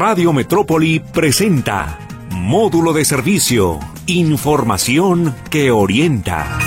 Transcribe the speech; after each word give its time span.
Radio 0.00 0.32
Metrópoli 0.32 0.98
presenta 0.98 1.98
Módulo 2.30 2.94
de 2.94 3.04
Servicio, 3.04 3.78
Información 4.06 5.36
que 5.50 5.70
orienta. 5.70 6.58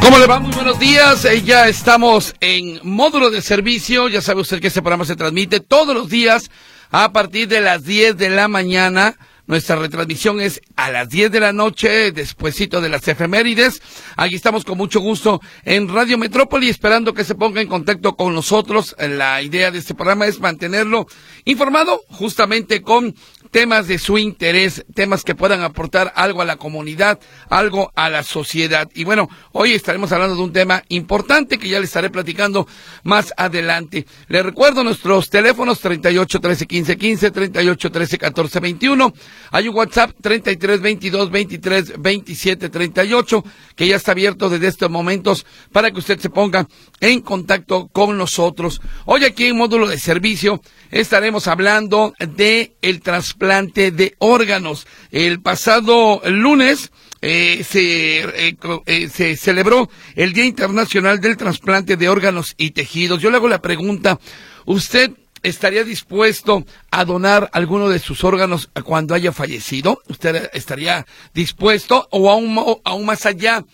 ¿Cómo 0.00 0.18
le 0.18 0.26
va? 0.28 0.38
Muy 0.38 0.52
buenos 0.52 0.78
días. 0.78 1.24
Eh, 1.24 1.42
ya 1.42 1.66
estamos 1.66 2.36
en 2.38 2.78
módulo 2.84 3.32
de 3.32 3.42
servicio. 3.42 4.06
Ya 4.08 4.22
sabe 4.22 4.42
usted 4.42 4.60
que 4.60 4.68
este 4.68 4.82
programa 4.82 5.04
se 5.04 5.16
transmite 5.16 5.58
todos 5.58 5.96
los 5.96 6.08
días 6.08 6.48
a 6.92 7.12
partir 7.12 7.48
de 7.48 7.60
las 7.60 7.82
10 7.82 8.16
de 8.16 8.30
la 8.30 8.46
mañana 8.46 9.16
nuestra 9.46 9.76
retransmisión 9.76 10.40
es 10.40 10.60
a 10.76 10.90
las 10.90 11.08
10 11.08 11.30
de 11.30 11.40
la 11.40 11.52
noche, 11.52 12.12
despuesito 12.12 12.80
de 12.80 12.88
las 12.88 13.06
efemérides. 13.06 13.80
Aquí 14.16 14.34
estamos 14.34 14.64
con 14.64 14.76
mucho 14.76 15.00
gusto 15.00 15.40
en 15.64 15.88
Radio 15.88 16.18
Metrópoli, 16.18 16.68
esperando 16.68 17.14
que 17.14 17.24
se 17.24 17.34
ponga 17.34 17.60
en 17.60 17.68
contacto 17.68 18.16
con 18.16 18.34
nosotros. 18.34 18.96
La 18.98 19.42
idea 19.42 19.70
de 19.70 19.78
este 19.78 19.94
programa 19.94 20.26
es 20.26 20.40
mantenerlo 20.40 21.06
informado 21.44 22.00
justamente 22.08 22.82
con 22.82 23.14
temas 23.56 23.86
de 23.86 23.98
su 23.98 24.18
interés, 24.18 24.84
temas 24.94 25.22
que 25.22 25.34
puedan 25.34 25.62
aportar 25.62 26.12
algo 26.16 26.42
a 26.42 26.44
la 26.44 26.56
comunidad, 26.56 27.18
algo 27.48 27.92
a 27.94 28.10
la 28.10 28.22
sociedad. 28.22 28.90
Y 28.94 29.04
bueno, 29.04 29.28
hoy 29.52 29.72
estaremos 29.72 30.12
hablando 30.12 30.36
de 30.36 30.42
un 30.42 30.52
tema 30.52 30.82
importante 30.88 31.58
que 31.58 31.68
ya 31.68 31.78
le 31.78 31.86
estaré 31.86 32.10
platicando 32.10 32.66
más 33.02 33.32
adelante. 33.36 34.06
Le 34.28 34.42
recuerdo 34.42 34.84
nuestros 34.84 35.30
teléfonos 35.30 35.80
38 35.80 36.40
13 36.40 36.66
15 36.66 36.96
15, 36.96 37.30
38 37.30 37.90
13 37.92 38.18
14 38.18 38.60
21. 38.60 39.12
Hay 39.50 39.68
un 39.68 39.76
WhatsApp 39.76 40.12
33 40.20 40.80
22 40.80 41.30
23 41.30 41.92
27 41.98 42.68
38 42.68 43.44
que 43.74 43.86
ya 43.86 43.96
está 43.96 44.12
abierto 44.12 44.48
desde 44.48 44.68
estos 44.68 44.90
momentos 44.90 45.46
para 45.72 45.90
que 45.90 45.98
usted 45.98 46.18
se 46.18 46.30
ponga 46.30 46.66
en 47.00 47.20
contacto 47.20 47.88
con 47.88 48.16
nosotros. 48.16 48.80
Hoy 49.04 49.24
aquí 49.24 49.46
en 49.46 49.56
módulo 49.56 49.88
de 49.88 49.98
servicio 49.98 50.60
estaremos 50.90 51.46
hablando 51.46 52.12
de 52.18 52.74
el 52.82 53.00
trasplante 53.00 53.90
de 53.90 54.14
órganos. 54.18 54.86
El 55.10 55.40
pasado 55.40 56.22
lunes 56.26 56.90
eh, 57.22 57.64
se, 57.68 58.20
eh, 58.48 58.56
eh, 58.86 59.08
se 59.08 59.36
celebró 59.36 59.90
el 60.14 60.32
Día 60.32 60.44
Internacional 60.44 61.20
del 61.20 61.36
Trasplante 61.36 61.96
de 61.96 62.08
Órganos 62.08 62.54
y 62.56 62.70
Tejidos. 62.70 63.20
Yo 63.20 63.30
le 63.30 63.36
hago 63.36 63.48
la 63.48 63.62
pregunta, 63.62 64.20
¿usted 64.64 65.10
estaría 65.46 65.84
dispuesto 65.84 66.64
a 66.90 67.04
donar 67.04 67.48
alguno 67.52 67.88
de 67.88 68.00
sus 68.00 68.24
órganos 68.24 68.68
cuando 68.84 69.14
haya 69.14 69.30
fallecido? 69.30 70.02
¿Usted 70.08 70.50
estaría 70.52 71.06
dispuesto 71.34 72.08
o 72.10 72.30
aún, 72.30 72.58
aún 72.84 73.06
más 73.06 73.26
allá? 73.26 73.64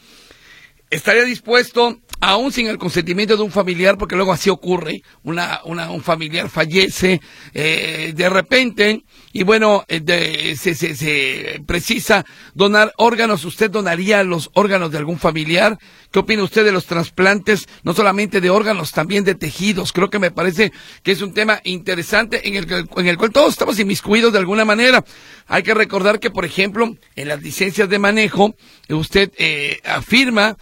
¿Estaría 0.91 1.25
dispuesto 1.25 1.99
aún 2.23 2.53
sin 2.53 2.69
el 2.69 2.79
consentimiento 2.79 3.37
de 3.37 3.43
un 3.43 3.51
familiar, 3.51 3.99
porque 3.99 4.15
luego 4.15 4.33
así 4.33 4.49
ocurre, 4.49 5.03
una, 5.25 5.61
una, 5.65 5.91
un 5.91 6.03
familiar 6.03 6.49
fallece 6.49 7.21
eh, 7.53 8.13
de 8.15 8.31
repente 8.31 9.03
y 9.33 9.43
bueno, 9.43 9.85
eh, 9.89 10.55
se, 10.57 10.77
se, 10.77 10.95
se, 10.95 11.61
precisa 11.67 12.25
donar 12.55 12.93
órganos, 12.97 13.45
¿usted 13.45 13.73
donaría 13.73 14.23
los 14.23 14.51
órganos 14.55 14.93
de 14.93 14.99
algún 14.99 15.19
familiar? 15.19 15.79
¿Qué 16.13 16.21
opina 16.21 16.45
usted 16.45 16.65
de 16.65 16.71
los 16.71 16.87
trasplantes, 16.87 17.67
no 17.83 17.93
solamente 17.93 18.41
de 18.41 18.51
órganos, 18.51 18.93
también 18.93 19.25
de 19.25 19.35
tejidos? 19.35 19.93
Creo 19.93 20.09
que 20.09 20.21
me 20.21 20.31
parece 20.31 20.71
que 21.03 21.11
es 21.11 21.23
un 21.23 21.35
tema 21.35 21.61
interesante 21.65 22.47
en 22.47 22.55
el, 22.55 22.87
en 22.99 23.07
el 23.09 23.19
cual 23.19 23.33
todos 23.33 23.51
estamos 23.51 23.81
inmiscuidos 23.81 24.33
de 24.33 24.39
alguna 24.39 24.65
manera. 24.65 25.05
Hay 25.49 25.65
que 25.65 25.75
recordar 25.75 26.21
que, 26.21 26.31
por 26.31 26.45
ejemplo, 26.45 26.95
en 27.17 27.29
las 27.29 27.43
licencias 27.43 27.89
de 27.89 27.99
manejo, 27.99 28.55
usted 28.91 29.33
eh, 29.39 29.81
afirma 29.85 30.57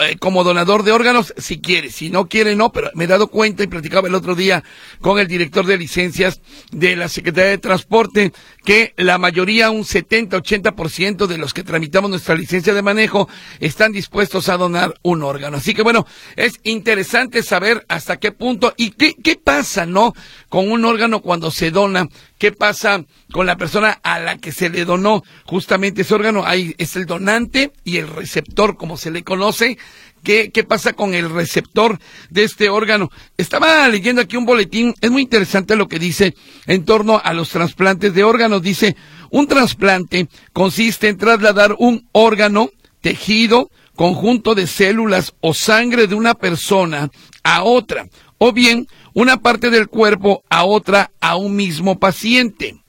eh, 0.00 0.16
como 0.16 0.44
donador 0.44 0.84
de 0.84 0.92
órganos 0.92 1.34
si 1.38 1.60
quiere, 1.60 1.90
si 1.90 2.08
no 2.08 2.28
quiere 2.28 2.54
no, 2.54 2.70
pero 2.70 2.88
me 2.94 3.04
he 3.04 3.06
dado 3.08 3.26
cuenta 3.26 3.64
y 3.64 3.66
platicaba 3.66 4.06
el 4.06 4.14
otro 4.14 4.36
día 4.36 4.62
con 5.00 5.18
el 5.18 5.26
director 5.26 5.66
de 5.66 5.76
licencias 5.76 6.40
de 6.70 6.94
la 6.94 7.08
Secretaría 7.08 7.50
de 7.50 7.58
Transporte 7.58 8.32
que 8.64 8.94
la 8.96 9.18
mayoría, 9.18 9.70
un 9.70 9.82
70-80% 9.82 11.26
de 11.26 11.38
los 11.38 11.52
que 11.52 11.64
tramitamos 11.64 12.10
nuestra 12.10 12.36
licencia 12.36 12.74
de 12.74 12.82
manejo 12.82 13.28
están 13.58 13.90
dispuestos 13.90 14.48
a 14.48 14.56
donar 14.56 14.94
un 15.02 15.24
órgano. 15.24 15.56
Así 15.56 15.74
que 15.74 15.82
bueno, 15.82 16.06
es 16.36 16.60
interesante 16.62 17.42
saber 17.42 17.84
hasta 17.88 18.18
qué 18.18 18.30
punto 18.30 18.74
y 18.76 18.92
qué, 18.92 19.14
qué 19.14 19.34
pasa, 19.34 19.84
¿no? 19.84 20.14
Con 20.48 20.70
un 20.70 20.84
órgano 20.84 21.22
cuando 21.22 21.50
se 21.50 21.72
dona 21.72 22.06
qué 22.38 22.52
pasa 22.52 23.04
con 23.32 23.46
la 23.46 23.56
persona 23.56 23.98
a 24.02 24.18
la 24.20 24.38
que 24.38 24.52
se 24.52 24.70
le 24.70 24.84
donó 24.84 25.22
justamente 25.44 26.02
ese 26.02 26.14
órgano. 26.14 26.44
Ahí 26.46 26.74
es 26.78 26.96
el 26.96 27.06
donante 27.06 27.72
y 27.84 27.98
el 27.98 28.08
receptor, 28.08 28.76
como 28.76 28.96
se 28.96 29.10
le 29.10 29.24
conoce. 29.24 29.78
¿Qué, 30.22 30.50
¿Qué 30.50 30.64
pasa 30.64 30.94
con 30.94 31.14
el 31.14 31.30
receptor 31.30 31.98
de 32.30 32.44
este 32.44 32.68
órgano? 32.68 33.10
Estaba 33.36 33.88
leyendo 33.88 34.22
aquí 34.22 34.36
un 34.36 34.46
boletín, 34.46 34.94
es 35.00 35.10
muy 35.10 35.22
interesante 35.22 35.76
lo 35.76 35.86
que 35.86 35.98
dice 35.98 36.34
en 36.66 36.84
torno 36.84 37.20
a 37.22 37.32
los 37.34 37.50
trasplantes 37.50 38.14
de 38.14 38.24
órganos. 38.24 38.62
Dice, 38.62 38.96
un 39.30 39.46
trasplante 39.46 40.28
consiste 40.52 41.08
en 41.08 41.18
trasladar 41.18 41.76
un 41.78 42.08
órgano, 42.12 42.70
tejido, 43.00 43.70
conjunto 43.98 44.54
de 44.54 44.68
células 44.68 45.34
o 45.40 45.54
sangre 45.54 46.06
de 46.06 46.14
una 46.14 46.34
persona 46.34 47.10
a 47.42 47.64
otra, 47.64 48.06
o 48.38 48.52
bien 48.52 48.86
una 49.14 49.38
parte 49.38 49.70
del 49.70 49.88
cuerpo 49.88 50.42
a 50.48 50.64
otra 50.64 51.10
a 51.20 51.36
un 51.36 51.56
mismo 51.56 51.98
paciente. 51.98 52.82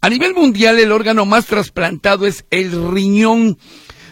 A 0.00 0.08
nivel 0.08 0.34
mundial, 0.34 0.78
el 0.78 0.92
órgano 0.92 1.26
más 1.26 1.46
trasplantado 1.46 2.26
es 2.26 2.44
el 2.50 2.92
riñón. 2.92 3.58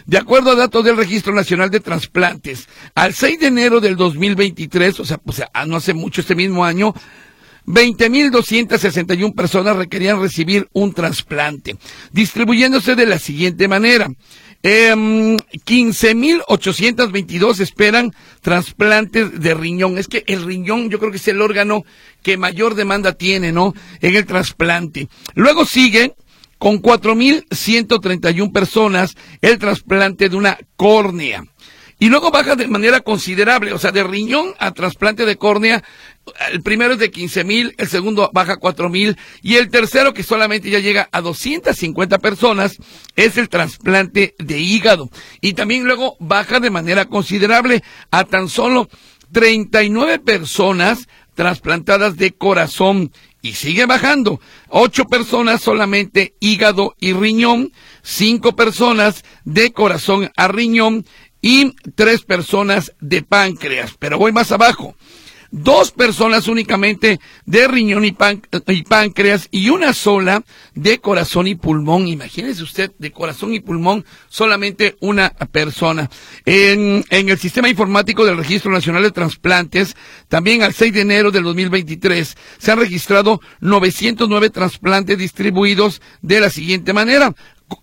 De 0.05 0.17
acuerdo 0.17 0.51
a 0.51 0.55
datos 0.55 0.83
del 0.83 0.97
Registro 0.97 1.33
Nacional 1.33 1.69
de 1.69 1.79
Trasplantes, 1.79 2.67
al 2.95 3.13
6 3.13 3.39
de 3.39 3.47
enero 3.47 3.79
del 3.79 3.95
2023, 3.95 4.99
o 4.99 5.05
sea, 5.05 5.17
pues, 5.17 5.41
no 5.67 5.77
hace 5.77 5.93
mucho 5.93 6.21
este 6.21 6.35
mismo 6.35 6.65
año, 6.65 6.93
20.261 7.65 9.35
personas 9.35 9.77
requerían 9.77 10.19
recibir 10.19 10.67
un 10.73 10.93
trasplante, 10.93 11.77
distribuyéndose 12.11 12.95
de 12.95 13.05
la 13.05 13.19
siguiente 13.19 13.67
manera. 13.67 14.09
Eh, 14.63 14.93
15.822 14.93 17.59
esperan 17.59 18.13
trasplantes 18.41 19.39
de 19.39 19.53
riñón. 19.53 19.97
Es 19.97 20.07
que 20.07 20.23
el 20.27 20.43
riñón 20.43 20.89
yo 20.89 20.99
creo 20.99 21.11
que 21.11 21.17
es 21.17 21.27
el 21.27 21.41
órgano 21.41 21.83
que 22.21 22.37
mayor 22.37 22.75
demanda 22.75 23.13
tiene, 23.13 23.51
¿no? 23.51 23.73
En 24.01 24.15
el 24.15 24.25
trasplante. 24.25 25.09
Luego 25.33 25.65
sigue 25.65 26.15
con 26.57 26.81
4.131 26.81 28.51
personas 28.51 29.15
el 29.41 29.57
trasplante 29.57 30.29
de 30.29 30.35
una 30.35 30.57
córnea. 30.75 31.43
Y 32.01 32.09
luego 32.09 32.31
baja 32.31 32.55
de 32.55 32.67
manera 32.67 33.01
considerable, 33.01 33.73
o 33.73 33.77
sea, 33.77 33.91
de 33.91 34.03
riñón 34.03 34.55
a 34.57 34.71
trasplante 34.71 35.23
de 35.23 35.35
córnea, 35.35 35.83
el 36.51 36.63
primero 36.63 36.93
es 36.93 36.99
de 36.99 37.11
15 37.11 37.43
mil, 37.43 37.75
el 37.77 37.87
segundo 37.89 38.31
baja 38.33 38.53
a 38.53 38.57
4 38.57 38.89
mil 38.89 39.15
y 39.43 39.57
el 39.57 39.69
tercero 39.69 40.11
que 40.11 40.23
solamente 40.23 40.71
ya 40.71 40.79
llega 40.79 41.09
a 41.11 41.21
250 41.21 42.17
personas 42.17 42.77
es 43.15 43.37
el 43.37 43.49
trasplante 43.49 44.33
de 44.39 44.57
hígado. 44.57 45.11
Y 45.41 45.53
también 45.53 45.83
luego 45.83 46.17
baja 46.19 46.59
de 46.59 46.71
manera 46.71 47.05
considerable 47.05 47.83
a 48.09 48.23
tan 48.23 48.49
solo 48.49 48.89
39 49.31 50.17
personas 50.17 51.07
trasplantadas 51.35 52.17
de 52.17 52.31
corazón 52.31 53.11
y 53.43 53.53
sigue 53.53 53.85
bajando. 53.85 54.39
Ocho 54.69 55.05
personas 55.05 55.61
solamente 55.61 56.33
hígado 56.39 56.95
y 56.99 57.13
riñón, 57.13 57.71
cinco 58.01 58.55
personas 58.55 59.23
de 59.45 59.71
corazón 59.71 60.31
a 60.35 60.47
riñón 60.47 61.05
y 61.41 61.73
tres 61.95 62.21
personas 62.23 62.93
de 62.99 63.23
páncreas. 63.23 63.95
Pero 63.99 64.17
voy 64.17 64.31
más 64.31 64.51
abajo. 64.51 64.95
Dos 65.53 65.91
personas 65.91 66.47
únicamente 66.47 67.19
de 67.45 67.67
riñón 67.67 68.05
y, 68.05 68.13
páncreas 68.13 69.49
y 69.51 69.69
una 69.69 69.91
sola 69.91 70.45
de 70.75 70.99
corazón 70.99 71.45
y 71.45 71.55
pulmón. 71.55 72.07
Imagínese 72.07 72.63
usted, 72.63 72.93
de 72.97 73.11
corazón 73.11 73.53
y 73.53 73.59
pulmón, 73.59 74.05
solamente 74.29 74.95
una 75.01 75.31
persona. 75.31 76.09
En, 76.45 77.03
en 77.09 77.27
el 77.27 77.37
sistema 77.37 77.67
informático 77.67 78.23
del 78.23 78.37
Registro 78.37 78.71
Nacional 78.71 79.03
de 79.03 79.11
Transplantes, 79.11 79.97
también 80.29 80.63
al 80.63 80.73
6 80.73 80.93
de 80.93 81.01
enero 81.01 81.31
del 81.31 81.43
2023, 81.43 82.37
se 82.57 82.71
han 82.71 82.79
registrado 82.79 83.41
909 83.59 84.51
trasplantes 84.51 85.17
distribuidos 85.17 86.01
de 86.21 86.39
la 86.39 86.49
siguiente 86.49 86.93
manera. 86.93 87.35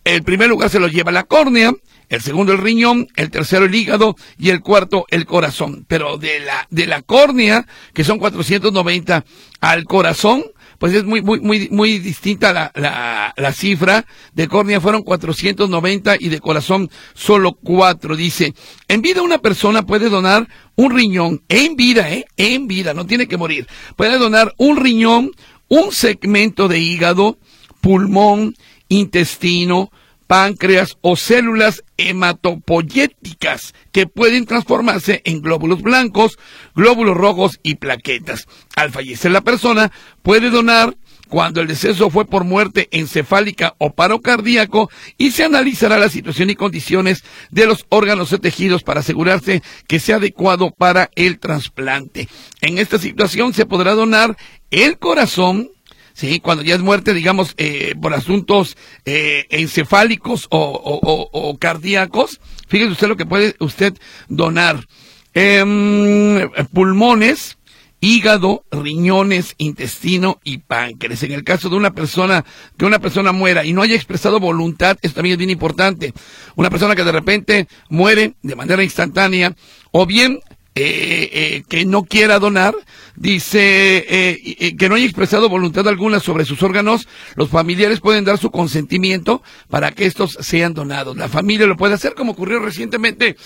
El 0.04 0.22
primer 0.22 0.48
lugar 0.48 0.70
se 0.70 0.80
lo 0.80 0.88
lleva 0.88 1.12
la 1.12 1.24
córnea, 1.24 1.74
el 2.08 2.20
segundo 2.22 2.52
el 2.52 2.58
riñón, 2.58 3.08
el 3.16 3.30
tercero 3.30 3.66
el 3.66 3.74
hígado 3.74 4.16
y 4.38 4.50
el 4.50 4.60
cuarto 4.60 5.06
el 5.10 5.26
corazón. 5.26 5.84
Pero 5.88 6.16
de 6.16 6.40
la, 6.40 6.66
de 6.70 6.86
la 6.86 7.02
córnea, 7.02 7.66
que 7.92 8.04
son 8.04 8.18
490, 8.18 9.24
al 9.60 9.84
corazón, 9.84 10.44
pues 10.78 10.94
es 10.94 11.04
muy, 11.04 11.22
muy, 11.22 11.40
muy, 11.40 11.68
muy 11.70 11.98
distinta 11.98 12.52
la, 12.52 12.70
la, 12.74 13.34
la 13.36 13.52
cifra. 13.52 14.06
De 14.32 14.48
córnea 14.48 14.80
fueron 14.80 15.02
490 15.02 16.16
y 16.18 16.28
de 16.28 16.40
corazón 16.40 16.88
solo 17.14 17.52
cuatro. 17.52 18.16
Dice, 18.16 18.54
en 18.86 19.02
vida 19.02 19.22
una 19.22 19.38
persona 19.38 19.82
puede 19.84 20.08
donar 20.08 20.48
un 20.76 20.94
riñón, 20.94 21.42
en 21.48 21.76
vida, 21.76 22.10
eh, 22.10 22.24
en 22.36 22.68
vida, 22.68 22.94
no 22.94 23.06
tiene 23.06 23.26
que 23.26 23.36
morir. 23.36 23.66
Puede 23.96 24.18
donar 24.18 24.54
un 24.56 24.76
riñón, 24.76 25.32
un 25.66 25.92
segmento 25.92 26.68
de 26.68 26.78
hígado, 26.78 27.38
pulmón, 27.80 28.54
intestino, 28.88 29.90
páncreas 30.28 30.96
o 31.00 31.16
células 31.16 31.82
hematopoyéticas 31.98 33.74
que 33.92 34.06
pueden 34.06 34.46
transformarse 34.46 35.20
en 35.24 35.42
glóbulos 35.42 35.82
blancos, 35.82 36.38
glóbulos 36.74 37.16
rojos 37.16 37.60
y 37.62 37.74
plaquetas. 37.74 38.46
Al 38.76 38.90
fallecer 38.90 39.32
la 39.32 39.42
persona 39.42 39.92
puede 40.22 40.48
donar 40.48 40.96
cuando 41.28 41.60
el 41.60 41.68
deceso 41.68 42.10
fue 42.10 42.24
por 42.24 42.44
muerte 42.44 42.88
encefálica 42.90 43.74
o 43.78 43.92
paro 43.92 44.20
cardíaco 44.20 44.90
y 45.18 45.30
se 45.30 45.44
analizará 45.44 45.98
la 45.98 46.08
situación 46.08 46.50
y 46.50 46.54
condiciones 46.54 47.22
de 47.50 47.66
los 47.66 47.84
órganos 47.90 48.32
o 48.32 48.40
tejidos 48.40 48.82
para 48.82 49.00
asegurarse 49.00 49.62
que 49.86 50.00
sea 50.00 50.16
adecuado 50.16 50.70
para 50.70 51.10
el 51.14 51.38
trasplante. 51.38 52.28
En 52.60 52.78
esta 52.78 52.98
situación 52.98 53.52
se 53.52 53.66
podrá 53.66 53.92
donar 53.92 54.36
el 54.70 54.98
corazón, 54.98 55.70
Sí, 56.18 56.40
cuando 56.40 56.64
ya 56.64 56.74
es 56.74 56.80
muerte, 56.80 57.14
digamos, 57.14 57.54
eh, 57.58 57.94
por 58.02 58.12
asuntos 58.12 58.76
eh, 59.04 59.46
encefálicos 59.50 60.48
o, 60.50 61.56
cardíacos, 61.60 62.40
fíjese 62.66 62.90
usted 62.90 63.06
lo 63.06 63.16
que 63.16 63.24
puede 63.24 63.54
usted 63.60 63.96
donar. 64.28 64.84
Em, 65.32 66.50
pulmones, 66.72 67.56
hígado, 68.00 68.64
riñones, 68.72 69.54
intestino 69.58 70.40
y 70.42 70.58
páncreas. 70.58 71.22
En 71.22 71.30
el 71.30 71.44
caso 71.44 71.68
de 71.68 71.76
una 71.76 71.92
persona, 71.92 72.44
que 72.76 72.84
una 72.84 72.98
persona 72.98 73.30
muera 73.30 73.64
y 73.64 73.72
no 73.72 73.82
haya 73.82 73.94
expresado 73.94 74.40
voluntad, 74.40 74.98
esto 75.02 75.14
también 75.14 75.34
es 75.34 75.38
bien 75.38 75.50
importante. 75.50 76.12
Una 76.56 76.68
persona 76.68 76.96
que 76.96 77.04
de 77.04 77.12
repente 77.12 77.68
muere 77.90 78.34
de 78.42 78.56
manera 78.56 78.82
instantánea, 78.82 79.54
o 79.92 80.04
bien 80.04 80.40
eh, 80.80 81.30
eh, 81.32 81.64
que 81.68 81.84
no 81.84 82.04
quiera 82.04 82.38
donar, 82.38 82.74
dice 83.16 84.04
eh, 84.08 84.76
que 84.76 84.88
no 84.88 84.94
haya 84.94 85.04
expresado 85.04 85.48
voluntad 85.48 85.88
alguna 85.88 86.20
sobre 86.20 86.44
sus 86.44 86.62
órganos, 86.62 87.08
los 87.34 87.48
familiares 87.48 88.00
pueden 88.00 88.24
dar 88.24 88.38
su 88.38 88.50
consentimiento 88.50 89.42
para 89.68 89.92
que 89.92 90.06
estos 90.06 90.38
sean 90.40 90.74
donados. 90.74 91.16
La 91.16 91.28
familia 91.28 91.66
lo 91.66 91.76
puede 91.76 91.94
hacer 91.94 92.14
como 92.14 92.32
ocurrió 92.32 92.60
recientemente, 92.60 93.36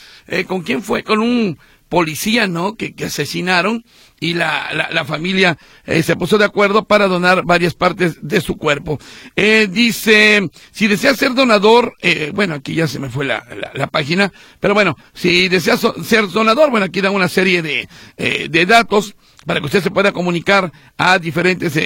¿con 0.46 0.62
quién 0.62 0.82
fue? 0.82 1.02
Con 1.02 1.20
un 1.20 1.58
policía, 1.92 2.46
¿no? 2.46 2.74
Que, 2.74 2.94
que 2.94 3.04
asesinaron 3.04 3.84
y 4.18 4.32
la, 4.32 4.88
la, 4.90 5.04
familia 5.04 5.58
eh, 5.84 6.02
se 6.02 6.16
puso 6.16 6.38
de 6.38 6.46
acuerdo 6.46 6.84
para 6.84 7.06
donar 7.06 7.42
varias 7.44 7.74
partes 7.74 8.16
de 8.22 8.40
su 8.40 8.56
cuerpo. 8.56 8.98
Eh, 9.36 9.68
dice, 9.70 10.48
si 10.70 10.86
desea 10.86 11.14
ser 11.14 11.34
donador, 11.34 11.94
eh, 12.00 12.30
bueno, 12.32 12.54
aquí 12.54 12.72
ya 12.74 12.86
se 12.86 12.98
me 12.98 13.10
fue 13.10 13.26
la, 13.26 13.44
la, 13.74 13.88
página, 13.88 14.32
pero 14.58 14.72
bueno, 14.72 14.96
si 15.12 15.48
desea 15.48 15.76
ser 15.76 16.28
donador, 16.28 16.70
bueno, 16.70 16.86
aquí 16.86 17.02
dan 17.02 17.14
una 17.14 17.28
serie 17.28 17.60
de, 17.60 17.88
de 18.16 18.66
datos 18.66 19.16
para 19.44 19.60
que 19.60 19.66
usted 19.66 19.82
se 19.82 19.90
pueda 19.90 20.12
comunicar 20.12 20.72
a 20.96 21.18
diferentes 21.18 21.76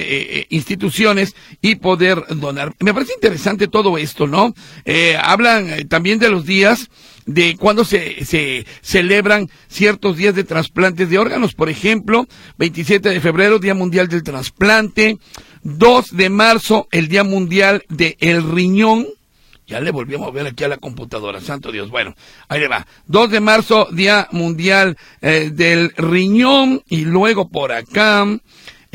instituciones 0.49 1.35
y 1.59 1.75
poder 1.75 2.23
donar. 2.29 2.71
Me 2.79 2.93
parece 2.93 3.13
interesante 3.15 3.67
todo 3.67 3.97
esto, 3.97 4.27
¿no? 4.27 4.53
hablan 5.19 5.87
también 5.87 6.19
de 6.19 6.29
los 6.29 6.45
días 6.45 6.87
de 7.27 7.55
cuando 7.57 7.85
se, 7.85 8.25
se 8.25 8.65
celebran 8.81 9.49
ciertos 9.67 10.17
días 10.17 10.33
de 10.33 10.43
trasplantes 10.43 11.09
de 11.09 11.19
órganos. 11.19 11.53
Por 11.53 11.69
ejemplo, 11.69 12.25
27 12.57 13.09
de 13.09 13.21
febrero, 13.21 13.59
Día 13.59 13.75
Mundial 13.75 14.07
del 14.07 14.23
Trasplante. 14.23 15.19
2 15.63 16.15
de 16.15 16.29
marzo, 16.29 16.87
el 16.91 17.09
Día 17.09 17.23
Mundial 17.23 17.83
del 17.89 18.15
el 18.19 18.49
Riñón. 18.49 19.05
Ya 19.67 19.81
le 19.81 19.91
volvimos 19.91 20.29
a 20.29 20.31
ver 20.31 20.47
aquí 20.47 20.63
a 20.63 20.69
la 20.69 20.77
computadora, 20.77 21.41
santo 21.41 21.73
Dios. 21.73 21.89
Bueno, 21.89 22.15
ahí 22.47 22.61
le 22.61 22.69
va. 22.69 22.87
2 23.07 23.29
de 23.29 23.41
marzo, 23.41 23.87
Día 23.91 24.29
Mundial 24.31 24.97
eh, 25.21 25.49
del 25.51 25.91
Riñón. 25.97 26.81
Y 26.87 27.03
luego 27.03 27.49
por 27.49 27.73
acá, 27.73 28.25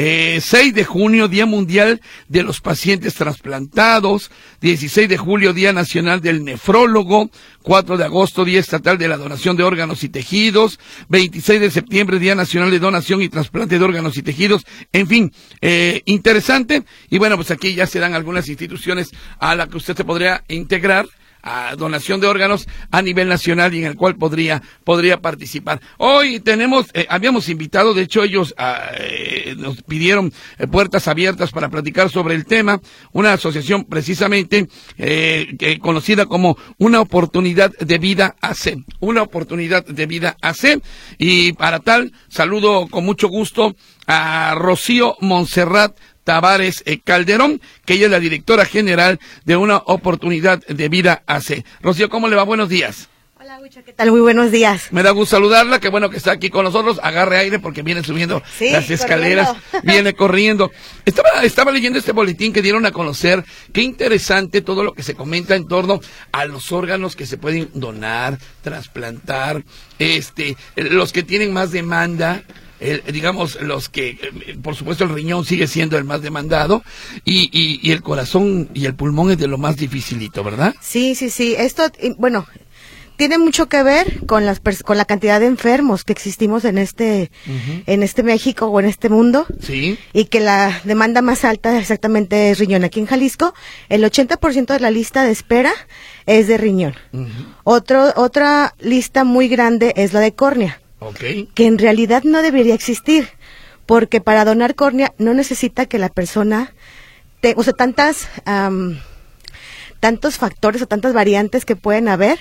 eh, 0.04 0.40
6 0.40 0.74
de 0.74 0.84
junio, 0.84 1.28
Día 1.28 1.46
Mundial 1.46 2.00
de 2.26 2.42
los 2.42 2.60
Pacientes 2.60 3.14
Transplantados. 3.14 4.32
16 4.60 5.08
de 5.08 5.16
julio, 5.16 5.52
Día 5.52 5.72
Nacional 5.72 6.20
del 6.20 6.44
Nefrólogo. 6.44 7.30
4 7.62 7.96
de 7.96 8.04
agosto, 8.04 8.44
Día 8.44 8.58
Estatal 8.58 8.98
de 8.98 9.06
la 9.06 9.16
Donación 9.16 9.56
de 9.56 9.62
Órganos 9.62 10.02
y 10.02 10.08
Tejidos. 10.08 10.80
26 11.08 11.60
de 11.60 11.70
septiembre, 11.70 12.18
Día 12.18 12.34
Nacional 12.34 12.72
de 12.72 12.80
Donación 12.80 13.22
y 13.22 13.28
Trasplante 13.28 13.78
de 13.78 13.84
Órganos 13.84 14.16
y 14.16 14.22
Tejidos. 14.22 14.66
En 14.92 15.06
fin, 15.06 15.32
eh, 15.60 16.02
interesante. 16.06 16.82
Y 17.08 17.18
bueno, 17.18 17.36
pues 17.36 17.52
aquí 17.52 17.76
ya 17.76 17.86
se 17.86 18.00
dan 18.00 18.14
algunas 18.14 18.48
instituciones 18.48 19.12
a 19.38 19.54
las 19.54 19.68
que 19.68 19.76
usted 19.76 19.96
se 19.96 20.04
podría 20.04 20.42
integrar 20.48 21.06
a 21.42 21.74
donación 21.76 22.20
de 22.20 22.26
órganos 22.26 22.68
a 22.90 23.02
nivel 23.02 23.28
nacional 23.28 23.74
y 23.74 23.78
en 23.78 23.84
el 23.84 23.96
cual 23.96 24.16
podría 24.16 24.62
podría 24.84 25.20
participar. 25.20 25.80
Hoy 25.98 26.40
tenemos 26.40 26.86
eh, 26.94 27.06
habíamos 27.08 27.48
invitado, 27.48 27.94
de 27.94 28.02
hecho 28.02 28.22
ellos 28.22 28.54
ah, 28.58 28.90
eh, 28.96 29.54
nos 29.58 29.82
pidieron 29.82 30.32
eh, 30.58 30.66
puertas 30.66 31.08
abiertas 31.08 31.50
para 31.50 31.68
platicar 31.68 32.10
sobre 32.10 32.34
el 32.34 32.46
tema, 32.46 32.80
una 33.12 33.32
asociación 33.32 33.84
precisamente 33.84 34.68
conocida 35.80 36.26
como 36.26 36.56
una 36.78 37.00
oportunidad 37.00 37.72
de 37.78 37.98
vida 37.98 38.36
AC, 38.40 38.84
una 39.00 39.22
oportunidad 39.22 39.84
de 39.84 40.06
vida 40.06 40.36
AC 40.40 40.80
y 41.18 41.52
para 41.52 41.80
tal 41.80 42.12
saludo 42.28 42.88
con 42.88 43.04
mucho 43.04 43.28
gusto 43.28 43.74
a 44.06 44.54
Rocío 44.56 45.16
Montserrat 45.20 45.96
Tavares 46.24 46.82
eh, 46.86 47.00
Calderón, 47.00 47.60
que 47.84 47.94
ella 47.94 48.06
es 48.06 48.12
la 48.12 48.20
directora 48.20 48.64
general 48.64 49.18
de 49.44 49.56
una 49.56 49.78
oportunidad 49.78 50.64
de 50.66 50.88
vida 50.88 51.22
AC. 51.26 51.64
Rocío, 51.80 52.08
¿cómo 52.08 52.28
le 52.28 52.36
va? 52.36 52.42
Buenos 52.44 52.68
días. 52.68 53.08
Hola, 53.44 53.58
Huicho, 53.60 53.82
¿qué 53.82 53.92
tal? 53.92 54.12
Muy 54.12 54.20
buenos 54.20 54.52
días. 54.52 54.92
Me 54.92 55.02
da 55.02 55.10
gusto 55.10 55.34
saludarla, 55.34 55.80
qué 55.80 55.88
bueno 55.88 56.10
que 56.10 56.16
está 56.16 56.30
aquí 56.30 56.48
con 56.48 56.64
nosotros. 56.64 57.00
Agarre 57.02 57.38
aire 57.38 57.58
porque 57.58 57.82
viene 57.82 58.04
subiendo 58.04 58.40
las 58.60 58.88
escaleras, 58.88 59.56
viene 59.82 60.14
corriendo. 60.14 60.70
Estaba, 61.04 61.42
estaba 61.42 61.72
leyendo 61.72 61.98
este 61.98 62.12
boletín 62.12 62.52
que 62.52 62.62
dieron 62.62 62.86
a 62.86 62.92
conocer. 62.92 63.44
Qué 63.72 63.82
interesante 63.82 64.60
todo 64.60 64.84
lo 64.84 64.92
que 64.92 65.02
se 65.02 65.16
comenta 65.16 65.56
en 65.56 65.66
torno 65.66 65.98
a 66.30 66.44
los 66.44 66.70
órganos 66.70 67.16
que 67.16 67.26
se 67.26 67.36
pueden 67.36 67.68
donar, 67.74 68.38
trasplantar, 68.62 69.64
este, 69.98 70.56
los 70.76 71.12
que 71.12 71.24
tienen 71.24 71.52
más 71.52 71.72
demanda 71.72 72.44
digamos, 73.12 73.60
los 73.60 73.88
que, 73.88 74.18
por 74.62 74.74
supuesto, 74.74 75.04
el 75.04 75.10
riñón 75.10 75.44
sigue 75.44 75.66
siendo 75.66 75.96
el 75.98 76.04
más 76.04 76.22
demandado 76.22 76.82
y, 77.24 77.50
y, 77.52 77.90
el 77.90 78.02
corazón 78.02 78.68
y 78.74 78.86
el 78.86 78.94
pulmón 78.94 79.30
es 79.30 79.38
de 79.38 79.46
lo 79.46 79.58
más 79.58 79.76
dificilito, 79.76 80.42
¿verdad? 80.42 80.74
Sí, 80.80 81.14
sí, 81.14 81.30
sí. 81.30 81.54
Esto, 81.56 81.90
bueno, 82.18 82.46
tiene 83.16 83.38
mucho 83.38 83.68
que 83.68 83.82
ver 83.82 84.26
con 84.26 84.46
las 84.46 84.60
con 84.84 84.96
la 84.96 85.04
cantidad 85.04 85.38
de 85.38 85.46
enfermos 85.46 86.04
que 86.04 86.12
existimos 86.12 86.64
en 86.64 86.78
este 86.78 87.30
en 87.86 88.02
este 88.02 88.22
México 88.22 88.66
o 88.66 88.80
en 88.80 88.86
este 88.86 89.08
mundo. 89.08 89.46
Sí. 89.60 89.98
Y 90.12 90.24
que 90.24 90.40
la 90.40 90.80
demanda 90.84 91.22
más 91.22 91.44
alta 91.44 91.78
exactamente 91.78 92.50
es 92.50 92.58
riñón. 92.58 92.84
Aquí 92.84 93.00
en 93.00 93.06
Jalisco, 93.06 93.54
el 93.88 94.02
80% 94.02 94.66
de 94.66 94.80
la 94.80 94.90
lista 94.90 95.24
de 95.24 95.30
espera 95.30 95.72
es 96.26 96.48
de 96.48 96.58
riñón. 96.58 96.94
Otro 97.64 98.12
otra 98.16 98.74
lista 98.80 99.24
muy 99.24 99.48
grande 99.48 99.92
es 99.96 100.12
la 100.12 100.20
de 100.20 100.34
córnea. 100.34 100.80
Que 101.54 101.66
en 101.66 101.78
realidad 101.78 102.22
no 102.24 102.42
debería 102.42 102.74
existir, 102.74 103.28
porque 103.86 104.20
para 104.20 104.44
donar 104.44 104.74
córnea 104.74 105.12
no 105.18 105.34
necesita 105.34 105.86
que 105.86 105.98
la 105.98 106.08
persona, 106.08 106.72
te, 107.40 107.54
o 107.56 107.62
sea, 107.62 107.72
tantas, 107.72 108.28
tantos 110.00 110.36
factores 110.36 110.82
o 110.82 110.86
tantas 110.86 111.12
variantes 111.12 111.64
que 111.64 111.76
pueden 111.76 112.08
haber, 112.08 112.38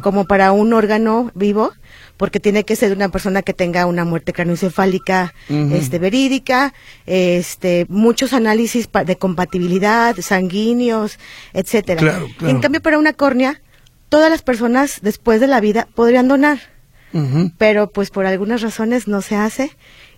como 0.00 0.24
para 0.24 0.52
un 0.52 0.72
órgano 0.72 1.30
vivo, 1.34 1.72
porque 2.16 2.40
tiene 2.40 2.64
que 2.64 2.74
ser 2.76 2.92
una 2.92 3.08
persona 3.10 3.42
que 3.42 3.54
tenga 3.54 3.86
una 3.86 4.04
muerte 4.04 4.32
craneoencefálica 4.32 5.34
este, 5.48 5.98
verídica, 5.98 6.74
este, 7.06 7.86
muchos 7.88 8.32
análisis 8.32 8.88
de 9.06 9.16
compatibilidad, 9.16 10.16
sanguíneos, 10.20 11.18
etcétera. 11.52 12.22
En 12.40 12.60
cambio, 12.60 12.82
para 12.82 12.98
una 12.98 13.12
córnea, 13.12 13.60
todas 14.08 14.30
las 14.30 14.42
personas 14.42 14.98
después 15.02 15.40
de 15.40 15.46
la 15.46 15.60
vida 15.60 15.86
podrían 15.94 16.28
donar 16.28 16.77
pero 17.56 17.90
pues 17.90 18.10
por 18.10 18.26
algunas 18.26 18.62
razones 18.62 19.08
no 19.08 19.22
se 19.22 19.36
hace 19.36 19.70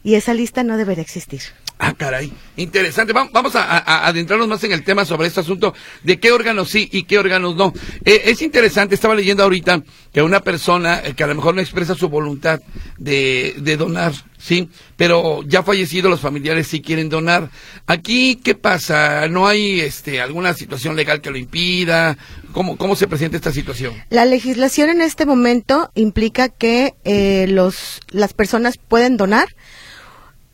y 0.03 0.15
esa 0.15 0.35
lista 0.35 0.63
no 0.63 0.77
debería 0.77 1.03
existir. 1.03 1.43
Ah, 1.83 1.95
caray, 1.95 2.31
interesante. 2.59 3.15
Vamos 3.15 3.57
a, 3.57 4.07
adentrarnos 4.07 4.47
más 4.47 4.63
en 4.65 4.73
el 4.73 4.85
tema 4.85 5.07
sobre 5.07 5.29
este 5.29 5.41
asunto 5.41 5.73
de 6.03 6.21
qué 6.21 6.31
órganos 6.31 6.69
sí 6.69 6.87
y 6.93 7.05
qué 7.05 7.19
órganos 7.19 7.57
no. 7.57 7.73
Eh, 8.05 8.21
es 8.27 8.43
interesante, 8.43 8.95
estaba 8.95 9.15
leyendo 9.15 9.43
ahorita 9.43 9.83
que 10.13 10.21
una 10.21 10.41
persona 10.41 11.01
eh, 11.03 11.15
que 11.15 11.25
a 11.25 11.27
lo 11.27 11.35
mejor 11.35 11.55
no 11.55 11.63
expresa 11.63 11.95
su 11.95 12.11
voluntad 12.11 12.61
de, 12.99 13.55
de 13.57 13.79
donar, 13.79 14.13
sí, 14.37 14.69
pero 14.99 15.43
ya 15.47 15.63
fallecido 15.63 16.11
los 16.11 16.21
familiares 16.21 16.67
sí 16.67 16.83
quieren 16.83 17.09
donar. 17.09 17.49
Aquí, 17.87 18.37
¿qué 18.37 18.55
pasa? 18.55 19.27
¿No 19.29 19.49
hay 19.49 19.81
este, 19.81 20.21
alguna 20.21 20.53
situación 20.53 20.97
legal 20.97 21.23
que 21.23 21.31
lo 21.31 21.39
impida? 21.39 22.19
¿Cómo, 22.53 22.77
cómo 22.77 22.95
se 22.95 23.09
presenta 23.09 23.39
esta 23.39 23.53
situación? 23.53 23.95
La 24.11 24.27
legislación 24.27 24.91
en 24.91 25.01
este 25.01 25.25
momento 25.25 25.91
implica 25.95 26.51
que 26.51 26.93
eh, 27.05 27.47
los, 27.49 28.01
las 28.11 28.35
personas 28.35 28.77
pueden 28.77 29.17
donar 29.17 29.49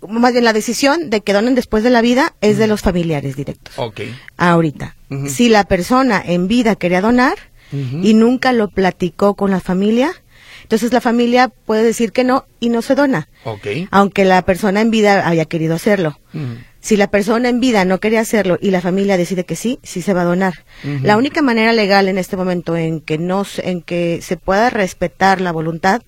más 0.00 0.33
bien 0.33 0.45
la 0.45 0.53
decisión 0.53 1.11
de 1.11 1.21
que 1.21 1.33
donen 1.33 1.55
después 1.55 1.83
de 1.83 1.91
la 1.91 2.03
vida 2.03 2.35
es 2.41 2.59
de 2.59 2.67
los 2.67 2.83
familiares 2.83 3.37
directos. 3.37 3.79
Ok. 3.79 4.03
Ahorita. 4.37 4.97
Si 5.29 5.49
la 5.49 5.65
persona 5.65 6.23
en 6.25 6.49
vida 6.49 6.76
quería 6.76 7.00
donar 7.00 7.37
y 7.73 8.15
nunca 8.15 8.53
lo 8.53 8.69
platicó 8.69 9.35
con 9.35 9.50
la 9.50 9.61
familia, 9.61 10.12
entonces 10.62 10.93
la 10.93 11.00
familia 11.00 11.49
puede 11.49 11.83
decir 11.83 12.12
que 12.12 12.25
no 12.25 12.45
y 12.59 12.71
no 12.71 12.83
se 12.83 12.95
dona. 12.95 13.29
Ok. 13.45 13.67
Aunque 13.91 14.25
la 14.25 14.43
persona 14.43 14.81
en 14.81 14.91
vida 14.91 15.26
haya 15.26 15.45
querido 15.45 15.75
hacerlo. 15.75 16.19
Si 16.81 16.97
la 16.97 17.11
persona 17.11 17.49
en 17.49 17.59
vida 17.59 17.85
no 17.85 17.99
quería 17.99 18.21
hacerlo 18.21 18.59
y 18.61 18.71
la 18.71 18.81
familia 18.81 19.17
decide 19.17 19.45
que 19.45 19.57
sí, 19.57 19.81
sí 19.83 20.03
se 20.03 20.12
va 20.12 20.23
a 20.23 20.25
donar. 20.25 20.65
La 21.03 21.17
única 21.17 21.43
manera 21.43 21.73
legal 21.73 22.09
en 22.09 22.19
este 22.19 22.37
momento 22.37 22.76
en 22.76 23.00
que 23.00 23.19
no 23.19 23.45
en 23.59 23.83
que 23.83 24.21
se 24.23 24.37
pueda 24.37 24.71
respetar 24.71 25.41
la 25.41 25.53
voluntad 25.53 26.03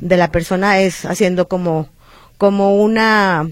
de 0.00 0.16
la 0.16 0.30
persona 0.30 0.80
es 0.80 1.04
haciendo 1.04 1.48
como 1.48 1.88
como 2.44 2.76
una 2.76 3.48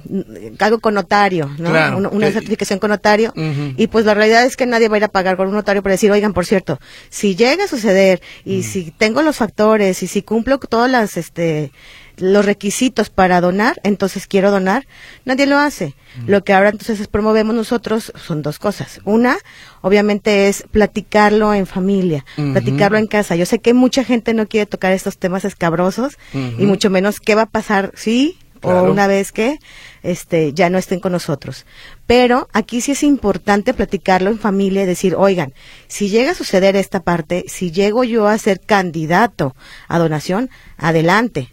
algo 0.58 0.80
con 0.80 0.92
notario, 0.92 1.50
¿no? 1.56 1.70
una, 2.10 2.30
certificación 2.30 2.78
con 2.78 2.90
notario 2.90 3.32
y 3.78 3.86
pues 3.86 4.04
la 4.04 4.12
realidad 4.12 4.44
es 4.44 4.54
que 4.54 4.66
nadie 4.66 4.88
va 4.88 4.96
a 4.96 4.98
ir 4.98 5.04
a 5.04 5.08
pagar 5.08 5.38
con 5.38 5.48
un 5.48 5.54
notario 5.54 5.82
para 5.82 5.94
decir, 5.94 6.12
"Oigan, 6.12 6.34
por 6.34 6.44
cierto, 6.44 6.78
si 7.08 7.34
llega 7.34 7.64
a 7.64 7.68
suceder 7.68 8.20
y 8.44 8.58
mm. 8.58 8.62
si 8.64 8.90
tengo 8.90 9.22
los 9.22 9.36
factores 9.38 10.02
y 10.02 10.08
si 10.08 10.20
cumplo 10.20 10.58
todas 10.58 10.90
las 10.90 11.16
este 11.16 11.72
los 12.18 12.44
requisitos 12.44 13.08
para 13.08 13.40
donar, 13.40 13.80
entonces 13.82 14.26
quiero 14.26 14.50
donar, 14.50 14.86
nadie 15.24 15.46
lo 15.46 15.58
hace. 15.58 15.94
Mm. 16.16 16.28
Lo 16.28 16.44
que 16.44 16.52
ahora 16.52 16.68
entonces 16.68 17.08
promovemos 17.08 17.54
nosotros 17.54 18.12
son 18.14 18.42
dos 18.42 18.58
cosas. 18.58 19.00
Una, 19.04 19.38
obviamente 19.80 20.48
es 20.48 20.64
platicarlo 20.70 21.54
en 21.54 21.66
familia, 21.66 22.26
platicarlo 22.36 22.98
en 22.98 23.06
casa. 23.06 23.36
Yo 23.36 23.46
sé 23.46 23.60
que 23.60 23.72
mucha 23.72 24.04
gente 24.04 24.34
no 24.34 24.46
quiere 24.46 24.66
tocar 24.66 24.92
estos 24.92 25.16
temas 25.16 25.46
escabrosos 25.46 26.18
y 26.34 26.66
mucho 26.66 26.90
menos 26.90 27.20
qué 27.20 27.34
va 27.34 27.42
a 27.42 27.46
pasar 27.46 27.92
si 27.94 28.36
o 28.62 28.82
una 28.84 29.06
vez 29.06 29.32
que 29.32 29.58
este 30.02 30.52
ya 30.52 30.70
no 30.70 30.78
estén 30.78 31.00
con 31.00 31.12
nosotros. 31.12 31.66
Pero 32.06 32.48
aquí 32.52 32.80
sí 32.80 32.92
es 32.92 33.02
importante 33.02 33.74
platicarlo 33.74 34.30
en 34.30 34.38
familia 34.38 34.82
y 34.82 34.86
decir, 34.86 35.14
oigan, 35.16 35.52
si 35.88 36.08
llega 36.08 36.32
a 36.32 36.34
suceder 36.34 36.76
esta 36.76 37.00
parte, 37.00 37.44
si 37.48 37.70
llego 37.70 38.04
yo 38.04 38.26
a 38.26 38.38
ser 38.38 38.60
candidato 38.60 39.54
a 39.88 39.98
donación, 39.98 40.50
adelante. 40.76 41.48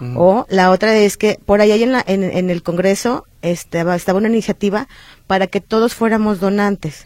Mm. 0.00 0.16
O 0.16 0.46
la 0.48 0.70
otra 0.70 0.96
es 0.96 1.16
que 1.16 1.40
por 1.44 1.60
ahí 1.60 1.82
en, 1.82 1.92
la, 1.92 2.04
en, 2.06 2.50
el 2.50 2.62
Congreso 2.62 3.26
estaba, 3.42 3.96
estaba 3.96 4.18
una 4.18 4.28
iniciativa 4.28 4.86
para 5.26 5.48
que 5.48 5.60
todos 5.60 5.94
fuéramos 5.94 6.38
donantes. 6.38 7.02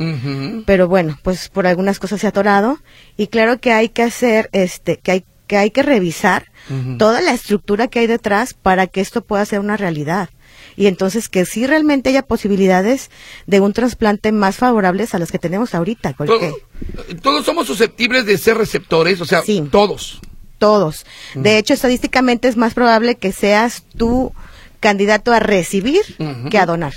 Pero 0.66 0.88
bueno, 0.88 1.18
pues 1.22 1.48
por 1.48 1.66
algunas 1.66 1.98
cosas 1.98 2.20
se 2.20 2.26
ha 2.26 2.30
atorado 2.30 2.78
y 3.16 3.28
claro 3.28 3.58
que 3.60 3.72
hay 3.72 3.88
que 3.88 4.02
hacer, 4.02 4.50
este, 4.52 4.98
que 4.98 5.10
hay 5.12 5.24
que 5.52 5.58
hay 5.58 5.70
que 5.70 5.82
revisar 5.82 6.46
toda 6.98 7.20
la 7.20 7.32
estructura 7.32 7.88
que 7.88 8.00
hay 8.00 8.06
detrás 8.06 8.54
para 8.54 8.86
que 8.86 9.00
esto 9.00 9.22
pueda 9.22 9.44
ser 9.44 9.60
una 9.60 9.76
realidad. 9.76 10.30
Y 10.76 10.86
entonces 10.86 11.28
que 11.28 11.44
sí 11.44 11.66
realmente 11.66 12.10
haya 12.10 12.22
posibilidades 12.22 13.10
de 13.46 13.60
un 13.60 13.72
trasplante 13.72 14.32
más 14.32 14.56
favorables 14.56 15.14
a 15.14 15.18
los 15.18 15.30
que 15.30 15.38
tenemos 15.38 15.74
ahorita. 15.74 16.14
todos 17.22 17.44
somos 17.44 17.66
susceptibles 17.66 18.26
de 18.26 18.38
ser 18.38 18.56
receptores, 18.56 19.20
o 19.20 19.24
sea, 19.24 19.42
todos. 19.70 20.20
Todos. 20.58 21.04
De 21.34 21.58
hecho, 21.58 21.74
estadísticamente 21.74 22.48
es 22.48 22.56
más 22.56 22.74
probable 22.74 23.16
que 23.16 23.32
seas 23.32 23.84
tú 23.96 24.32
candidato 24.80 25.32
a 25.32 25.40
recibir 25.40 26.02
que 26.50 26.58
a 26.58 26.66
donar. 26.66 26.94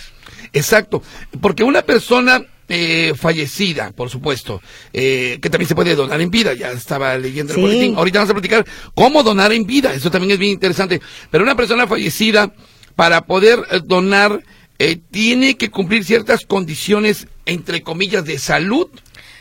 Exacto, 0.53 1.03
porque 1.41 1.63
una 1.63 1.81
persona 1.81 2.45
eh, 2.67 3.13
fallecida, 3.15 3.91
por 3.91 4.09
supuesto, 4.09 4.61
eh, 4.91 5.37
que 5.41 5.49
también 5.49 5.67
se 5.67 5.75
puede 5.75 5.95
donar 5.95 6.19
en 6.21 6.31
vida. 6.31 6.53
Ya 6.53 6.71
estaba 6.71 7.17
leyendo 7.17 7.53
el 7.53 7.61
boletín. 7.61 7.95
Ahorita 7.95 8.19
vamos 8.19 8.31
a 8.31 8.33
platicar 8.33 8.65
cómo 8.93 9.23
donar 9.23 9.53
en 9.53 9.65
vida. 9.65 9.93
Eso 9.93 10.09
también 10.09 10.31
es 10.31 10.39
bien 10.39 10.53
interesante. 10.53 11.01
Pero 11.29 11.43
una 11.43 11.55
persona 11.55 11.87
fallecida, 11.87 12.53
para 12.95 13.25
poder 13.25 13.59
eh, 13.71 13.81
donar, 13.83 14.43
tiene 15.11 15.55
que 15.55 15.69
cumplir 15.69 16.03
ciertas 16.03 16.45
condiciones, 16.45 17.27
entre 17.45 17.81
comillas, 17.81 18.25
de 18.25 18.37
salud. 18.39 18.89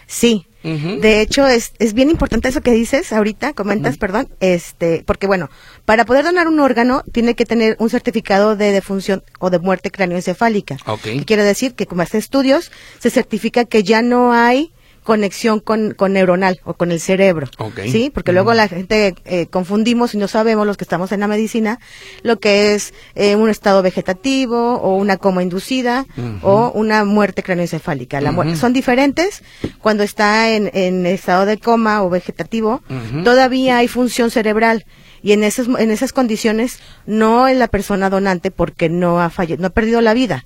Sí, 0.07 0.47
de 0.65 1.21
hecho, 1.21 1.47
es, 1.47 1.73
es 1.79 1.93
bien 1.93 2.09
importante 2.09 2.49
eso 2.49 2.63
que 2.63 2.73
dices 2.73 3.13
ahorita, 3.13 3.53
comentas, 3.53 3.99
perdón, 3.99 4.29
este, 4.41 5.05
porque 5.07 5.27
bueno, 5.27 5.51
para 5.85 6.07
poder 6.07 6.25
donar 6.25 6.49
un 6.49 6.59
órgano 6.59 7.03
tiene 7.13 7.35
que 7.35 7.45
tener 7.45 7.77
un 7.79 7.91
certificado 7.91 8.57
de 8.57 8.73
defunción 8.73 9.23
o 9.41 9.51
de 9.51 9.59
muerte 9.59 9.91
cráneoencefálica. 9.91 10.79
Okay. 10.87 11.23
quiere 11.25 11.43
decir 11.43 11.75
que 11.75 11.87
como 11.87 12.01
hace 12.01 12.17
estudios, 12.17 12.73
se 12.99 13.11
certifica 13.11 13.67
que 13.67 13.83
ya 13.83 14.01
no 14.01 14.33
hay 14.33 14.73
conexión 15.05 15.61
con, 15.61 15.95
con 15.95 16.15
neuronal 16.15 16.61
o 16.65 16.75
con 16.75 16.91
el 16.91 16.99
cerebro. 16.99 17.49
¿Sí? 17.87 18.11
Porque 18.13 18.33
luego 18.33 18.55
la 18.55 18.67
gente 18.69 19.15
eh, 19.25 19.47
confundimos 19.47 20.15
y 20.15 20.19
no 20.19 20.27
sabemos 20.27 20.67
los 20.67 20.77
que 20.77 20.85
estamos 20.85 21.13
en 21.13 21.21
la 21.21 21.29
medicina 21.29 21.79
lo 22.23 22.41
que 22.41 22.75
es 22.75 22.95
eh, 23.15 23.37
un 23.37 23.51
estado 23.51 23.83
vegetativo 23.83 24.77
o 24.77 24.97
una 24.97 25.19
coma 25.19 25.43
inducida 25.43 26.07
o 26.43 26.73
una 26.75 27.05
muerte 27.05 27.43
craneoencefálica. 27.43 28.21
La 28.21 28.33
Son 28.57 28.73
diferentes. 28.73 29.43
Cuando 29.81 30.03
está 30.03 30.51
en, 30.51 30.71
en 30.73 31.07
estado 31.07 31.47
de 31.47 31.59
coma 31.59 32.03
o 32.03 32.11
vegetativo, 32.11 32.83
todavía 33.23 33.79
hay 33.79 33.89
función 33.89 34.31
cerebral 34.31 34.85
y 35.23 35.33
en 35.33 35.43
esas 35.43 35.69
en 35.79 35.91
esas 35.91 36.13
condiciones 36.13 36.81
no 37.07 37.49
es 37.49 37.57
la 37.57 37.69
persona 37.69 38.11
donante 38.11 38.51
porque 38.51 38.89
no 38.89 39.21
ha 39.21 39.31
fallecido, 39.31 39.63
no 39.63 39.69
ha 39.69 39.71
perdido 39.71 40.01
la 40.01 40.15
vida. 40.15 40.45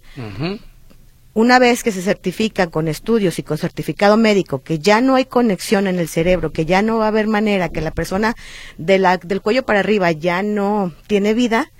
Una 1.38 1.61
vez 1.61 1.85
que 1.85 1.92
se 1.92 2.02
certifica 2.02 2.66
con 2.66 2.88
estudios 2.88 3.38
y 3.38 3.45
con 3.45 3.59
certificado 3.59 4.16
médico 4.16 4.61
que 4.61 4.80
ya 4.80 5.00
no 5.00 5.14
hay 5.14 5.25
conexión 5.25 5.87
en 5.87 6.00
el 6.00 6.09
cerebro, 6.09 6.50
que 6.50 6.66
ya 6.66 6.83
no 6.83 6.99
va 6.99 7.04
a 7.04 7.09
haber 7.09 7.28
manera, 7.28 7.68
que 7.68 7.80
la 7.80 7.92
persona 7.92 8.35
de 8.76 8.99
la, 8.99 9.18
del 9.18 9.40
cuello 9.40 9.62
para 9.64 9.78
arriba 9.78 10.11
ya 10.11 10.42
no 10.42 10.92
tiene 11.07 11.35
vida, 11.35 11.71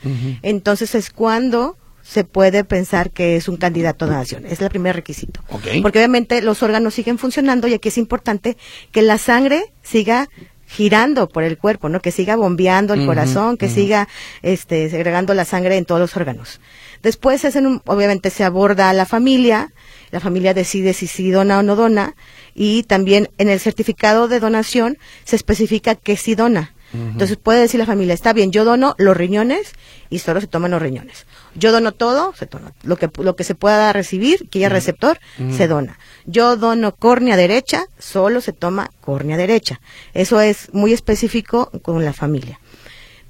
entonces 0.43 0.95
es 0.95 1.11
cuando 1.11 1.77
se 2.05 2.23
puede 2.23 2.63
pensar 2.63 3.11
que 3.11 3.35
es 3.35 3.49
un 3.49 3.57
candidato 3.57 4.05
a 4.05 4.09
donación. 4.09 4.47
Es 4.47 4.61
el 4.61 4.69
primer 4.69 4.95
requisito. 4.95 5.41
Porque 5.83 5.99
obviamente 5.99 6.41
los 6.41 6.63
órganos 6.63 6.95
siguen 6.95 7.19
funcionando 7.19 7.67
y 7.67 7.75
aquí 7.75 7.89
es 7.89 7.99
importante 7.99 8.57
que 8.93 9.03
la 9.03 9.19
sangre 9.19 9.73
siga 9.83 10.29
girando 10.69 11.29
por 11.29 11.43
el 11.43 11.59
cuerpo, 11.59 11.89
¿no? 11.89 12.01
Que 12.01 12.13
siga 12.13 12.37
bombeando 12.37 12.95
el 12.95 13.07
corazón, 13.07 13.57
que 13.57 13.69
siga 13.69 14.07
este 14.43 14.89
segregando 14.91 15.35
la 15.35 15.45
sangre 15.45 15.79
en 15.79 15.85
todos 15.85 16.01
los 16.01 16.15
órganos. 16.15 16.61
Después, 17.03 17.45
obviamente, 17.87 18.31
se 18.31 18.45
aborda 18.45 18.91
a 18.91 18.93
la 18.93 19.07
familia, 19.07 19.73
la 20.11 20.21
familia 20.21 20.55
decide 20.55 20.95
si, 20.95 21.07
si 21.07 21.31
dona 21.31 21.59
o 21.59 21.63
no 21.63 21.77
dona, 21.77 22.15
y 22.55 22.83
también 22.85 23.29
en 23.39 23.49
el 23.49 23.61
certificado 23.61 24.29
de 24.29 24.41
donación 24.41 24.99
se 25.25 25.37
especifica 25.37 25.95
que 25.95 26.17
sí 26.17 26.35
dona. 26.35 26.75
Entonces 26.95 27.37
puede 27.37 27.61
decir 27.61 27.79
la 27.79 27.85
familia, 27.85 28.15
está 28.15 28.33
bien, 28.33 28.51
yo 28.51 28.65
dono 28.65 28.95
los 28.97 29.15
riñones 29.15 29.73
y 30.09 30.21
solo 30.21 30.41
se 30.41 30.47
toman 30.47 30.71
los 30.71 30.81
riñones. 30.81 31.27
Yo 31.55 31.71
dono 31.71 31.93
todo, 31.93 32.33
se 32.35 32.47
toma. 32.47 32.73
Lo 32.83 32.97
que, 32.97 33.11
lo 33.19 33.37
que 33.37 33.45
se 33.45 33.55
pueda 33.55 33.93
recibir, 33.93 34.49
que 34.49 34.61
haya 34.61 34.71
receptor, 34.71 35.19
se 35.55 35.69
dona. 35.69 35.99
Yo 36.25 36.57
dono 36.57 36.95
córnea 36.95 37.37
derecha, 37.37 37.85
solo 37.99 38.41
se 38.41 38.55
toma 38.55 38.91
córnea 39.03 39.37
derecha. 39.37 39.81
Eso 40.15 40.41
es 40.41 40.73
muy 40.73 40.95
específico 40.95 41.71
con 41.83 42.05
la 42.05 42.15
familia. 42.15 42.59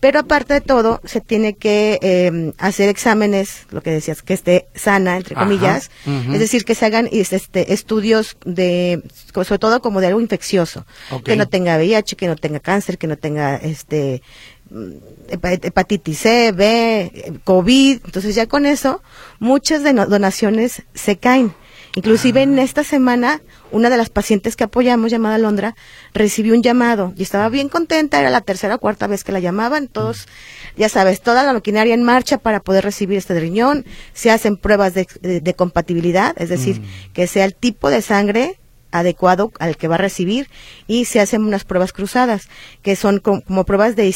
Pero 0.00 0.20
aparte 0.20 0.54
de 0.54 0.60
todo, 0.60 1.00
se 1.04 1.20
tiene 1.20 1.54
que 1.54 1.98
eh, 2.02 2.52
hacer 2.58 2.88
exámenes, 2.88 3.66
lo 3.70 3.82
que 3.82 3.90
decías, 3.90 4.22
que 4.22 4.34
esté 4.34 4.68
sana, 4.74 5.16
entre 5.16 5.34
comillas, 5.34 5.90
es 6.06 6.38
decir, 6.38 6.64
que 6.64 6.76
se 6.76 6.86
hagan 6.86 7.08
este, 7.10 7.72
estudios 7.72 8.36
de, 8.44 9.02
sobre 9.32 9.58
todo 9.58 9.80
como 9.80 10.00
de 10.00 10.06
algo 10.06 10.20
infeccioso, 10.20 10.86
que 11.24 11.36
no 11.36 11.48
tenga 11.48 11.76
VIH, 11.76 12.16
que 12.16 12.28
no 12.28 12.36
tenga 12.36 12.60
cáncer, 12.60 12.96
que 12.96 13.08
no 13.08 13.16
tenga 13.16 13.56
este 13.56 14.22
mm, 14.70 14.92
hepatitis 15.30 16.18
C, 16.18 16.52
B, 16.52 17.40
COVID, 17.42 18.00
entonces 18.04 18.36
ya 18.36 18.46
con 18.46 18.66
eso 18.66 19.02
muchas 19.40 19.82
de 19.82 19.94
donaciones 19.94 20.82
se 20.94 21.16
caen. 21.16 21.52
Inclusive 21.94 22.42
en 22.42 22.58
esta 22.58 22.84
semana, 22.84 23.40
una 23.70 23.90
de 23.90 23.96
las 23.96 24.10
pacientes 24.10 24.56
que 24.56 24.64
apoyamos, 24.64 25.10
llamada 25.10 25.38
Londra, 25.38 25.74
recibió 26.14 26.54
un 26.54 26.62
llamado 26.62 27.12
y 27.16 27.22
estaba 27.22 27.48
bien 27.48 27.68
contenta, 27.68 28.20
era 28.20 28.30
la 28.30 28.40
tercera 28.40 28.76
o 28.76 28.78
cuarta 28.78 29.06
vez 29.06 29.24
que 29.24 29.32
la 29.32 29.40
llamaban, 29.40 29.88
todos, 29.88 30.26
ya 30.76 30.88
sabes, 30.88 31.20
toda 31.20 31.42
la 31.44 31.52
maquinaria 31.52 31.94
en 31.94 32.02
marcha 32.02 32.38
para 32.38 32.60
poder 32.60 32.84
recibir 32.84 33.18
este 33.18 33.38
riñón, 33.38 33.84
se 34.12 34.30
hacen 34.30 34.56
pruebas 34.56 34.94
de, 34.94 35.54
compatibilidad, 35.56 36.34
es 36.40 36.48
decir, 36.50 36.80
mm. 36.80 37.12
que 37.12 37.26
sea 37.26 37.44
el 37.44 37.54
tipo 37.54 37.90
de 37.90 38.02
sangre 38.02 38.58
adecuado 38.90 39.52
al 39.58 39.76
que 39.76 39.88
va 39.88 39.96
a 39.96 39.98
recibir 39.98 40.48
y 40.86 41.04
se 41.04 41.20
hacen 41.20 41.44
unas 41.44 41.64
pruebas 41.64 41.92
cruzadas 41.92 42.48
que 42.82 42.96
son 42.96 43.20
como, 43.20 43.64
pruebas 43.64 43.96
de 43.96 44.06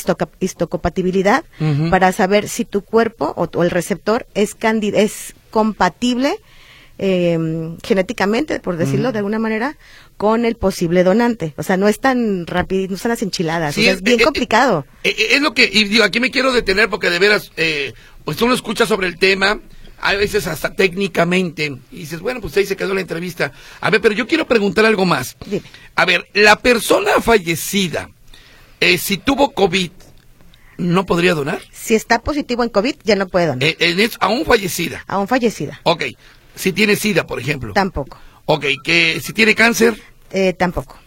histocompatibilidad 0.41 1.45
para 1.91 2.13
saber 2.13 2.49
si 2.49 2.65
tu 2.65 2.83
cuerpo 2.83 3.35
o, 3.37 3.63
el 3.63 3.71
receptor 3.71 4.27
es, 4.35 4.57
es 4.95 5.35
compatible 5.51 6.39
eh, 7.05 7.37
genéticamente, 7.83 8.61
por 8.61 8.77
decirlo 8.77 9.11
de 9.11 9.19
alguna 9.19 9.41
manera, 9.41 9.77
con 10.17 10.45
el 10.45 10.55
posible 10.55 11.03
donante. 11.03 11.53
O 11.57 11.65
sea, 11.65 11.77
no 11.77 11.89
es 11.89 11.99
tan 11.99 12.47
rápido, 12.47 12.87
no 12.93 12.97
son 12.97 13.09
las 13.09 13.23
enchiladas, 13.23 13.77
es, 13.77 14.03
bien 14.03 14.21
eh, 14.21 14.23
eh, 14.23 14.25
complicado. 14.25 14.87
Eh, 15.03 15.31
es 15.33 15.43
lo 15.43 15.53
que, 15.53 15.69
y 15.71 15.83
digo, 15.85 16.05
aquí 16.05 16.21
me 16.21 16.31
quiero 16.31 16.53
detener 16.53 16.89
porque 16.89 17.11
de 17.11 17.19
veras, 17.19 17.51
pues 18.25 18.41
uno 18.41 18.55
escucha 18.55 18.87
sobre 18.87 19.09
el 19.09 19.19
tema, 19.19 19.59
a 20.01 20.15
veces 20.15 20.47
hasta 20.47 20.75
técnicamente, 20.75 21.77
y 21.91 21.97
dices, 21.97 22.21
bueno, 22.21 22.41
pues 22.41 22.57
ahí 22.57 22.67
se 22.67 22.77
quedó 22.77 22.95
la 22.95 23.01
entrevista. 23.01 23.51
A 23.81 23.91
ver, 23.91 24.01
pero 24.01 24.15
yo 24.15 24.29
quiero 24.29 24.47
preguntar 24.47 24.87
algo 24.87 25.05
más. 25.05 25.37
A 25.97 26.05
ver, 26.05 26.29
la 26.35 26.55
persona 26.55 27.21
fallecida, 27.21 28.11
si 28.97 29.17
tuvo 29.17 29.55
COVID, 29.55 29.91
¿no 30.77 31.05
podría 31.05 31.35
donar? 31.35 31.63
Si 31.73 31.97
está 31.97 32.21
positivo 32.21 32.63
en 32.63 32.69
COVID, 32.69 32.95
ya 33.03 33.17
no 33.17 33.27
puede 33.27 33.49
donar. 33.49 33.69
aún 34.21 34.45
fallecida. 34.45 35.05
Aún 35.09 35.27
fallecida. 35.27 35.81
Ok. 35.83 36.05
Si 36.55 36.73
tiene 36.73 36.97
SIDA, 36.97 37.27
por 37.27 37.41
ejemplo. 37.41 37.73
Tampoco. 37.73 38.19
Ok, 38.47 38.67
que 38.83 39.21
si 39.21 39.33
tiene 39.33 39.55
cáncer. 39.55 40.01
Eh, 40.31 40.53
tampoco. 40.53 40.99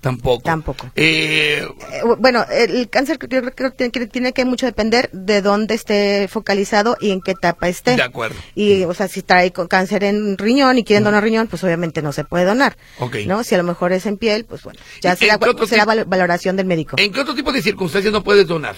Tampoco. 0.00 0.42
Tampoco. 0.42 0.90
Eh, 0.94 1.66
Eh, 1.92 2.00
bueno, 2.18 2.44
el 2.48 2.88
cáncer 2.88 3.18
yo 3.28 3.42
creo 3.52 3.70
que 3.72 3.76
tiene, 3.76 3.90
que 3.90 4.06
tiene 4.06 4.32
que 4.32 4.44
mucho 4.44 4.66
depender 4.66 5.10
de 5.12 5.42
dónde 5.42 5.74
esté 5.74 6.28
focalizado 6.28 6.96
y 7.00 7.10
en 7.10 7.20
qué 7.20 7.32
etapa 7.32 7.68
esté. 7.68 7.96
De 7.96 8.02
acuerdo. 8.02 8.36
Y, 8.54 8.84
o 8.84 8.94
sea, 8.94 9.08
si 9.08 9.22
trae 9.22 9.52
con 9.52 9.66
cáncer 9.66 10.04
en 10.04 10.38
riñón 10.38 10.78
y 10.78 10.84
quieren 10.84 11.02
donar 11.02 11.24
riñón, 11.24 11.48
pues 11.48 11.64
obviamente 11.64 12.02
no 12.02 12.12
se 12.12 12.22
puede 12.24 12.44
donar. 12.44 12.76
Ok. 13.00 13.16
¿No? 13.26 13.42
Si 13.42 13.56
a 13.56 13.58
lo 13.58 13.64
mejor 13.64 13.92
es 13.92 14.06
en 14.06 14.16
piel, 14.16 14.44
pues 14.44 14.62
bueno, 14.62 14.78
ya 15.00 15.14
¿Y 15.14 15.16
será, 15.16 15.38
será 15.66 15.84
valoración 15.84 16.56
del 16.56 16.66
médico. 16.66 16.96
¿En 16.98 17.12
qué 17.12 17.20
otro 17.20 17.34
tipo 17.34 17.50
de 17.50 17.62
circunstancias 17.62 18.12
no 18.12 18.22
puedes 18.22 18.46
donar? 18.46 18.76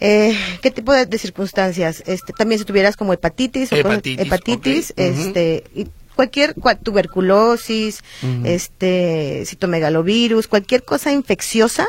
Eh, 0.00 0.36
¿Qué 0.62 0.70
tipo 0.70 0.92
de, 0.92 1.06
de 1.06 1.18
circunstancias? 1.18 2.02
Este, 2.06 2.32
también 2.32 2.58
si 2.58 2.64
tuvieras 2.64 2.96
como 2.96 3.12
hepatitis, 3.12 3.72
o 3.72 3.76
cosas- 3.82 3.96
Hepatitis, 4.22 4.92
este, 4.96 5.64
y 5.74 5.86
cualquier 6.14 6.54
cua- 6.54 6.78
tuberculosis, 6.80 8.02
este, 8.44 9.44
citomegalovirus, 9.46 10.48
cualquier 10.48 10.82
cosa 10.84 11.12
infecciosa, 11.12 11.86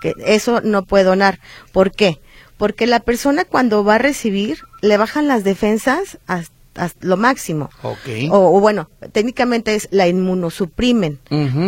que 0.00 0.14
eso 0.24 0.60
no 0.62 0.84
puede 0.84 1.04
donar. 1.04 1.38
¿Por 1.72 1.92
qué? 1.92 2.20
Porque 2.56 2.86
la 2.86 3.00
persona 3.00 3.44
cuando 3.44 3.84
va 3.84 3.96
a 3.96 3.98
recibir 3.98 4.58
le 4.82 4.96
bajan 4.96 5.26
las 5.28 5.42
defensas 5.44 6.18
hasta, 6.26 6.52
hasta 6.74 7.06
lo 7.06 7.16
máximo. 7.16 7.70
Ok. 7.82 7.98
O, 8.30 8.56
o 8.56 8.60
bueno, 8.60 8.88
técnicamente 9.12 9.74
es 9.74 9.88
la 9.90 10.06
inmunosuprimen. 10.08 11.18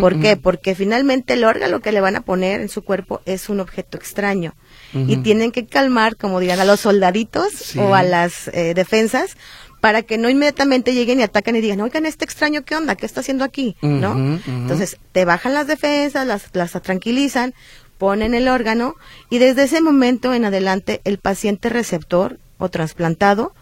¿Por 0.00 0.18
qué? 0.20 0.36
Porque 0.36 0.74
finalmente 0.74 1.34
el 1.34 1.44
órgano 1.44 1.80
que 1.80 1.92
le 1.92 2.00
van 2.00 2.16
a 2.16 2.20
poner 2.22 2.60
en 2.60 2.68
su 2.68 2.82
cuerpo 2.82 3.20
es 3.26 3.48
un 3.48 3.60
objeto 3.60 3.96
extraño. 3.96 4.54
Y 4.94 5.16
tienen 5.18 5.50
que 5.50 5.66
calmar, 5.66 6.16
como 6.16 6.40
dirán, 6.40 6.60
a 6.60 6.64
los 6.64 6.80
soldaditos 6.80 7.52
Sí. 7.52 7.78
o 7.78 7.94
a 7.94 8.02
las 8.02 8.48
eh, 8.48 8.74
defensas 8.74 9.36
para 9.80 10.00
que 10.02 10.16
no 10.16 10.30
inmediatamente 10.30 10.94
lleguen 10.94 11.20
y 11.20 11.24
atacan 11.24 11.56
y 11.56 11.60
digan, 11.60 11.80
oigan, 11.82 12.06
este 12.06 12.24
extraño, 12.24 12.62
¿qué 12.64 12.74
onda? 12.74 12.94
¿Qué 12.96 13.04
está 13.04 13.20
haciendo 13.20 13.44
aquí? 13.44 13.76
¿No? 13.82 14.40
Entonces, 14.46 14.96
te 15.12 15.26
bajan 15.26 15.52
las 15.52 15.66
defensas, 15.66 16.26
las, 16.26 16.44
las 16.54 16.72
tranquilizan, 16.80 17.52
ponen 17.98 18.32
el 18.32 18.48
órgano 18.48 18.94
y 19.28 19.38
desde 19.38 19.64
ese 19.64 19.82
momento 19.82 20.32
en 20.32 20.46
adelante 20.46 21.02
el 21.04 21.18
paciente 21.18 21.68
receptor 21.68 22.38
o 22.56 22.70
trasplantado 22.70 23.54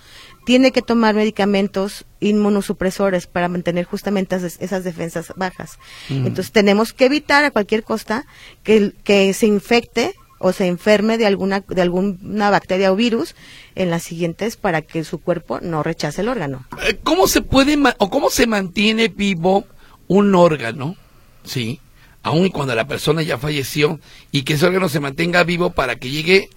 tiene 0.44 0.70
que 0.70 0.82
tomar 0.82 1.14
medicamentos 1.14 2.04
inmunosupresores 2.20 3.26
para 3.26 3.48
mantener 3.48 3.84
justamente 3.84 4.36
esas, 4.36 4.84
defensas 4.84 5.32
bajas. 5.36 5.78
Entonces 6.08 6.52
tenemos 6.52 6.92
que 6.92 7.06
evitar 7.06 7.44
a 7.44 7.50
cualquier 7.50 7.82
costa 7.82 8.26
que 8.62 9.34
se 9.34 9.46
infecte 9.46 10.14
o 10.42 10.52
se 10.52 10.66
enferme 10.66 11.16
de 11.18 11.26
alguna 11.26 11.64
de 11.66 11.82
alguna 11.82 12.50
bacteria 12.50 12.92
o 12.92 12.96
virus 12.96 13.34
en 13.74 13.90
las 13.90 14.02
siguientes 14.02 14.56
para 14.56 14.82
que 14.82 15.04
su 15.04 15.20
cuerpo 15.20 15.60
no 15.60 15.82
rechace 15.82 16.20
el 16.20 16.28
órgano. 16.28 16.66
Eh, 16.86 16.98
¿Cómo 17.02 17.26
se 17.28 17.40
puede 17.40 17.78
o 17.98 18.10
cómo 18.10 18.28
se 18.28 18.46
mantiene 18.46 19.08
vivo 19.08 19.64
un 20.08 20.34
órgano? 20.34 20.96
Sí, 21.44 21.80
aun 22.22 22.50
cuando 22.50 22.74
la 22.74 22.86
persona 22.86 23.22
ya 23.22 23.38
falleció 23.38 24.00
y 24.30 24.42
que 24.42 24.54
ese 24.54 24.66
órgano 24.66 24.88
se 24.88 25.00
mantenga 25.00 25.44
vivo 25.44 25.70
para 25.70 25.96
que 25.96 26.10
llegue 26.10 26.50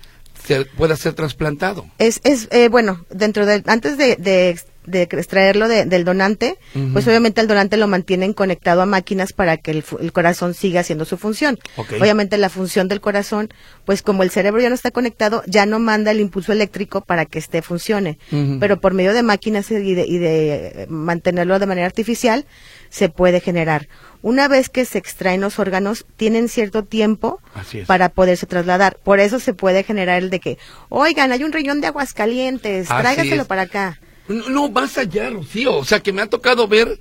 se 0.45 0.65
pueda 0.65 0.95
ser 0.95 1.13
trasplantado. 1.13 1.85
Es, 1.97 2.21
es 2.23 2.47
eh, 2.51 2.69
bueno, 2.69 3.05
dentro 3.09 3.45
del, 3.45 3.63
antes 3.65 3.97
de, 3.97 4.15
de, 4.15 4.59
de 4.87 5.03
extraerlo 5.03 5.67
de- 5.67 5.85
del 5.85 6.03
donante, 6.05 6.57
pues 6.93 7.07
obviamente 7.07 7.41
el 7.41 7.47
donante 7.47 7.77
lo 7.77 7.87
mantienen 7.87 8.33
conectado 8.33 8.81
a 8.81 8.85
máquinas 8.85 9.33
para 9.33 9.57
que 9.57 9.71
el, 9.71 10.11
corazón 10.11 10.53
siga 10.53 10.81
haciendo 10.81 11.05
su 11.05 11.17
función. 11.17 11.57
Obviamente 12.01 12.37
la 12.37 12.49
función 12.49 12.87
del 12.87 13.01
corazón, 13.01 13.49
pues 13.85 14.01
como 14.01 14.23
el 14.23 14.29
cerebro 14.31 14.61
ya 14.61 14.69
no 14.69 14.75
está 14.75 14.91
conectado, 14.91 15.43
ya 15.47 15.65
no 15.65 15.79
manda 15.79 16.11
el 16.11 16.19
impulso 16.19 16.51
eléctrico 16.51 17.01
para 17.01 17.25
que 17.25 17.39
este 17.39 17.61
funcione. 17.61 18.17
Pero 18.59 18.79
por 18.79 18.93
medio 18.93 19.13
de 19.13 19.23
máquinas 19.23 19.69
y 19.71 19.93
de, 19.95 20.05
y 20.05 20.17
de 20.17 20.55
eh, 20.83 20.85
mantenerlo 20.89 21.59
de 21.59 21.65
manera 21.65 21.87
artificial, 21.87 22.45
se 22.89 23.09
puede 23.09 23.39
generar. 23.41 23.87
Una 24.21 24.47
vez 24.47 24.69
que 24.69 24.85
se 24.85 24.97
extraen 24.97 25.41
los 25.41 25.59
órganos, 25.59 26.05
tienen 26.17 26.49
cierto 26.49 26.83
tiempo 26.83 27.39
para 27.85 28.09
poderse 28.09 28.47
trasladar. 28.47 28.97
Por 29.03 29.19
eso 29.19 29.39
se 29.39 29.53
puede 29.53 29.83
generar 29.83 30.21
el 30.23 30.29
de 30.31 30.39
que, 30.39 30.57
oigan, 30.89 31.31
hay 31.31 31.43
un 31.43 31.51
riñón 31.51 31.79
de 31.81 31.87
aguas 31.87 32.13
calientes, 32.13 32.89
Así 32.89 33.01
tráigaselo 33.01 33.43
es. 33.43 33.47
para 33.47 33.63
acá. 33.63 33.99
No, 34.27 34.50
no, 34.50 34.70
más 34.70 34.98
allá, 34.98 35.29
Rocío. 35.29 35.75
O 35.75 35.86
sea, 35.86 36.00
que 36.01 36.12
me 36.13 36.22
ha 36.22 36.27
tocado 36.27 36.67
ver 36.67 37.00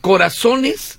corazones 0.00 0.98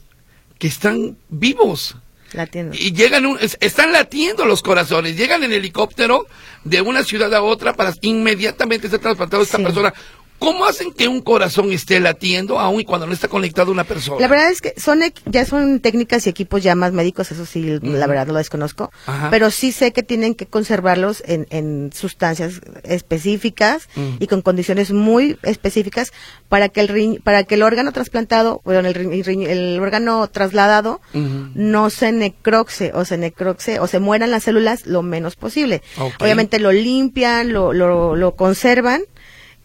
que 0.60 0.68
están 0.68 1.18
vivos. 1.30 1.96
Latiendo. 2.34 2.76
Y 2.78 2.92
llegan, 2.94 3.26
un- 3.26 3.38
es- 3.40 3.58
están 3.62 3.92
latiendo 3.94 4.46
los 4.46 4.62
corazones, 4.62 5.16
llegan 5.16 5.44
en 5.44 5.54
helicóptero 5.54 6.28
de 6.66 6.82
una 6.82 7.04
ciudad 7.04 7.34
a 7.34 7.42
otra 7.42 7.74
para 7.74 7.94
inmediatamente 8.02 8.90
ser 8.90 9.00
trasplantado 9.00 9.44
esta 9.44 9.58
Sí. 9.58 9.64
persona. 9.64 9.94
¿Cómo 10.40 10.66
hacen 10.66 10.92
que 10.94 11.08
un 11.08 11.22
corazón 11.22 11.72
esté 11.72 12.00
latiendo 12.00 12.60
aún 12.60 12.82
y 12.82 12.86
cuando 12.86 13.08
no 13.08 13.14
está 13.14 13.28
conectado 13.28 13.72
una 13.72 13.84
persona? 13.86 14.20
La 14.22 14.28
verdad 14.28 14.52
es 14.52 14.62
que 14.62 14.74
son 14.80 15.00
ya 15.26 15.46
son 15.46 15.80
técnicas 15.80 16.26
y 16.28 16.30
equipos 16.30 16.62
ya 16.64 16.76
más 16.76 16.94
médicos, 16.94 17.32
eso 17.32 17.46
sí, 17.46 17.80
la 17.82 18.06
verdad 18.08 18.28
lo 18.28 18.36
desconozco, 18.36 18.92
Ajá. 19.08 19.30
pero 19.32 19.50
sí 19.52 19.72
sé 19.72 19.92
que 19.94 20.04
tienen 20.04 20.36
que 20.36 20.46
conservarlos 20.46 21.24
en, 21.26 21.48
en 21.50 21.92
sustancias 21.94 22.62
específicas 22.84 23.90
y 24.20 24.28
con 24.28 24.42
condiciones 24.42 24.92
muy 24.92 25.38
específicas 25.44 26.12
para 26.50 26.70
que 26.70 26.82
el 26.82 26.90
riñ- 26.90 27.22
para 27.24 27.44
que 27.44 27.56
el 27.56 27.64
órgano 27.64 27.92
trasplantado, 27.92 28.62
bueno, 28.64 28.88
el, 28.88 28.96
riñ- 28.96 29.48
el 29.48 29.80
órgano 29.80 30.28
trasladado 30.28 31.02
no 31.14 31.90
se 31.90 32.12
necroxe 32.12 32.92
o 32.94 33.06
se 33.06 33.18
necroxe 33.18 33.80
o 33.80 33.88
se 33.88 34.00
mueran 34.00 34.32
las 34.32 34.44
células 34.44 34.86
lo 34.86 35.02
menos 35.02 35.36
posible. 35.36 35.82
Obviamente 36.20 36.60
lo 36.60 36.72
limpian, 36.72 37.54
lo, 37.54 37.74
lo, 37.74 38.16
lo 38.16 38.36
conservan 38.36 39.02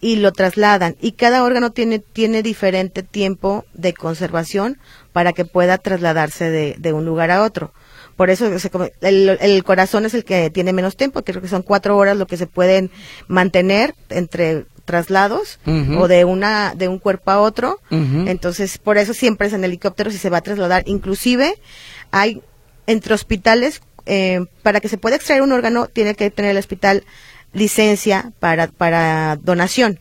y 0.02 0.16
lo 0.16 0.32
trasladan. 0.32 0.96
Y 1.00 1.12
cada 1.12 1.44
órgano 1.44 1.70
tiene, 1.70 2.00
tiene 2.00 2.42
diferente 2.42 3.02
tiempo 3.02 3.64
de 3.72 3.94
conservación 3.94 4.78
para 5.12 5.32
que 5.32 5.46
pueda 5.46 5.78
trasladarse 5.78 6.50
de, 6.50 6.74
de 6.76 6.92
un 6.92 7.06
lugar 7.06 7.30
a 7.30 7.42
otro. 7.42 7.72
Por 8.16 8.28
eso 8.28 8.58
se 8.58 8.70
el, 9.00 9.38
el 9.40 9.64
corazón 9.64 10.04
es 10.04 10.12
el 10.12 10.24
que 10.24 10.50
tiene 10.50 10.72
menos 10.74 10.96
tiempo, 10.96 11.22
creo 11.22 11.40
que 11.40 11.48
son 11.48 11.62
cuatro 11.62 11.96
horas 11.96 12.16
lo 12.16 12.26
que 12.26 12.36
se 12.36 12.46
pueden 12.46 12.90
mantener 13.26 13.94
entre 14.10 14.66
traslados 14.84 15.60
o 15.96 16.08
de 16.08 16.24
una 16.24 16.74
de 16.74 16.88
un 16.88 16.98
cuerpo 16.98 17.30
a 17.30 17.40
otro. 17.40 17.80
Entonces, 17.90 18.78
por 18.78 18.98
eso 18.98 19.14
siempre 19.14 19.46
es 19.46 19.52
en 19.52 19.64
helicóptero 19.64 20.10
si 20.10 20.18
se 20.18 20.28
va 20.28 20.38
a 20.38 20.42
trasladar. 20.42 20.82
Inclusive 20.86 21.54
hay 22.10 22.42
entre 22.86 23.14
hospitales 23.14 23.80
eh, 24.04 24.44
para 24.62 24.80
que 24.80 24.88
se 24.88 24.98
pueda 24.98 25.16
extraer 25.16 25.42
un 25.42 25.52
órgano 25.52 25.86
tiene 25.86 26.16
que 26.16 26.30
tener 26.30 26.50
el 26.50 26.56
hospital 26.56 27.04
licencia 27.52 28.32
para 28.40 28.68
para 28.68 29.36
donación. 29.36 30.00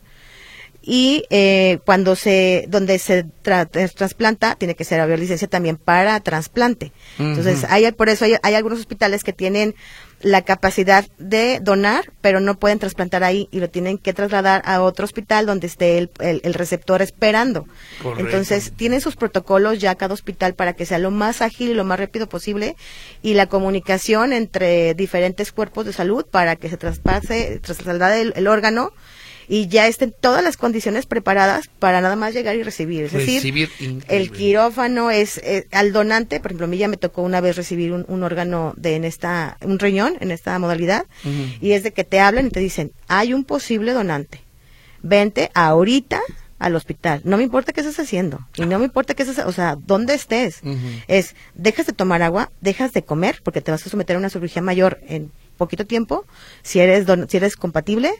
Y 0.84 1.24
eh, 1.30 1.78
cuando 1.86 2.16
se 2.16 2.64
donde 2.68 2.98
se 2.98 3.24
tra- 3.44 3.68
tras- 3.70 3.94
trasplanta 3.94 4.56
tiene 4.56 4.74
que 4.74 4.82
ser 4.82 4.98
haber 4.98 5.20
licencia 5.20 5.46
también 5.46 5.76
para 5.76 6.18
trasplante. 6.18 6.90
Entonces 7.20 7.64
hay 7.68 7.90
por 7.92 8.08
eso 8.08 8.24
hay, 8.24 8.34
hay 8.42 8.54
algunos 8.54 8.80
hospitales 8.80 9.22
que 9.22 9.32
tienen 9.32 9.76
la 10.22 10.42
capacidad 10.42 11.04
de 11.18 11.58
donar 11.60 12.10
pero 12.20 12.40
no 12.40 12.58
pueden 12.58 12.78
trasplantar 12.78 13.24
ahí 13.24 13.48
y 13.50 13.58
lo 13.60 13.68
tienen 13.68 13.98
que 13.98 14.12
trasladar 14.12 14.62
a 14.64 14.80
otro 14.82 15.04
hospital 15.04 15.46
donde 15.46 15.66
esté 15.66 15.98
el, 15.98 16.10
el- 16.20 16.40
el 16.44 16.54
receptor 16.54 17.02
esperando 17.02 17.66
Correcto. 18.02 18.24
entonces 18.26 18.72
tienen 18.76 19.00
sus 19.00 19.16
protocolos 19.16 19.78
ya 19.80 19.94
cada 19.96 20.14
hospital 20.14 20.54
para 20.54 20.72
que 20.74 20.86
sea 20.86 20.98
lo 20.98 21.10
más 21.10 21.42
ágil 21.42 21.70
y 21.70 21.74
lo 21.74 21.84
más 21.84 21.98
rápido 21.98 22.28
posible 22.28 22.76
y 23.22 23.34
la 23.34 23.46
comunicación 23.46 24.32
entre 24.32 24.94
diferentes 24.94 25.52
cuerpos 25.52 25.86
de 25.86 25.92
salud 25.92 26.24
para 26.30 26.56
que 26.56 26.68
se 26.68 26.76
traspase 26.76 27.60
traslade 27.60 28.20
el, 28.22 28.32
el 28.36 28.46
órgano 28.46 28.92
y 29.48 29.66
ya 29.68 29.86
estén 29.86 30.14
todas 30.20 30.42
las 30.44 30.56
condiciones 30.56 31.06
preparadas 31.06 31.68
para 31.78 32.00
nada 32.00 32.16
más 32.16 32.34
llegar 32.34 32.56
y 32.56 32.62
recibir. 32.62 33.04
Es 33.04 33.12
Recibir, 33.12 33.68
decir, 33.68 33.88
increíble. 33.90 34.16
el 34.16 34.30
quirófano 34.30 35.10
es 35.10 35.38
eh, 35.38 35.66
al 35.72 35.92
donante, 35.92 36.40
por 36.40 36.50
ejemplo, 36.52 36.66
a 36.66 36.68
mí 36.68 36.78
ya 36.78 36.88
me 36.88 36.96
tocó 36.96 37.22
una 37.22 37.40
vez 37.40 37.56
recibir 37.56 37.92
un, 37.92 38.04
un 38.08 38.22
órgano 38.22 38.74
de 38.76 38.96
en 38.96 39.04
esta, 39.04 39.56
un 39.62 39.78
riñón 39.78 40.14
en 40.20 40.30
esta 40.30 40.58
modalidad, 40.58 41.06
y 41.60 41.72
es 41.72 41.82
de 41.82 41.92
que 41.92 42.04
te 42.04 42.20
hablan 42.20 42.46
y 42.46 42.50
te 42.50 42.60
dicen, 42.60 42.92
hay 43.08 43.32
un 43.34 43.44
posible 43.44 43.92
donante, 43.92 44.40
vente 45.02 45.50
ahorita 45.54 46.20
al 46.58 46.76
hospital, 46.76 47.22
no 47.24 47.36
me 47.38 47.42
importa 47.42 47.72
qué 47.72 47.80
estés 47.80 47.98
haciendo, 47.98 48.38
y 48.56 48.62
no 48.66 48.78
me 48.78 48.84
importa 48.84 49.14
qué 49.14 49.24
estés, 49.24 49.40
o 49.44 49.50
sea, 49.52 49.76
dónde 49.84 50.14
estés, 50.14 50.60
es, 51.08 51.34
dejas 51.54 51.86
de 51.86 51.92
tomar 51.92 52.22
agua, 52.22 52.52
dejas 52.60 52.92
de 52.92 53.02
comer, 53.02 53.40
porque 53.42 53.60
te 53.60 53.72
vas 53.72 53.84
a 53.84 53.90
someter 53.90 54.14
a 54.14 54.18
una 54.20 54.30
cirugía 54.30 54.62
mayor 54.62 55.00
en 55.08 55.32
poquito 55.56 55.86
tiempo, 55.86 56.24
si 56.62 56.78
eres, 56.78 57.04
don- 57.04 57.28
si 57.28 57.36
eres 57.38 57.56
compatible. 57.56 58.12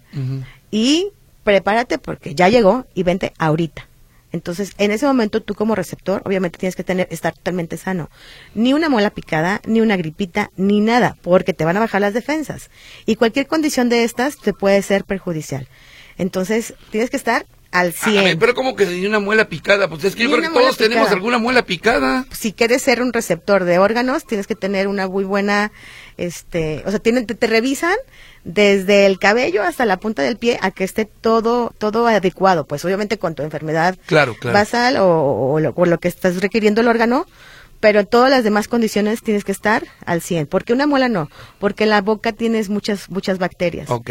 Y 0.72 1.12
prepárate 1.44 1.98
porque 1.98 2.34
ya 2.34 2.48
llegó 2.48 2.86
y 2.94 3.04
vente 3.04 3.32
ahorita. 3.38 3.86
Entonces, 4.32 4.72
en 4.78 4.90
ese 4.90 5.06
momento 5.06 5.42
tú 5.42 5.54
como 5.54 5.74
receptor, 5.74 6.22
obviamente 6.24 6.58
tienes 6.58 6.74
que 6.74 6.84
tener 6.84 7.06
estar 7.10 7.34
totalmente 7.34 7.76
sano. 7.76 8.08
Ni 8.54 8.72
una 8.72 8.88
muela 8.88 9.10
picada, 9.10 9.60
ni 9.66 9.82
una 9.82 9.96
gripita, 9.96 10.50
ni 10.56 10.80
nada, 10.80 11.16
porque 11.20 11.52
te 11.52 11.66
van 11.66 11.76
a 11.76 11.80
bajar 11.80 12.00
las 12.00 12.14
defensas. 12.14 12.70
Y 13.04 13.16
cualquier 13.16 13.46
condición 13.46 13.90
de 13.90 14.04
estas 14.04 14.38
te 14.38 14.54
puede 14.54 14.80
ser 14.80 15.04
perjudicial. 15.04 15.68
Entonces, 16.16 16.72
tienes 16.90 17.10
que 17.10 17.18
estar 17.18 17.44
al 17.72 17.94
A 18.02 18.10
ver, 18.10 18.24
100. 18.24 18.38
pero 18.38 18.54
como 18.54 18.74
que 18.74 18.86
ni 18.86 19.04
una 19.04 19.18
muela 19.18 19.48
picada, 19.48 19.88
pues 19.88 20.04
es 20.04 20.14
que 20.14 20.24
yo 20.24 20.30
creo 20.30 20.42
que 20.42 20.58
todos 20.58 20.76
tenemos 20.78 21.10
alguna 21.10 21.38
muela 21.38 21.64
picada. 21.64 22.26
si 22.30 22.52
quieres 22.52 22.82
ser 22.82 23.02
un 23.02 23.12
receptor 23.12 23.64
de 23.64 23.78
órganos, 23.78 24.26
tienes 24.26 24.46
que 24.46 24.54
tener 24.54 24.88
una 24.88 25.08
muy 25.08 25.24
buena, 25.24 25.72
este, 26.16 26.82
o 26.86 26.90
sea, 26.90 27.00
tienen, 27.00 27.26
te, 27.26 27.34
te 27.34 27.46
revisan 27.46 27.96
desde 28.44 29.06
el 29.06 29.18
cabello 29.18 29.62
hasta 29.62 29.86
la 29.86 29.98
punta 29.98 30.22
del 30.22 30.36
pie 30.36 30.58
a 30.62 30.70
que 30.70 30.84
esté 30.84 31.04
todo, 31.04 31.72
todo 31.78 32.06
adecuado. 32.06 32.66
Pues 32.66 32.84
obviamente 32.84 33.18
con 33.18 33.34
tu 33.34 33.42
enfermedad 33.42 33.96
Claro, 34.06 34.34
claro. 34.34 34.54
basal 34.54 34.96
o, 34.96 35.52
o 35.52 35.60
lo, 35.60 35.72
o 35.76 35.86
lo 35.86 35.98
que 35.98 36.08
estás 36.08 36.40
requiriendo 36.40 36.80
el 36.80 36.88
órgano, 36.88 37.26
pero 37.80 38.04
todas 38.06 38.30
las 38.30 38.44
demás 38.44 38.68
condiciones 38.68 39.22
tienes 39.22 39.44
que 39.44 39.52
estar 39.52 39.84
al 40.06 40.22
100. 40.22 40.46
¿Por 40.46 40.64
qué 40.64 40.72
una 40.72 40.86
muela 40.86 41.08
no? 41.08 41.28
Porque 41.58 41.84
en 41.84 41.90
la 41.90 42.00
boca 42.00 42.32
tienes 42.32 42.68
muchas 42.68 43.10
muchas 43.10 43.38
bacterias. 43.38 43.90
Ok. 43.90 44.10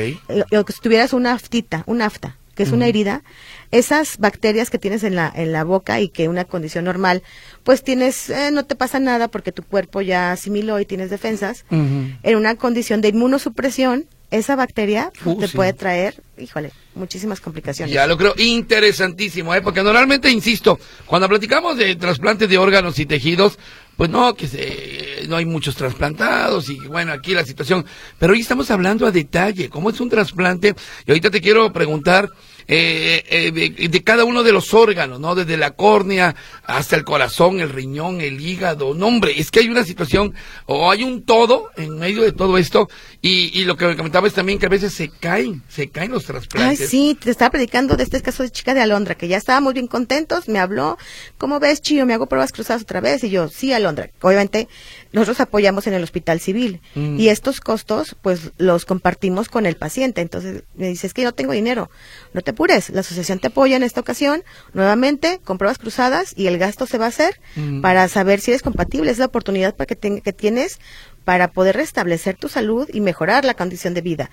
O 0.51 0.63
que 0.65 0.73
si 0.73 0.81
tuvieras 0.81 1.13
una 1.13 1.33
aftita, 1.33 1.83
una 1.85 2.05
afta, 2.05 2.37
que 2.55 2.63
es 2.63 2.71
una 2.73 2.87
herida, 2.87 3.23
esas 3.71 4.17
bacterias 4.17 4.69
que 4.69 4.77
tienes 4.77 5.03
en 5.05 5.15
la, 5.15 5.31
en 5.33 5.53
la 5.53 5.63
boca 5.63 6.01
y 6.01 6.09
que 6.09 6.27
una 6.27 6.43
condición 6.43 6.83
normal, 6.83 7.23
pues 7.63 7.81
tienes, 7.81 8.29
eh, 8.29 8.51
no 8.51 8.65
te 8.65 8.75
pasa 8.75 8.99
nada 8.99 9.29
porque 9.29 9.53
tu 9.53 9.63
cuerpo 9.63 10.01
ya 10.01 10.33
asimiló 10.33 10.77
y 10.81 10.85
tienes 10.85 11.09
defensas. 11.09 11.63
En 11.69 12.35
una 12.35 12.55
condición 12.55 12.99
de 12.99 13.07
inmunosupresión, 13.07 14.05
esa 14.31 14.55
bacteria 14.55 15.11
Uh, 15.23 15.39
te 15.39 15.47
sí. 15.47 15.55
puede 15.55 15.73
traer, 15.73 16.15
híjole, 16.37 16.71
muchísimas 16.95 17.39
complicaciones. 17.39 17.93
Ya 17.93 18.07
lo 18.07 18.17
creo 18.17 18.33
interesantísimo, 18.37 19.53
¿eh? 19.53 19.61
porque 19.61 19.83
normalmente, 19.83 20.29
insisto, 20.31 20.79
cuando 21.05 21.29
platicamos 21.29 21.77
de 21.77 21.95
trasplantes 21.95 22.49
de 22.49 22.57
órganos 22.57 22.97
y 22.97 23.05
tejidos, 23.05 23.59
pues 23.97 24.09
no, 24.09 24.33
que 24.33 24.47
se, 24.47 25.27
no 25.27 25.35
hay 25.35 25.45
muchos 25.45 25.75
trasplantados 25.75 26.69
y 26.69 26.77
bueno, 26.87 27.11
aquí 27.11 27.33
la 27.33 27.45
situación, 27.45 27.85
pero 28.17 28.33
hoy 28.33 28.39
estamos 28.39 28.71
hablando 28.71 29.05
a 29.05 29.11
detalle, 29.11 29.69
cómo 29.69 29.89
es 29.89 29.99
un 29.99 30.09
trasplante, 30.09 30.73
y 31.05 31.11
ahorita 31.11 31.29
te 31.29 31.41
quiero 31.41 31.71
preguntar 31.71 32.29
eh, 32.67 33.23
eh, 33.29 33.89
de, 33.89 34.03
cada 34.03 34.25
uno 34.25 34.43
de 34.43 34.51
los 34.51 34.73
órganos, 34.73 35.19
¿no? 35.19 35.35
Desde 35.35 35.57
la 35.57 35.71
córnea 35.71 36.35
hasta 36.63 36.95
el 36.95 37.03
corazón, 37.03 37.59
el 37.59 37.69
riñón, 37.69 38.21
el 38.21 38.39
hígado, 38.41 38.93
no 38.93 39.07
hombre, 39.07 39.39
es 39.39 39.51
que 39.51 39.59
hay 39.59 39.69
una 39.69 39.83
situación, 39.83 40.33
o 40.65 40.89
hay 40.91 41.03
un 41.03 41.23
todo 41.23 41.69
en 41.77 41.97
medio 41.99 42.21
de 42.23 42.31
todo 42.31 42.57
esto, 42.57 42.89
y, 43.21 43.51
y 43.59 43.65
lo 43.65 43.77
que 43.77 43.85
me 43.85 43.95
comentaba 43.95 44.27
es 44.27 44.33
también 44.33 44.59
que 44.59 44.65
a 44.65 44.69
veces 44.69 44.93
se 44.93 45.09
caen, 45.09 45.63
se 45.69 45.89
caen 45.89 46.11
los 46.11 46.23
Ay, 46.23 46.27
trasplantes. 46.27 46.89
sí, 46.89 47.17
te 47.19 47.31
estaba 47.31 47.51
predicando 47.51 47.95
de 47.97 48.03
este 48.03 48.21
caso 48.21 48.43
de 48.43 48.49
chica 48.49 48.73
de 48.73 48.81
Alondra, 48.81 49.15
que 49.15 49.27
ya 49.27 49.37
estábamos 49.37 49.73
bien 49.73 49.87
contentos, 49.87 50.47
me 50.47 50.59
habló, 50.59 50.97
¿cómo 51.37 51.59
ves, 51.59 51.81
Chío? 51.81 52.05
Me 52.05 52.13
hago 52.13 52.27
pruebas 52.27 52.51
cruzadas 52.51 52.83
otra 52.83 53.01
vez, 53.01 53.23
y 53.23 53.29
yo, 53.29 53.47
sí, 53.49 53.73
Alondra. 53.73 54.09
Obviamente, 54.21 54.67
nosotros 55.13 55.39
apoyamos 55.41 55.87
en 55.87 55.93
el 55.93 56.03
hospital 56.03 56.39
civil, 56.39 56.81
Mm. 56.95 57.19
y 57.19 57.29
estos 57.29 57.59
costos, 57.61 58.15
pues, 58.21 58.51
los 58.57 58.85
compartimos 58.85 59.49
con 59.49 59.65
el 59.65 59.75
paciente. 59.75 60.21
Entonces, 60.21 60.63
me 60.75 60.87
dice, 60.87 61.07
es 61.07 61.13
que 61.13 61.21
yo 61.23 61.27
no 61.29 61.33
tengo 61.33 61.51
dinero, 61.53 61.89
no 62.33 62.41
te 62.41 62.51
apures, 62.51 62.89
la 62.89 63.01
asociación 63.01 63.39
te 63.39 63.47
apoya 63.47 63.75
en 63.75 63.83
esta 63.83 63.99
ocasión, 64.01 64.43
nuevamente, 64.73 65.39
con 65.43 65.57
pruebas 65.57 65.77
cruzadas, 65.77 66.33
y 66.35 66.47
el 66.47 66.57
gasto 66.57 66.85
se 66.85 66.97
va 66.97 67.05
a 67.05 67.09
hacer 67.09 67.39
Mm. 67.55 67.81
para 67.81 68.07
saber 68.07 68.39
si 68.39 68.51
eres 68.51 68.61
compatible, 68.63 69.11
es 69.11 69.17
la 69.17 69.25
oportunidad 69.25 69.75
para 69.75 69.85
que, 69.87 69.95
ten- 69.95 70.21
que 70.21 70.33
tienes 70.33 70.79
para 71.25 71.49
poder 71.49 71.75
restablecer 71.75 72.35
tu 72.35 72.49
salud 72.49 72.89
y 72.91 72.99
mejorar 73.01 73.45
la 73.45 73.53
condición 73.53 73.93
de 73.93 74.01
vida. 74.01 74.31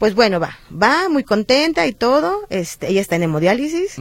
Pues 0.00 0.14
bueno, 0.14 0.40
va, 0.40 0.58
va 0.72 1.10
muy 1.10 1.24
contenta 1.24 1.86
y 1.86 1.92
todo, 1.92 2.46
este, 2.48 2.88
ella 2.88 3.02
está 3.02 3.16
en 3.16 3.24
hemodiálisis, 3.24 3.96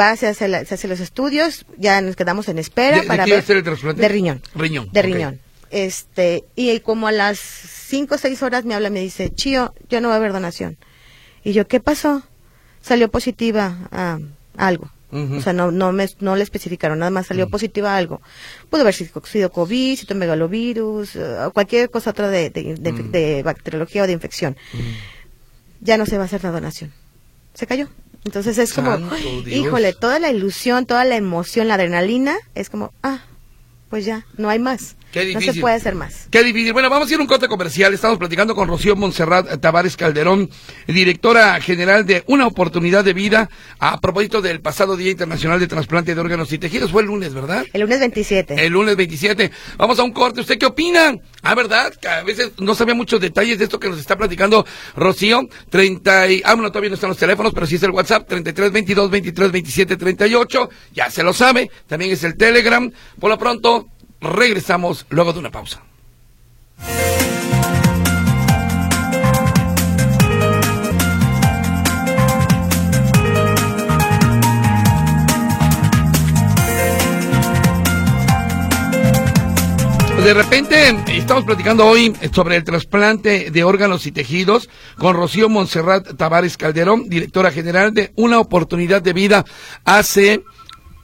va, 0.00 0.16
se 0.16 0.26
hace, 0.26 0.48
la- 0.48 0.64
se 0.64 0.72
hace 0.74 0.88
los 0.88 1.00
estudios, 1.00 1.66
ya 1.76 2.00
nos 2.00 2.16
quedamos 2.16 2.48
en 2.48 2.58
espera 2.58 2.96
¿De- 2.96 3.02
de 3.02 3.06
para 3.06 3.24
qué 3.26 3.32
ver. 3.32 3.44
ser 3.44 3.58
el 3.58 3.62
trasplante? 3.62 4.00
De 4.00 4.08
riñón. 4.08 4.40
Riñón, 4.54 4.88
De 4.90 5.02
riñón. 5.02 5.40
Este, 5.70 6.44
y 6.56 6.80
como 6.80 7.08
a 7.08 7.12
las 7.12 7.38
cinco 7.38 8.14
o 8.14 8.18
seis 8.18 8.42
horas 8.42 8.64
me 8.64 8.74
habla, 8.74 8.88
me 8.88 9.00
dice, 9.00 9.28
Chío, 9.34 9.74
ya 9.90 10.00
no 10.00 10.08
va 10.08 10.14
a 10.14 10.16
haber 10.16 10.32
donación. 10.32 10.78
Y 11.44 11.52
yo, 11.52 11.66
¿qué 11.68 11.78
pasó? 11.78 12.22
Salió 12.80 13.10
positiva 13.10 13.76
a 13.92 14.18
algo. 14.56 14.90
O 15.12 15.40
sea, 15.40 15.52
no, 15.52 15.70
no, 15.70 15.92
me, 15.92 16.08
no 16.20 16.34
le 16.36 16.42
especificaron, 16.42 16.98
nada 16.98 17.10
más 17.10 17.26
salió 17.28 17.48
positiva 17.48 17.94
a 17.94 17.96
algo. 17.96 18.20
Pudo 18.70 18.80
haber 18.82 18.94
sido, 18.94 19.50
COVID, 19.52 19.96
citomegalovirus, 19.98 21.14
eh, 21.16 21.44
o 21.46 21.52
cualquier 21.52 21.90
cosa 21.90 22.10
otra 22.10 22.28
de, 22.28 22.50
de, 22.50 22.74
de- 22.74 22.92
de 23.10 23.42
bacteriología 23.42 24.02
o 24.02 24.06
de 24.06 24.12
infección. 24.12 24.56
Ya 25.80 25.96
no 25.96 26.06
se 26.06 26.16
va 26.16 26.24
a 26.24 26.26
hacer 26.26 26.42
la 26.42 26.50
donación. 26.50 26.92
Se 27.54 27.66
cayó. 27.66 27.88
Entonces 28.24 28.58
es 28.58 28.72
como, 28.72 28.90
híjole, 29.66 29.92
toda 29.92 30.18
la 30.18 30.30
ilusión, 30.30 30.84
toda 30.86 31.04
la 31.04 31.14
emoción, 31.16 31.68
la 31.68 31.74
adrenalina, 31.74 32.34
es 32.56 32.68
como, 32.70 32.92
ah, 33.04 33.20
pues 33.88 34.04
ya, 34.04 34.26
no 34.36 34.48
hay 34.48 34.58
más. 34.58 34.95
Qué 35.12 35.20
no 35.20 35.26
difícil. 35.28 35.54
se 35.54 35.60
puede 35.60 35.76
hacer 35.76 35.94
más. 35.94 36.28
Qué 36.30 36.42
difícil. 36.42 36.72
Bueno, 36.72 36.90
vamos 36.90 37.08
a 37.08 37.12
ir 37.12 37.18
a 37.18 37.22
un 37.22 37.26
corte 37.26 37.48
comercial. 37.48 37.94
Estamos 37.94 38.18
platicando 38.18 38.54
con 38.54 38.68
Rocío 38.68 38.96
Montserrat 38.96 39.60
Tavares 39.60 39.96
Calderón, 39.96 40.50
directora 40.86 41.60
general 41.60 42.04
de 42.04 42.22
Una 42.26 42.46
Oportunidad 42.46 43.04
de 43.04 43.14
Vida, 43.14 43.48
a 43.78 44.00
propósito 44.00 44.42
del 44.42 44.60
pasado 44.60 44.96
Día 44.96 45.10
Internacional 45.10 45.58
de 45.60 45.66
Trasplante 45.66 46.14
de 46.14 46.20
Órganos 46.20 46.52
y 46.52 46.58
Tejidos. 46.58 46.90
Fue 46.90 47.02
el 47.02 47.08
lunes, 47.08 47.32
¿verdad? 47.32 47.64
El 47.72 47.82
lunes 47.82 48.00
27. 48.00 48.66
El 48.66 48.72
lunes 48.72 48.96
27. 48.96 49.50
Vamos 49.78 49.98
a 49.98 50.02
un 50.02 50.12
corte. 50.12 50.40
¿Usted 50.40 50.58
qué 50.58 50.66
opina? 50.66 51.14
Ah, 51.42 51.54
¿verdad? 51.54 51.92
Que 51.94 52.08
a 52.08 52.22
veces 52.22 52.52
no 52.58 52.74
sabía 52.74 52.94
muchos 52.94 53.20
detalles 53.20 53.58
de 53.58 53.64
esto 53.64 53.80
que 53.80 53.88
nos 53.88 53.98
está 53.98 54.16
platicando 54.16 54.66
Rocío. 54.96 55.48
30 55.70 56.28
y... 56.28 56.42
Ah, 56.44 56.54
bueno, 56.54 56.70
todavía 56.70 56.90
no 56.90 56.94
están 56.94 57.10
los 57.10 57.18
teléfonos, 57.18 57.54
pero 57.54 57.66
sí 57.66 57.76
es 57.76 57.82
el 57.82 57.90
WhatsApp. 57.90 58.28
33 58.28 58.72
22 58.72 59.10
23 59.10 59.52
27 59.52 59.96
38. 59.96 60.70
Ya 60.92 61.10
se 61.10 61.22
lo 61.22 61.32
sabe. 61.32 61.70
También 61.86 62.12
es 62.12 62.24
el 62.24 62.36
Telegram. 62.36 62.90
Por 63.18 63.30
lo 63.30 63.38
pronto, 63.38 63.86
regresamos 64.20 65.06
luego 65.10 65.32
de 65.32 65.38
una 65.38 65.50
pausa. 65.50 65.82
De 80.26 80.34
repente 80.34 80.88
estamos 81.16 81.44
platicando 81.44 81.86
hoy 81.86 82.12
sobre 82.32 82.56
el 82.56 82.64
trasplante 82.64 83.52
de 83.52 83.62
órganos 83.62 84.06
y 84.06 84.12
tejidos 84.12 84.68
con 84.98 85.14
Rocío 85.14 85.48
Montserrat 85.48 86.16
Tavares 86.16 86.56
Calderón, 86.56 87.08
directora 87.08 87.52
general 87.52 87.94
de 87.94 88.12
Una 88.16 88.40
Oportunidad 88.40 89.00
de 89.02 89.12
Vida 89.12 89.44
hace 89.84 90.42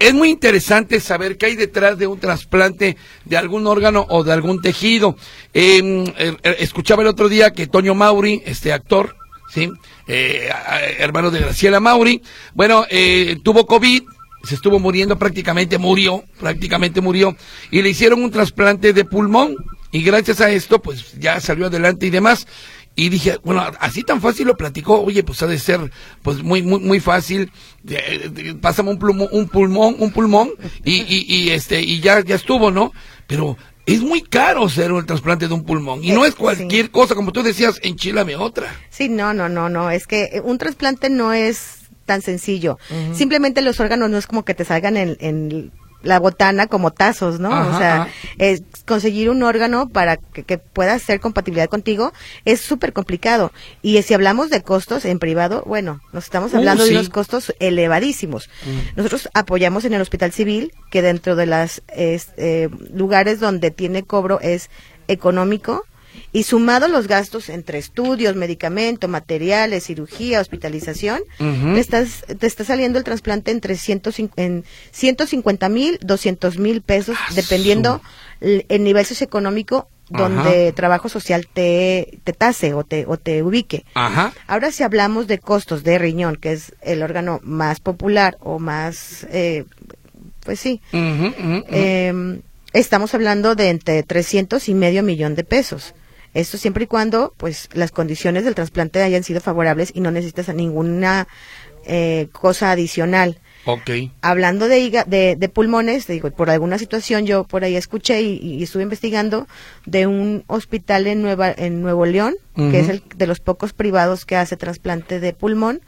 es 0.08 0.14
muy 0.14 0.30
interesante 0.30 1.00
saber 1.00 1.36
qué 1.36 1.46
hay 1.46 1.56
detrás 1.56 1.96
de 1.96 2.06
un 2.06 2.18
trasplante 2.18 2.96
de 3.24 3.36
algún 3.36 3.66
órgano 3.66 4.04
o 4.08 4.24
de 4.24 4.32
algún 4.32 4.60
tejido. 4.60 5.16
Eh, 5.54 6.04
eh, 6.18 6.56
escuchaba 6.58 7.02
el 7.02 7.08
otro 7.08 7.28
día 7.28 7.52
que 7.52 7.66
Toño 7.66 7.94
Mauri, 7.94 8.42
este 8.44 8.72
actor, 8.72 9.16
sí, 9.52 9.70
Eh, 10.08 10.50
hermano 10.98 11.30
de 11.30 11.38
Graciela 11.38 11.78
Mauri, 11.78 12.20
bueno, 12.54 12.84
eh, 12.90 13.36
tuvo 13.44 13.66
COVID, 13.66 14.02
se 14.42 14.54
estuvo 14.56 14.80
muriendo 14.80 15.16
prácticamente, 15.16 15.78
murió, 15.78 16.24
prácticamente 16.40 17.00
murió, 17.00 17.36
y 17.70 17.82
le 17.82 17.90
hicieron 17.90 18.20
un 18.22 18.32
trasplante 18.32 18.92
de 18.92 19.04
pulmón, 19.04 19.54
y 19.92 20.02
gracias 20.02 20.40
a 20.40 20.50
esto, 20.50 20.82
pues 20.82 21.12
ya 21.20 21.38
salió 21.38 21.66
adelante 21.66 22.06
y 22.06 22.10
demás. 22.10 22.48
Y 22.94 23.08
dije, 23.08 23.38
bueno, 23.42 23.64
así 23.80 24.02
tan 24.02 24.20
fácil 24.20 24.46
lo 24.48 24.56
platicó, 24.56 25.00
oye, 25.00 25.22
pues 25.24 25.42
ha 25.42 25.46
de 25.46 25.58
ser, 25.58 25.90
pues 26.22 26.42
muy, 26.42 26.62
muy, 26.62 26.78
muy 26.80 27.00
fácil, 27.00 27.50
de- 27.82 28.30
de- 28.30 28.54
pásame 28.54 28.90
un 28.90 28.98
pulmón, 28.98 29.28
un 29.32 29.48
pulmón, 29.48 29.96
un 29.98 30.10
pulmón, 30.12 30.50
y, 30.84 30.96
y, 31.02 31.24
y 31.26 31.50
este, 31.50 31.80
y 31.80 32.00
ya, 32.00 32.20
ya 32.20 32.34
estuvo, 32.34 32.70
¿no? 32.70 32.92
Pero 33.26 33.56
es 33.86 34.02
muy 34.02 34.20
caro 34.20 34.66
hacer 34.66 34.90
el 34.90 35.06
trasplante 35.06 35.48
de 35.48 35.54
un 35.54 35.64
pulmón, 35.64 36.04
y 36.04 36.12
no 36.12 36.24
Eh, 36.26 36.28
es 36.28 36.34
cualquier 36.34 36.90
cosa, 36.90 37.14
como 37.14 37.32
tú 37.32 37.42
decías, 37.42 37.80
enchilame 37.82 38.36
otra. 38.36 38.74
Sí, 38.90 39.08
no, 39.08 39.32
no, 39.32 39.48
no, 39.48 39.70
no. 39.70 39.90
Es 39.90 40.06
que 40.06 40.24
eh, 40.24 40.40
un 40.44 40.58
trasplante 40.58 41.08
no 41.08 41.32
es 41.32 41.78
tan 42.04 42.20
sencillo. 42.20 42.78
Simplemente 43.14 43.62
los 43.62 43.80
órganos 43.80 44.10
no 44.10 44.18
es 44.18 44.26
como 44.26 44.44
que 44.44 44.54
te 44.54 44.64
salgan 44.66 44.96
en, 44.98 45.16
en 45.20 45.72
la 46.02 46.18
botana 46.20 46.66
como 46.66 46.90
tazos, 46.92 47.40
¿no? 47.40 47.52
Ajá, 47.52 47.68
o 47.74 47.78
sea, 47.78 48.08
es 48.38 48.62
conseguir 48.86 49.30
un 49.30 49.42
órgano 49.42 49.88
para 49.88 50.16
que, 50.16 50.42
que 50.42 50.58
pueda 50.58 50.94
hacer 50.94 51.20
compatibilidad 51.20 51.68
contigo 51.68 52.12
es 52.44 52.60
súper 52.60 52.92
complicado. 52.92 53.52
Y 53.82 54.00
si 54.02 54.14
hablamos 54.14 54.50
de 54.50 54.62
costos 54.62 55.04
en 55.04 55.18
privado, 55.18 55.62
bueno, 55.66 56.00
nos 56.12 56.24
estamos 56.24 56.52
Uh, 56.52 56.56
hablando 56.58 56.84
sí. 56.84 56.90
de 56.90 56.96
unos 56.96 57.08
costos 57.08 57.54
elevadísimos. 57.60 58.50
Nosotros 58.96 59.28
apoyamos 59.32 59.84
en 59.84 59.94
el 59.94 60.02
Hospital 60.02 60.32
Civil, 60.32 60.72
que 60.90 61.02
dentro 61.02 61.36
de 61.36 61.46
los 61.46 61.80
lugares 62.92 63.40
donde 63.40 63.70
tiene 63.70 64.02
cobro 64.02 64.40
es 64.40 64.70
económico, 65.08 65.84
y 66.32 66.44
sumado 66.44 66.88
los 66.88 67.08
gastos 67.08 67.48
entre 67.48 67.78
estudios, 67.78 68.36
medicamento, 68.36 69.06
materiales, 69.06 69.84
cirugía, 69.84 70.40
hospitalización, 70.40 71.20
te, 71.38 71.80
estás, 71.80 72.24
te 72.38 72.46
está 72.46 72.64
saliendo 72.64 72.98
el 72.98 73.04
trasplante 73.04 73.50
entre 73.50 73.76
150 73.76 74.42
en 74.42 74.64
150 74.92 75.68
mil, 75.68 75.98
200 76.02 76.58
mil 76.58 76.80
pesos, 76.80 77.16
Ah, 77.20 77.32
dependiendo 77.34 78.00
el 78.40 78.82
nivel 78.82 79.04
socioeconómico 79.04 79.88
donde 80.08 80.72
trabajo 80.72 81.08
social 81.08 81.46
te, 81.52 82.18
te 82.24 82.32
tase 82.32 82.74
o 82.74 82.84
te, 82.84 83.06
o 83.06 83.16
te 83.16 83.42
ubique. 83.42 83.84
Ajá. 83.94 84.32
Ahora 84.46 84.70
si 84.70 84.82
hablamos 84.82 85.26
de 85.26 85.38
costos 85.38 85.84
de 85.84 85.98
riñón, 85.98 86.36
que 86.36 86.52
es 86.52 86.74
el 86.82 87.02
órgano 87.02 87.40
más 87.42 87.80
popular 87.80 88.36
o 88.40 88.58
más, 88.58 89.26
eh, 89.30 89.64
pues 90.44 90.60
sí, 90.60 90.80
eh, 90.92 92.40
estamos 92.72 93.14
hablando 93.14 93.54
de 93.54 93.70
entre 93.70 94.02
300 94.02 94.68
y 94.68 94.74
medio 94.74 95.02
millón 95.02 95.34
de 95.34 95.44
pesos. 95.44 95.94
Esto 96.34 96.56
siempre 96.58 96.84
y 96.84 96.86
cuando, 96.86 97.34
pues, 97.36 97.68
las 97.72 97.90
condiciones 97.90 98.44
del 98.44 98.54
trasplante 98.54 99.02
hayan 99.02 99.22
sido 99.22 99.40
favorables 99.40 99.92
y 99.94 100.00
no 100.00 100.10
necesitas 100.10 100.48
a 100.48 100.54
ninguna 100.54 101.28
eh, 101.84 102.28
cosa 102.32 102.70
adicional. 102.70 103.38
ok. 103.64 103.90
Hablando 104.22 104.68
de, 104.68 105.04
de, 105.06 105.36
de 105.36 105.48
pulmones, 105.48 106.06
digo, 106.06 106.30
por 106.30 106.48
alguna 106.48 106.78
situación 106.78 107.26
yo 107.26 107.44
por 107.44 107.64
ahí 107.64 107.76
escuché 107.76 108.22
y, 108.22 108.36
y 108.38 108.62
estuve 108.62 108.84
investigando 108.84 109.46
de 109.84 110.06
un 110.06 110.44
hospital 110.46 111.06
en 111.06 111.22
Nueva 111.22 111.52
en 111.56 111.82
Nuevo 111.82 112.06
León, 112.06 112.34
que 112.54 112.80
es 112.80 112.88
el 112.88 113.02
de 113.16 113.26
los 113.26 113.40
pocos 113.40 113.72
privados 113.72 114.26
que 114.26 114.36
hace 114.36 114.56
trasplante 114.56 115.20
de 115.20 115.32
pulmón 115.32 115.80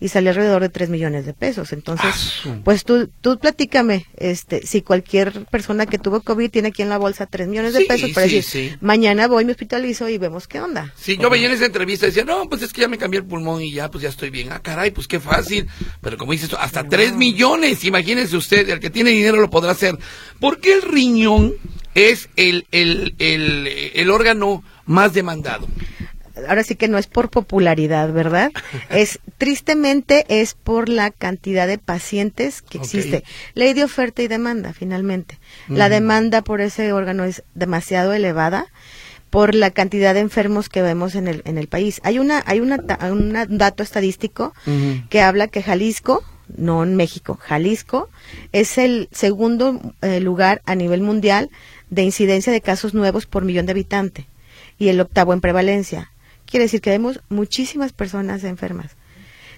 y 0.00 0.08
salió 0.08 0.30
alrededor 0.30 0.62
de 0.62 0.68
3 0.68 0.88
millones 0.90 1.26
de 1.26 1.34
pesos. 1.34 1.72
Entonces, 1.72 2.06
Ah, 2.44 2.56
pues 2.64 2.84
tú, 2.84 3.08
tú 3.20 3.38
platícame, 3.38 4.06
este, 4.16 4.66
si 4.66 4.82
cualquier 4.82 5.44
persona 5.46 5.86
que 5.86 5.98
tuvo 5.98 6.20
COVID 6.20 6.50
tiene 6.50 6.68
aquí 6.68 6.82
en 6.82 6.88
la 6.88 6.98
bolsa 6.98 7.26
3 7.26 7.48
millones 7.48 7.72
de 7.74 7.80
Sí, 7.80 7.84
pesos 7.86 8.10
para 8.10 8.28
sí, 8.28 8.36
decir, 8.36 8.70
sí. 8.70 8.76
mañana 8.80 9.26
voy, 9.28 9.44
me 9.44 9.52
hospitalizo 9.52 10.08
y 10.08 10.18
vemos 10.18 10.46
qué 10.48 10.60
onda. 10.60 10.92
Sí, 10.96 11.16
yo 11.20 11.30
veía 11.30 11.46
en 11.46 11.52
esa 11.52 11.66
entrevista 11.66 12.06
y 12.06 12.10
decía, 12.10 12.24
no, 12.24 12.48
pues 12.48 12.62
es 12.62 12.72
que 12.72 12.82
ya 12.82 12.88
me 12.88 12.98
cambié 12.98 13.20
el 13.20 13.26
pulmón 13.26 13.62
y 13.62 13.72
ya, 13.72 13.90
pues 13.90 14.02
ya 14.02 14.08
estoy 14.08 14.30
bien. 14.30 14.52
Ah, 14.52 14.60
caray, 14.60 14.90
pues 14.90 15.06
qué 15.08 15.20
fácil. 15.20 15.66
Pero 16.00 16.16
como 16.16 16.32
dices, 16.32 16.50
hasta 16.58 16.84
tres 16.88 17.14
millones, 17.14 17.84
imagínese 17.84 18.36
usted, 18.36 18.68
el 18.68 18.80
que 18.80 18.90
tiene 18.90 19.10
dinero 19.10 19.40
lo 19.40 19.50
podrá 19.50 19.72
hacer. 19.72 19.96
¿Por 20.40 20.60
qué 20.60 20.74
el 20.74 20.82
riñón 20.82 21.54
es 21.94 22.28
el, 22.36 22.66
el, 22.70 23.14
el, 23.18 23.66
el 23.94 24.10
órgano 24.10 24.62
más 24.86 25.12
demandado? 25.12 25.66
Ahora 26.48 26.62
sí 26.64 26.74
que 26.76 26.88
no 26.88 26.98
es 26.98 27.06
por 27.06 27.30
popularidad, 27.30 28.12
¿verdad? 28.12 28.50
Es 28.90 29.18
tristemente 29.38 30.24
es 30.28 30.54
por 30.54 30.88
la 30.88 31.10
cantidad 31.10 31.66
de 31.66 31.78
pacientes 31.78 32.62
que 32.62 32.78
existe. 32.78 33.24
Ley 33.54 33.72
de 33.72 33.84
oferta 33.84 34.22
y 34.22 34.28
demanda, 34.28 34.72
finalmente. 34.72 35.38
La 35.68 35.88
demanda 35.88 36.42
por 36.42 36.60
ese 36.60 36.92
órgano 36.92 37.24
es 37.24 37.42
demasiado 37.54 38.12
elevada 38.12 38.66
por 39.30 39.54
la 39.54 39.70
cantidad 39.70 40.14
de 40.14 40.20
enfermos 40.20 40.68
que 40.68 40.80
vemos 40.82 41.14
en 41.14 41.28
el 41.28 41.42
en 41.44 41.58
el 41.58 41.68
país. 41.68 42.00
Hay 42.04 42.18
una 42.18 42.42
hay 42.46 42.60
una 42.60 42.76
una- 43.10 43.42
un 43.48 43.58
dato 43.58 43.82
estadístico 43.82 44.54
que 45.10 45.20
habla 45.20 45.48
que 45.48 45.62
Jalisco 45.62 46.22
no 46.56 46.82
en 46.82 46.96
México, 46.96 47.38
Jalisco 47.40 48.08
es 48.52 48.78
el 48.78 49.08
segundo 49.12 49.80
eh, 50.00 50.20
lugar 50.20 50.62
a 50.64 50.74
nivel 50.74 51.02
mundial 51.02 51.50
de 51.90 52.04
incidencia 52.04 52.50
de 52.52 52.62
casos 52.62 52.94
nuevos 52.94 53.26
por 53.26 53.44
millón 53.44 53.66
de 53.66 53.72
habitante 53.72 54.26
y 54.78 54.88
el 54.88 54.98
octavo 55.00 55.34
en 55.34 55.42
prevalencia. 55.42 56.10
Quiere 56.50 56.64
decir 56.64 56.80
que 56.80 56.90
vemos 56.90 57.20
muchísimas 57.28 57.92
personas 57.92 58.42
enfermas. 58.44 58.92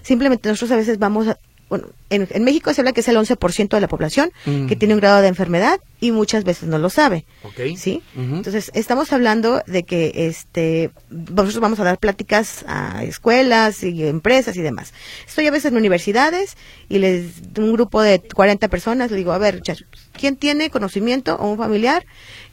Simplemente 0.01 0.49
nosotros 0.49 0.71
a 0.71 0.75
veces 0.75 0.97
vamos 0.99 1.27
a, 1.27 1.37
bueno, 1.69 1.87
en, 2.09 2.27
en 2.31 2.43
México 2.43 2.73
se 2.73 2.81
habla 2.81 2.91
que 2.91 2.99
es 2.99 3.07
el 3.07 3.15
11% 3.15 3.69
de 3.69 3.79
la 3.79 3.87
población 3.87 4.31
Mm. 4.45 4.67
que 4.67 4.75
tiene 4.75 4.93
un 4.95 4.99
grado 4.99 5.21
de 5.21 5.27
enfermedad 5.29 5.79
y 6.01 6.11
muchas 6.11 6.43
veces 6.43 6.67
no 6.67 6.77
lo 6.79 6.89
sabe. 6.89 7.23
Ok. 7.43 7.77
¿Sí? 7.77 8.01
Ujú. 8.15 8.35
Entonces, 8.37 8.71
estamos 8.73 9.13
hablando 9.13 9.61
de 9.67 9.83
que 9.83 10.11
este 10.27 10.89
nosotros 11.09 11.59
vamos 11.61 11.79
a 11.79 11.83
dar 11.85 11.97
pláticas 11.97 12.65
a 12.67 13.03
escuelas 13.05 13.83
y 13.83 14.05
empresas 14.05 14.57
y 14.57 14.61
demás. 14.61 14.91
Estoy 15.25 15.47
a 15.47 15.51
veces 15.51 15.71
en 15.71 15.77
universidades 15.77 16.57
y 16.89 16.97
les 16.99 17.25
un 17.57 17.71
grupo 17.71 18.01
de 18.01 18.19
40 18.19 18.67
personas 18.67 19.11
le 19.11 19.17
digo, 19.17 19.31
a 19.31 19.37
ver, 19.37 19.55
muchachos, 19.55 19.87
¿quién 20.11 20.35
tiene 20.35 20.71
conocimiento 20.71 21.35
o 21.35 21.49
un 21.51 21.57
familiar 21.57 22.05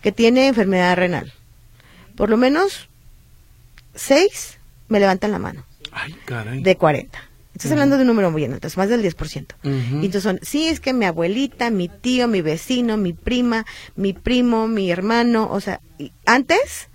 que 0.02 0.12
tiene 0.12 0.46
enfermedad 0.46 0.94
renal? 0.96 1.32
Por 2.14 2.30
lo 2.30 2.36
menos 2.36 2.88
seis 3.94 4.58
me 4.88 5.00
levantan 5.00 5.32
la 5.32 5.38
mano 5.38 5.64
Ay, 5.92 6.14
caray. 6.24 6.62
de 6.62 6.76
40. 6.76 7.18
Estás 7.54 7.72
hablando 7.72 7.96
de 7.96 8.02
un 8.02 8.06
número 8.06 8.30
muy 8.30 8.44
alto, 8.44 8.68
es 8.68 8.76
más 8.76 8.88
del 8.88 9.02
10%. 9.02 9.54
Ujú. 9.64 9.68
Y 10.00 10.06
entonces 10.06 10.22
son, 10.22 10.38
sí, 10.42 10.68
es 10.68 10.78
que 10.78 10.92
mi 10.92 11.06
abuelita, 11.06 11.70
mi 11.70 11.88
tío, 11.88 12.28
mi 12.28 12.40
vecino, 12.40 12.96
mi 12.96 13.12
prima, 13.14 13.66
mi 13.96 14.12
primo, 14.12 14.68
mi 14.68 14.92
hermano, 14.92 15.48
o 15.50 15.60
sea, 15.60 15.80
y 15.98 16.12
antes 16.24 16.88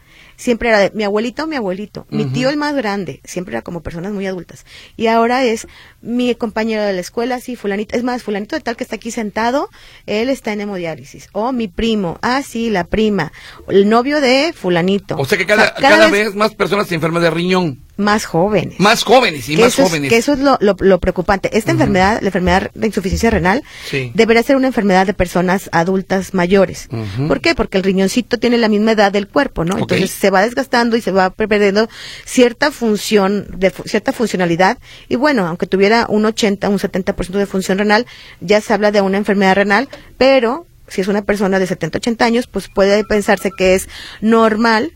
siempre 0.43 0.67
era 0.67 0.79
de 0.79 0.91
mi 0.93 1.05
abuelito, 1.05 1.47
mi 1.47 1.55
abuelito, 1.55 2.05
mi 2.09 2.25
tío 2.25 2.49
el 2.49 2.57
más 2.57 2.75
grande, 2.75 3.21
siempre 3.23 3.53
era 3.53 3.61
como 3.61 3.81
personas 3.81 4.11
muy 4.11 4.27
adultas. 4.27 4.65
Y 4.97 5.07
ahora 5.07 5.45
es 5.45 5.67
mi 6.01 6.35
compañero 6.35 6.83
de 6.83 6.91
la 6.91 6.99
escuela, 6.99 7.39
sí, 7.39 7.55
fulanito, 7.55 7.95
es 7.95 8.03
más, 8.03 8.23
fulanito 8.23 8.57
de 8.57 8.61
tal 8.61 8.75
que 8.75 8.83
está 8.83 8.97
aquí 8.97 9.09
sentado, 9.09 9.69
él 10.05 10.27
está 10.27 10.51
en 10.51 10.59
hemodiálisis. 10.59 11.29
O 11.31 11.53
mi 11.53 11.69
primo, 11.69 12.19
ah, 12.21 12.41
sí, 12.45 12.69
la 12.69 12.83
prima, 12.83 13.31
el 13.69 13.87
novio 13.87 14.19
de 14.19 14.51
fulanito. 14.53 15.15
O 15.17 15.23
sea 15.23 15.37
que 15.37 15.45
cada, 15.45 15.73
cada, 15.75 16.09
vez, 16.09 16.35
más 16.35 16.53
personas 16.53 16.87
se 16.87 16.95
enferman 16.95 17.23
de 17.23 17.29
riñón. 17.29 17.79
Más 17.95 18.25
jóvenes. 18.25 18.79
Más 18.79 19.03
jóvenes 19.03 19.47
y 19.49 19.55
que 19.55 19.61
más 19.63 19.75
jóvenes. 19.75 20.03
Es, 20.03 20.09
que 20.09 20.17
eso 20.17 20.33
es 20.33 20.39
lo, 20.39 20.57
lo, 20.59 20.75
lo 20.79 20.99
preocupante. 20.99 21.55
Esta 21.55 21.71
enfermedad, 21.71 22.19
la 22.21 22.27
enfermedad 22.27 22.71
de 22.73 22.87
insuficiencia 22.87 23.29
renal, 23.29 23.63
Sí. 23.89 24.11
debería 24.13 24.41
ser 24.43 24.55
una 24.55 24.67
enfermedad 24.67 25.05
de 25.05 25.13
personas 25.13 25.69
adultas 25.71 26.33
mayores. 26.33 26.89
¿Por 27.27 27.41
qué? 27.41 27.55
Porque 27.55 27.77
el 27.77 27.83
riñoncito 27.83 28.37
tiene 28.39 28.57
la 28.57 28.67
misma 28.67 28.93
edad 28.93 29.11
del 29.11 29.27
cuerpo, 29.27 29.63
¿no? 29.63 29.77
Entonces 29.77 30.11
se 30.11 30.29
va 30.29 30.41
desgastando 30.41 30.97
y 30.97 31.01
se 31.01 31.11
va 31.11 31.29
perdiendo 31.29 31.87
cierta 32.25 32.71
función, 32.71 33.45
de, 33.55 33.71
cierta 33.85 34.11
funcionalidad. 34.11 34.77
Y 35.09 35.15
bueno, 35.15 35.45
aunque 35.47 35.67
tuviera 35.67 36.05
un 36.09 36.25
80, 36.25 36.69
un 36.69 36.79
70% 36.79 37.37
de 37.37 37.45
función 37.45 37.77
renal, 37.77 38.05
ya 38.41 38.59
se 38.61 38.73
habla 38.73 38.91
de 38.91 39.01
una 39.01 39.17
enfermedad 39.17 39.55
renal, 39.55 39.87
pero 40.17 40.65
si 40.87 41.01
es 41.01 41.07
una 41.07 41.21
persona 41.21 41.59
de 41.59 41.67
70, 41.67 41.97
80 41.99 42.25
años, 42.25 42.47
pues 42.47 42.67
puede 42.67 43.03
pensarse 43.03 43.51
que 43.55 43.75
es 43.75 43.87
normal 44.21 44.91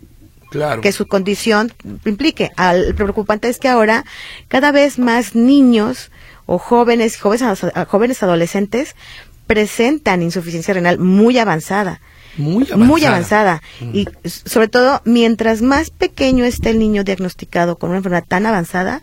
Claro. 0.50 0.82
que 0.82 0.92
su 0.92 1.08
condición 1.08 1.74
implique. 2.06 2.52
Al, 2.56 2.90
lo 2.90 2.96
preocupante 2.96 3.50
es 3.50 3.60
que 3.60 3.68
ahora 3.68 4.06
cada 4.48 4.72
vez 4.72 4.98
más 5.00 5.36
niños 5.36 6.10
o 6.46 6.58
jóvenes, 6.58 7.18
jóvenes, 7.18 7.60
jóvenes 7.88 8.24
adolescentes 8.24 8.96
presentan 9.46 10.22
insuficiencia 10.22 10.74
renal 10.74 11.00
muy 11.00 11.38
avanzada. 11.38 12.00
Muy 12.38 12.66
avanzada. 12.66 12.86
Muy 12.86 13.06
avanzada. 13.06 13.62
Y 13.94 14.08
s- 14.24 14.42
sobre 14.48 14.68
todo, 14.68 15.02
mientras 15.06 15.62
más 15.62 15.90
pequeño 15.90 16.46
esté 16.46 16.70
el 16.70 16.80
niño 16.80 17.04
diagnosticado 17.04 17.78
con 17.78 17.90
una 17.90 17.98
enfermedad 17.98 18.26
tan 18.28 18.46
avanzada, 18.46 19.02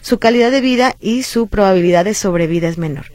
su 0.00 0.18
calidad 0.18 0.50
de 0.52 0.60
vida 0.60 0.94
y 1.00 1.24
su 1.24 1.48
probabilidad 1.48 2.04
de 2.04 2.14
sobrevida 2.14 2.68
es 2.68 2.78
menor. 2.78 3.06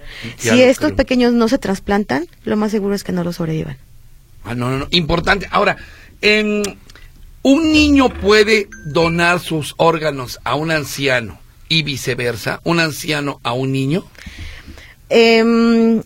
Ya 0.41 0.53
si 0.53 0.61
estos 0.63 0.87
creo. 0.87 0.97
pequeños 0.97 1.31
no 1.33 1.47
se 1.47 1.57
trasplantan, 1.59 2.27
lo 2.43 2.57
más 2.57 2.71
seguro 2.71 2.93
es 2.93 3.03
que 3.05 3.13
no 3.13 3.23
lo 3.23 3.31
sobrevivan. 3.31 3.77
Ah, 4.43 4.53
no, 4.53 4.69
no, 4.69 4.79
no. 4.79 4.87
Importante. 4.91 5.47
Ahora, 5.49 5.77
un 7.43 7.71
niño 7.71 8.09
puede 8.09 8.69
donar 8.85 9.39
sus 9.39 9.75
órganos 9.77 10.39
a 10.43 10.55
un 10.55 10.71
anciano 10.71 11.39
y 11.69 11.83
viceversa, 11.83 12.61
un 12.63 12.79
anciano 12.79 13.39
a 13.43 13.53
un 13.53 13.71
niño. 13.71 14.05
Em, 15.09 16.01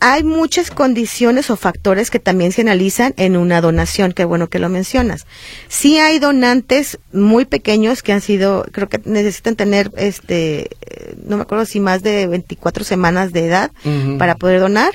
hay 0.00 0.22
muchas 0.22 0.70
condiciones 0.70 1.50
o 1.50 1.56
factores 1.56 2.10
que 2.10 2.18
también 2.18 2.52
se 2.52 2.60
analizan 2.60 3.14
en 3.16 3.36
una 3.36 3.60
donación, 3.60 4.12
qué 4.12 4.24
bueno 4.24 4.48
que 4.48 4.58
lo 4.58 4.68
mencionas. 4.68 5.26
Sí 5.68 5.98
hay 5.98 6.18
donantes 6.18 6.98
muy 7.12 7.44
pequeños 7.44 8.02
que 8.02 8.12
han 8.12 8.20
sido, 8.20 8.66
creo 8.72 8.88
que 8.88 9.00
necesitan 9.04 9.56
tener, 9.56 9.90
este, 9.96 10.70
no 11.26 11.36
me 11.36 11.42
acuerdo 11.42 11.64
si 11.64 11.80
más 11.80 12.02
de 12.02 12.26
24 12.26 12.84
semanas 12.84 13.32
de 13.32 13.46
edad 13.46 13.70
para 14.18 14.34
poder 14.36 14.60
donar. 14.60 14.92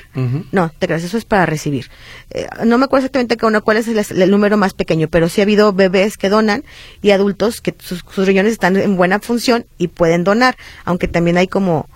No, 0.52 0.72
te 0.78 0.88
creas, 0.88 1.04
eso 1.04 1.18
es 1.18 1.26
para 1.26 1.46
recibir. 1.46 1.90
Eh, 2.32 2.48
no 2.66 2.78
me 2.78 2.86
acuerdo 2.86 3.06
exactamente 3.06 3.38
cuál 3.38 3.62
cuál 3.64 3.78
es 3.78 3.88
el, 3.88 4.22
el 4.22 4.32
número 4.32 4.58
más 4.58 4.74
pequeño, 4.74 5.08
pero 5.08 5.30
sí 5.30 5.42
ha 5.42 5.44
habido 5.44 5.74
bebés 5.74 6.18
que 6.18 6.30
donan 6.30 6.64
y 7.02 7.12
adultos 7.12 7.62
que 7.62 7.74
sus, 7.80 8.04
sus 8.14 8.28
riñones 8.28 8.54
están 8.54 8.78
en 8.78 8.96
buena 8.96 9.20
función 9.20 9.66
y 9.78 9.88
pueden 9.88 10.24
donar, 10.24 10.56
aunque 10.86 11.08
también 11.08 11.38
hay 11.38 11.48
como 11.48 11.88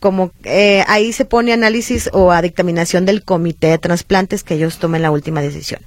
como 0.00 0.30
eh, 0.44 0.84
ahí 0.86 1.12
se 1.12 1.24
pone 1.24 1.52
análisis 1.52 2.10
o 2.12 2.30
a 2.32 2.42
dictaminación 2.42 3.06
del 3.06 3.22
comité 3.24 3.68
de 3.68 3.78
trasplantes 3.78 4.42
que 4.44 4.54
ellos 4.54 4.78
tomen 4.78 5.02
la 5.02 5.10
última 5.10 5.40
decisión. 5.40 5.80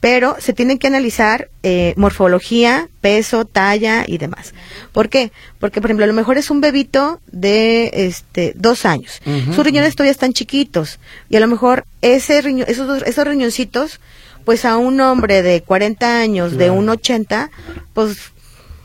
Pero 0.00 0.36
se 0.38 0.52
tienen 0.52 0.78
que 0.78 0.86
analizar 0.88 1.48
eh, 1.62 1.94
morfología, 1.96 2.88
peso, 3.00 3.44
talla 3.44 4.04
y 4.06 4.18
demás. 4.18 4.52
¿Por 4.92 5.08
qué? 5.08 5.32
Porque, 5.58 5.80
por 5.80 5.90
ejemplo, 5.90 6.04
a 6.04 6.08
lo 6.08 6.12
mejor 6.14 6.38
es 6.38 6.50
un 6.50 6.60
bebito 6.60 7.20
de 7.30 7.90
este 7.94 8.52
dos 8.56 8.84
años. 8.84 9.20
Sus 9.54 9.64
riñones 9.64 9.94
todavía 9.94 10.12
están 10.12 10.32
chiquitos 10.32 10.98
y 11.28 11.36
a 11.36 11.40
lo 11.40 11.46
mejor 11.48 11.84
ese 12.02 12.40
riño, 12.42 12.64
esos, 12.68 12.86
dos- 12.86 13.02
esos 13.04 13.26
riñoncitos, 13.26 14.00
pues 14.44 14.64
a 14.64 14.76
un 14.76 15.00
hombre 15.00 15.42
de 15.42 15.62
40 15.62 16.20
años, 16.20 16.56
de 16.56 16.70
un 16.70 16.88
80, 16.88 17.50
pues 17.94 18.32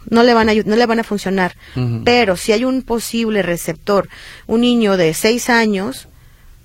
no 0.10 0.24
le 0.24 0.34
van 0.34 0.50
a 0.50 0.54
no 0.54 0.76
le 0.76 0.86
van 0.86 1.00
a 1.00 1.04
funcionar. 1.04 1.56
Pero 2.06 2.36
si 2.38 2.52
hay 2.52 2.66
un 2.66 2.82
posible 2.82 3.42
receptor, 3.42 4.10
un 4.48 4.62
niño 4.62 4.98
de 4.98 5.14
6 5.14 5.50
años, 5.50 6.08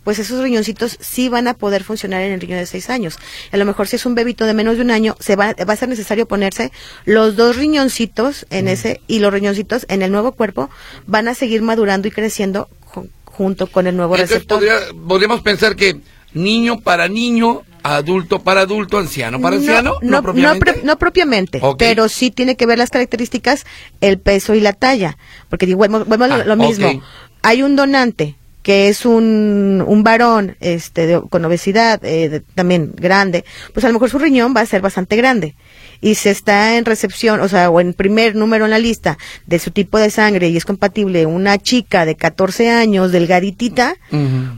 pues 0.05 0.21
esos 0.21 0.41
riñoncitos 0.41 0.97
sí 1.01 1.29
van 1.29 1.49
a 1.49 1.55
poder 1.55 1.83
funcionar 1.83 2.23
en 2.23 2.33
el 2.33 2.41
riñón 2.41 2.59
de 2.61 2.67
6 2.67 2.91
años. 2.91 3.19
A 3.51 3.57
lo 3.57 3.65
mejor 3.65 3.89
si 3.89 3.97
es 3.97 4.07
un 4.07 4.15
bebito 4.15 4.45
de 4.47 4.55
menos 4.55 4.77
de 4.77 4.83
un 4.83 4.93
año, 4.93 5.17
se 5.19 5.35
va, 5.35 5.53
va 5.69 5.73
a 5.73 5.77
ser 5.77 5.89
necesario 5.89 6.27
ponerse 6.29 6.71
los 7.05 7.35
dos 7.35 7.57
riñoncitos 7.57 8.47
en 8.51 8.69
ese 8.69 9.01
y 9.09 9.19
los 9.19 9.33
riñoncitos 9.33 9.85
en 9.89 10.03
el 10.03 10.13
nuevo 10.13 10.33
cuerpo 10.33 10.71
van 11.07 11.27
a 11.27 11.35
seguir 11.35 11.61
madurando 11.63 12.07
y 12.07 12.13
creciendo 12.13 12.69
ju- 12.93 13.09
junto 13.25 13.67
con 13.67 13.89
el 13.89 13.97
nuevo 13.97 14.15
Entonces 14.15 14.37
receptor. 14.37 14.59
podría- 14.61 14.79
podríamos 15.09 15.41
pensar 15.43 15.75
que 15.75 16.01
niño 16.35 16.81
para 16.81 17.09
niño, 17.09 17.63
adulto 17.95 18.43
para 18.43 18.63
adulto, 18.63 18.99
anciano 18.99 19.41
para 19.41 19.57
anciano, 19.57 19.95
no, 20.03 20.23
propiamente. 20.23 20.73
pro- 20.73 20.83
no 20.85 20.99
propiamente, 20.99 21.61
pero 21.79 22.09
sí 22.09 22.31
tiene 22.31 22.57
que 22.57 22.67
ver 22.67 22.79
las 22.79 22.91
características, 22.91 23.65
el 24.01 24.19
peso 24.19 24.55
y 24.55 24.61
la 24.61 24.73
talla. 24.73 25.17
Porque 25.49 25.67
digo, 25.67 25.79
bueno, 25.79 26.05
bueno, 26.05 26.25
Ah, 26.25 26.39
lo, 26.45 26.57
mismo. 26.57 27.03
Hay 27.43 27.63
un 27.63 27.77
donante 27.77 28.35
que 28.63 28.89
es 28.89 29.07
un, 29.07 29.85
un 29.87 30.03
varón 30.03 30.57
este, 30.59 31.07
de- 31.07 31.23
con 31.31 31.45
obesidad 31.45 32.05
eh, 32.05 32.29
de- 32.29 32.41
también 32.41 32.93
grande, 32.97 33.45
pues 33.73 33.85
a 33.85 33.89
lo 33.89 33.93
mejor 33.95 34.11
su 34.11 34.19
riñón 34.19 34.55
va 34.57 34.63
a 34.63 34.67
ser 34.67 34.81
bastante 34.81 35.15
grande. 35.15 35.55
Y 36.01 36.15
si 36.17 36.29
está 36.29 36.77
en 36.77 36.85
recepción, 36.85 37.41
o 37.41 37.49
sea, 37.49 37.71
o 37.71 37.81
en 37.81 37.95
primer 37.95 38.35
número 38.35 38.65
en 38.65 38.71
la 38.71 38.79
lista 38.79 39.19
de 39.47 39.59
su 39.59 39.71
tipo 39.71 39.99
de 39.99 40.11
sangre 40.11 40.49
y 40.49 40.57
es 40.57 40.65
compatible 40.65 41.27
una 41.27 41.59
chica 41.59 42.05
de 42.05 42.17
14 42.17 42.71
años, 42.71 43.13
delgaditita, 43.13 43.97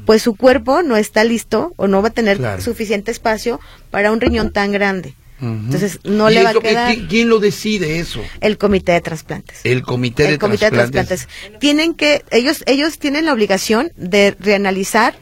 pues 0.06 0.22
su 0.22 0.36
cuerpo 0.36 0.82
no 0.82 0.96
está 0.96 1.24
listo 1.24 1.72
o 1.76 1.86
no 1.88 2.02
va 2.02 2.08
a 2.08 2.12
tener 2.12 2.38
Claro. 2.38 2.62
suficiente 2.62 3.10
espacio 3.10 3.60
para 3.90 4.12
un 4.12 4.20
riñón 4.20 4.52
tan 4.52 4.72
grande. 4.72 5.14
Entonces, 5.40 6.00
no 6.02 6.30
le 6.30 6.42
va 6.42 6.50
a 6.50 6.54
quedar. 6.54 6.96
¿Quién 7.08 7.28
lo 7.28 7.38
decide 7.38 8.00
eso? 8.00 8.20
El 8.40 8.58
comité 8.58 8.90
de 8.92 9.00
trasplantes. 9.00 9.60
El 9.62 9.82
comité 9.82 10.24
de 10.24 10.30
el 10.30 10.38
comité 10.38 10.64
de 10.64 10.70
trasplantes. 10.72 11.28
Tienen 11.60 11.94
que, 11.94 12.24
ellos, 12.32 12.64
ellos 12.66 12.98
tienen 12.98 13.24
la 13.24 13.32
obligación 13.34 13.92
de 13.96 14.34
reanalizar 14.40 15.14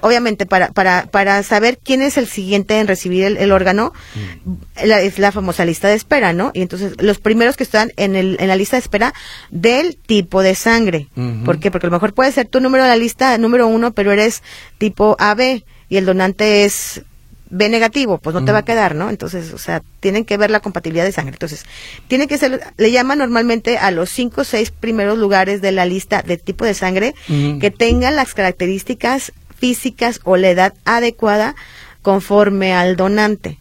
obviamente 0.00 0.46
para, 0.46 0.68
para, 0.68 1.06
para 1.06 1.42
saber 1.42 1.78
quién 1.82 2.02
es 2.02 2.16
el 2.18 2.26
siguiente 2.26 2.78
en 2.78 2.86
recibir 2.86 3.24
el, 3.24 3.52
órgano, 3.52 3.92
mm. 4.14 4.82
es 4.82 5.18
la 5.18 5.32
famosa 5.32 5.64
lista 5.64 5.88
de 5.88 5.94
espera, 5.94 6.32
¿no? 6.32 6.50
Y 6.54 6.62
entonces 6.62 7.00
los 7.00 7.18
primeros 7.18 7.56
que 7.56 7.64
están 7.64 7.92
en, 7.96 8.16
el, 8.16 8.36
en 8.40 8.48
la 8.48 8.56
lista 8.56 8.76
de 8.76 8.80
espera 8.80 9.14
del 9.50 9.96
tipo 9.96 10.42
de 10.42 10.54
sangre. 10.54 11.08
¿Por 11.44 11.58
qué? 11.58 11.70
Porque 11.70 11.86
a 11.86 11.90
lo 11.90 11.96
mejor 11.96 12.14
puede 12.14 12.32
ser 12.32 12.46
tu 12.46 12.60
número 12.60 12.84
de 12.84 12.90
la 12.90 12.96
lista 12.96 13.36
número 13.38 13.66
uno, 13.66 13.92
pero 13.92 14.12
eres 14.12 14.42
tipo 14.78 15.16
AB 15.18 15.62
y 15.88 15.96
el 15.96 16.04
donante 16.04 16.64
es 16.64 17.02
B 17.48 17.68
negativo, 17.68 18.18
pues 18.18 18.34
no 18.34 18.44
te 18.44 18.50
va 18.50 18.58
a 18.58 18.64
quedar, 18.64 18.96
¿no? 18.96 19.08
Entonces, 19.08 19.52
o 19.52 19.58
sea, 19.58 19.80
tienen 20.00 20.24
que 20.24 20.36
ver 20.36 20.50
la 20.50 20.60
compatibilidad 20.60 21.04
de 21.04 21.12
sangre. 21.12 21.34
Entonces, 21.34 21.64
tiene 22.08 22.26
que 22.26 22.38
ser, 22.38 22.60
le 22.76 22.90
llaman 22.90 23.18
normalmente 23.18 23.78
a 23.78 23.92
los 23.92 24.10
cinco 24.10 24.40
o 24.40 24.44
seis 24.44 24.72
primeros 24.72 25.16
lugares 25.16 25.62
de 25.62 25.70
la 25.70 25.86
lista 25.86 26.22
de 26.22 26.38
tipo 26.38 26.64
de 26.64 26.74
sangre 26.74 27.14
que 27.60 27.70
tengan 27.70 28.16
las 28.16 28.34
características 28.34 29.32
físicas 29.58 30.20
o 30.24 30.36
la 30.36 30.50
edad 30.50 30.74
adecuada 30.84 31.54
conforme 32.02 32.72
al 32.72 32.96
donante. 32.96 33.58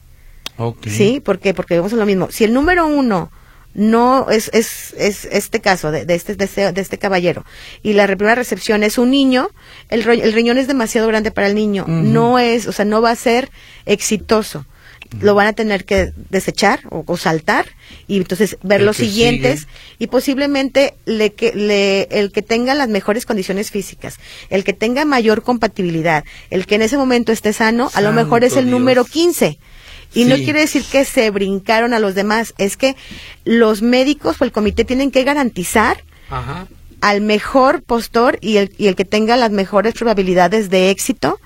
¿Sí? 0.85 1.19
¿Por 1.19 1.39
qué? 1.39 1.53
Porque 1.53 1.75
vemos 1.75 1.91
lo 1.93 2.05
mismo. 2.05 2.29
Si 2.31 2.43
el 2.43 2.53
número 2.53 2.87
uno 2.87 3.31
no 3.73 4.29
es, 4.29 4.49
es, 4.53 4.93
es 4.97 5.25
este 5.25 5.59
caso 5.59 5.91
de, 5.91 6.05
este, 6.07 6.35
de, 6.35 6.45
este, 6.45 6.71
de 6.71 6.81
este 6.81 6.97
caballero 6.97 7.43
y 7.83 7.93
la 7.93 8.07
primera 8.07 8.35
recepción 8.35 8.83
es 8.83 8.97
un 8.97 9.11
niño, 9.11 9.49
el, 9.89 10.07
el 10.07 10.31
riñón 10.31 10.57
es 10.57 10.67
demasiado 10.67 11.07
grande 11.07 11.31
para 11.31 11.47
el 11.47 11.55
niño. 11.55 11.85
No 11.87 12.39
es, 12.39 12.67
o 12.67 12.71
sea, 12.71 12.85
no 12.85 13.01
va 13.01 13.11
a 13.11 13.15
ser 13.15 13.49
exitoso 13.85 14.65
lo 15.21 15.35
van 15.35 15.47
a 15.47 15.53
tener 15.53 15.85
que 15.85 16.11
desechar 16.29 16.81
o, 16.89 17.17
saltar 17.17 17.65
y 18.07 18.17
entonces 18.17 18.57
ver 18.63 18.81
los 18.81 18.97
siguientes 18.97 19.67
y 19.99 20.07
posiblemente 20.07 20.95
le, 21.05 21.33
que, 21.33 21.53
le, 21.53 22.03
el 22.11 22.31
que 22.31 22.41
tenga 22.41 22.73
las 22.73 22.89
mejores 22.89 23.25
condiciones 23.25 23.71
físicas, 23.71 24.17
el 24.49 24.63
que 24.63 24.73
tenga 24.73 25.05
mayor 25.05 25.43
compatibilidad, 25.43 26.23
el 26.49 26.65
que 26.65 26.75
en 26.75 26.81
ese 26.81 26.97
momento 26.97 27.31
esté 27.31 27.53
sano, 27.53 27.89
a 27.93 28.01
lo 28.01 28.11
mejor 28.11 28.43
es 28.43 28.55
el 28.57 28.69
número 28.69 29.05
15. 29.05 29.59
Y 30.13 30.25
no 30.25 30.35
quiere 30.35 30.61
decir 30.61 30.83
que 30.89 31.03
se 31.03 31.29
brincaron 31.29 31.93
a 31.93 31.99
los 31.99 32.15
demás, 32.15 32.53
es 32.57 32.77
que 32.77 32.95
los 33.43 33.81
médicos 33.81 34.37
o 34.39 34.45
el 34.45 34.51
comité 34.51 34.85
tienen 34.85 35.11
que 35.11 35.23
garantizar 35.23 36.03
al 37.01 37.21
mejor 37.21 37.83
postor 37.83 38.37
y 38.41 38.57
el, 38.57 38.73
y 38.77 38.87
el 38.87 38.95
que 38.95 39.05
tenga 39.05 39.35
las 39.35 39.51
mejores 39.51 39.93
probabilidades 39.93 40.69
de 40.69 40.89
éxito 40.89 41.39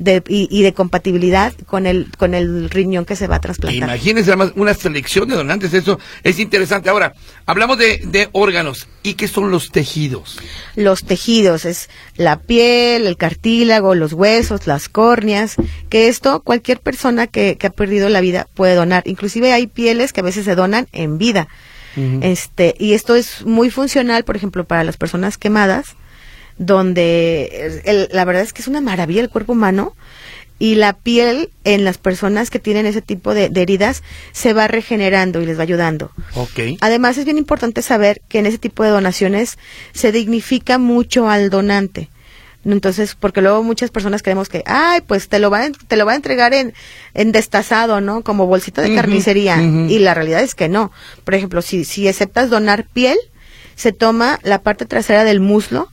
de, 0.00 0.24
y, 0.26 0.62
de 0.62 0.72
compatibilidad 0.72 1.52
con 1.66 1.86
el, 1.86 2.08
con 2.16 2.34
el 2.34 2.70
riñón 2.70 3.04
que 3.04 3.14
se 3.14 3.26
va 3.26 3.36
a 3.36 3.40
trasplantar. 3.40 3.90
Imagínense 3.90 4.30
además 4.30 4.52
una 4.56 4.74
selección 4.74 5.28
de 5.28 5.36
donantes, 5.36 5.74
eso 5.74 6.00
es 6.24 6.38
interesante. 6.40 6.88
Ahora, 6.88 7.12
hablamos 7.46 7.78
de, 7.78 8.00
de 8.04 8.28
órganos. 8.32 8.88
¿Y 9.02 9.14
qué 9.14 9.28
son 9.28 9.50
los 9.50 9.70
tejidos? 9.70 10.38
Los 10.74 11.04
tejidos 11.04 11.64
es 11.64 11.88
la 12.16 12.38
piel, 12.38 13.06
el 13.06 13.16
cartílago, 13.16 13.94
los 13.94 14.14
huesos, 14.14 14.66
las 14.66 14.88
córneas, 14.88 15.56
que 15.88 16.08
esto 16.08 16.40
cualquier 16.40 16.80
persona 16.80 17.26
que, 17.26 17.56
que 17.56 17.66
ha 17.66 17.70
perdido 17.70 18.08
la 18.08 18.20
vida 18.20 18.48
puede 18.54 18.74
donar. 18.74 19.02
Inclusive 19.06 19.52
hay 19.52 19.66
pieles 19.66 20.12
que 20.12 20.20
a 20.20 20.24
veces 20.24 20.44
se 20.46 20.54
donan 20.54 20.88
en 20.92 21.18
vida. 21.18 21.48
Este, 22.22 22.74
y 22.78 22.94
esto 22.94 23.16
es 23.16 23.44
muy 23.44 23.68
funcional, 23.68 24.24
por 24.24 24.36
ejemplo, 24.36 24.64
para 24.64 24.84
las 24.84 24.96
personas 24.96 25.36
quemadas, 25.38 25.96
donde 26.60 28.08
la 28.12 28.24
verdad 28.26 28.42
es 28.42 28.52
que 28.52 28.60
es 28.60 28.68
una 28.68 28.82
maravilla 28.82 29.22
el 29.22 29.30
cuerpo 29.30 29.54
humano 29.54 29.96
y 30.58 30.74
la 30.74 30.92
piel 30.92 31.48
en 31.64 31.86
las 31.86 31.96
personas 31.96 32.50
que 32.50 32.58
tienen 32.58 32.84
ese 32.84 33.00
tipo 33.00 33.32
de, 33.32 33.50
heridas 33.54 34.02
se 34.32 34.52
va 34.52 34.68
regenerando 34.68 35.40
y 35.40 35.46
les 35.46 35.58
va 35.58 35.62
ayudando. 35.62 36.12
Okay. 36.34 36.76
Además 36.82 37.16
es 37.16 37.24
bien 37.24 37.38
importante 37.38 37.80
saber 37.80 38.20
que 38.28 38.40
en 38.40 38.46
ese 38.46 38.58
tipo 38.58 38.84
de 38.84 38.90
donaciones 38.90 39.58
se 39.94 40.12
dignifica 40.12 40.76
mucho 40.76 41.30
al 41.30 41.48
donante. 41.48 42.10
Entonces, 42.66 43.16
porque 43.18 43.40
luego 43.40 43.62
muchas 43.62 43.90
personas 43.90 44.22
creemos 44.22 44.50
que, 44.50 44.62
ay, 44.66 45.00
pues 45.06 45.30
te 45.30 45.38
lo 45.38 45.48
va, 45.48 45.62
te 45.88 45.96
lo 45.96 46.04
va 46.04 46.12
a 46.12 46.16
entregar 46.16 46.52
en, 46.52 46.74
en 47.14 47.32
destazado, 47.32 48.02
¿no? 48.02 48.20
Como 48.20 48.46
bolsita 48.46 48.82
de 48.82 48.94
carnicería. 48.94 49.62
Y 49.62 49.98
la 50.00 50.12
realidad 50.12 50.42
es 50.42 50.54
que 50.54 50.68
no. 50.68 50.92
Por 51.24 51.34
ejemplo, 51.34 51.62
si, 51.62 51.86
si 51.86 52.06
aceptas 52.06 52.50
donar 52.50 52.86
piel, 52.86 53.16
se 53.76 53.92
toma 53.92 54.38
la 54.42 54.60
parte 54.60 54.84
trasera 54.84 55.24
del 55.24 55.40
muslo, 55.40 55.88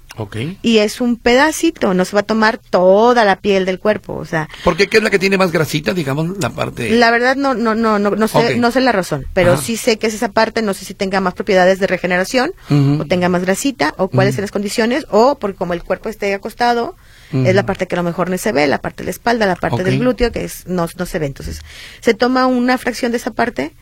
y 0.62 0.78
es 0.80 1.02
un 1.02 1.18
pedacito, 1.18 1.94
no 1.94 2.06
se 2.06 2.16
va 2.16 2.22
a 2.22 2.24
tomar 2.24 2.58
toda 2.58 3.26
la 3.26 3.38
piel 3.38 3.66
del 3.66 3.80
cuerpo, 3.80 4.16
o 4.16 4.26
sea. 4.26 4.50
¿Por 4.64 4.76
qué? 4.76 4.88
¿Qué 4.88 4.98
es 4.98 5.04
la 5.04 5.10
que 5.10 5.20
tiene 5.20 5.38
más 5.38 5.52
grasita, 5.52 5.94
digamos, 5.94 6.38
la 6.40 6.50
parte? 6.50 6.90
La 6.92 7.12
verdad 7.12 7.36
no 7.36 7.54
no 7.54 7.76
no 7.76 8.00
no 8.00 8.12
no 8.12 8.28
sé 8.28 8.58
no 8.58 8.72
sé 8.72 8.82
la 8.82 8.92
razón, 8.92 9.26
pero 9.34 9.58
sí 9.58 9.78
sé 9.78 9.98
que 9.98 10.08
es 10.08 10.14
esa 10.14 10.30
parte, 10.30 10.62
no 10.62 10.74
sé 10.74 10.86
si 10.86 10.94
tenga 10.94 11.20
más 11.20 11.34
propiedades 11.34 11.80
de 11.80 11.88
regeneración 11.88 12.52
o 12.70 13.06
tenga 13.06 13.30
más 13.30 13.44
grasita 13.44 13.94
o 13.98 14.08
cuáles 14.08 14.36
son 14.36 14.42
las 14.44 14.52
condiciones 14.52 15.06
o 15.10 15.38
porque 15.40 15.58
como 15.58 15.74
el 15.74 15.84
cuerpo 15.84 16.10
esté 16.10 16.34
acostado 16.34 16.96
es 17.32 17.54
la 17.54 17.66
parte 17.66 17.88
que 17.88 17.96
a 17.96 17.98
lo 17.98 18.04
mejor 18.04 18.30
no 18.30 18.38
se 18.38 18.52
ve, 18.52 18.68
la 18.68 18.80
parte 18.80 19.04
de 19.04 19.06
la 19.06 19.12
espalda, 19.12 19.46
la 19.46 19.56
parte 19.56 19.84
del 19.84 20.00
glúteo 20.00 20.32
que 20.32 20.46
es 20.46 20.66
no 20.68 20.88
no 20.98 21.06
se 21.06 21.20
ve, 21.20 21.26
entonces 21.26 21.62
se 22.00 22.14
toma 22.14 22.48
una 22.48 22.78
fracción 22.78 23.12
de 23.12 23.18
esa 23.18 23.32
parte 23.32 23.74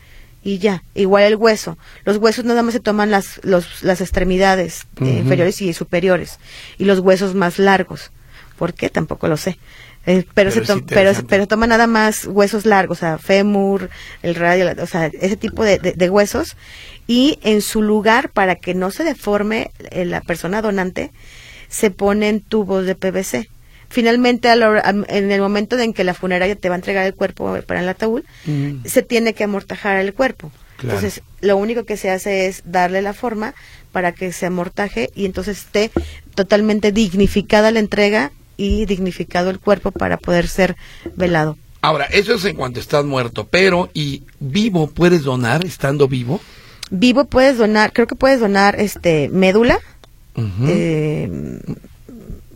y 0.46 0.58
ya. 0.58 0.84
Igual 0.94 1.24
el 1.24 1.34
hueso. 1.34 1.76
Los 2.04 2.18
huesos 2.18 2.44
nada 2.44 2.62
más 2.62 2.72
se 2.72 2.78
toman 2.78 3.10
las, 3.10 3.40
los, 3.42 3.82
las 3.82 4.00
extremidades 4.00 4.86
eh, 5.00 5.18
inferiores 5.18 5.60
y 5.60 5.72
superiores 5.72 6.38
y 6.78 6.84
los 6.84 7.00
huesos 7.00 7.34
más 7.34 7.58
largos. 7.58 8.12
¿Por 8.56 8.72
qué? 8.72 8.88
Tampoco 8.88 9.26
lo 9.26 9.36
sé. 9.36 9.58
Eh, 10.06 10.24
pero, 10.34 10.52
se 10.52 10.62
pero, 10.86 11.10
pero 11.28 11.48
toma 11.48 11.66
nada 11.66 11.88
más 11.88 12.26
huesos 12.26 12.64
largos, 12.64 12.98
o 12.98 13.00
sea, 13.00 13.18
fémur, 13.18 13.90
el 14.22 14.36
radio, 14.36 14.72
o 14.80 14.86
sea, 14.86 15.06
ese 15.06 15.36
tipo 15.36 15.64
de, 15.64 15.78
de, 15.78 16.10
huesos. 16.10 16.56
Y 17.08 17.40
en 17.42 17.60
su 17.60 17.82
lugar, 17.82 18.30
para 18.30 18.54
que 18.54 18.72
no 18.72 18.92
se 18.92 19.02
deforme 19.02 19.72
eh, 19.90 20.04
la 20.04 20.20
persona 20.20 20.62
donante, 20.62 21.10
se 21.68 21.90
ponen 21.90 22.40
tubos 22.40 22.86
de 22.86 22.94
PVC 22.94 23.48
finalmente 23.88 24.48
en 24.50 25.30
el 25.32 25.40
momento 25.40 25.78
en 25.78 25.92
que 25.92 26.04
la 26.04 26.14
funeraria 26.14 26.56
te 26.56 26.68
va 26.68 26.74
a 26.74 26.78
entregar 26.78 27.06
el 27.06 27.14
cuerpo 27.14 27.58
para 27.66 27.80
el 27.80 27.88
ataúd, 27.88 28.22
mm. 28.46 28.84
se 28.84 29.02
tiene 29.02 29.34
que 29.34 29.44
amortajar 29.44 29.98
el 29.98 30.14
cuerpo. 30.14 30.50
Entonces, 30.82 31.22
lo 31.40 31.56
único 31.56 31.84
que 31.84 31.96
se 31.96 32.10
hace 32.10 32.46
es 32.46 32.62
darle 32.66 33.00
la 33.00 33.14
forma 33.14 33.54
para 33.92 34.12
que 34.12 34.32
se 34.32 34.46
amortaje 34.46 35.10
y 35.14 35.24
entonces 35.24 35.58
esté 35.58 35.90
totalmente 36.34 36.92
dignificada 36.92 37.70
la 37.70 37.80
entrega 37.80 38.30
y 38.58 38.84
dignificado 38.84 39.50
el 39.50 39.58
cuerpo 39.58 39.90
para 39.90 40.18
poder 40.18 40.48
ser 40.48 40.76
velado. 41.14 41.56
Ahora, 41.80 42.04
eso 42.06 42.34
es 42.34 42.44
en 42.44 42.56
cuanto 42.56 42.80
estás 42.80 43.04
muerto, 43.04 43.46
pero 43.46 43.90
¿y 43.94 44.24
vivo 44.40 44.88
puedes 44.88 45.22
donar 45.22 45.64
estando 45.64 46.08
vivo? 46.08 46.40
Vivo 46.90 47.24
puedes 47.26 47.58
donar, 47.58 47.92
creo 47.92 48.06
que 48.06 48.16
puedes 48.16 48.40
donar 48.40 48.80
este 48.80 49.28
médula, 49.28 49.78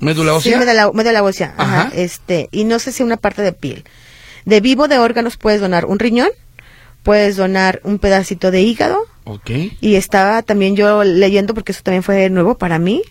¿Médula 0.01 0.35
ósea? 0.35 0.53
Sí, 0.53 0.59
médula, 0.59 0.91
médula 0.93 1.23
ósea. 1.23 1.55
Ajá. 1.57 1.91
Este, 1.95 2.49
y 2.51 2.65
no 2.65 2.79
sé 2.79 2.93
si 2.93 3.03
una 3.03 3.17
parte 3.17 3.43
de 3.43 3.53
piel. 3.53 3.85
De 4.45 4.61
vivo 4.61 4.89
de 4.89 4.99
órganos 4.99 5.37
puedes 5.37 5.61
donar 5.61 5.85
un 5.85 5.99
riñón, 5.99 6.31
puedes 7.03 7.37
donar 7.37 7.81
un 7.85 7.99
pedacito 7.99 8.51
de 8.51 8.63
hígado, 8.63 9.07
y 9.81 9.95
estaba 9.95 10.43
también 10.43 10.77
yo 10.77 11.05
leyendo, 11.05 11.55
porque 11.55 11.73
eso 11.73 11.83
también 11.83 12.03
fue 12.03 12.31
nuevo 12.31 12.57
para 12.57 12.79
mí, 12.79 13.03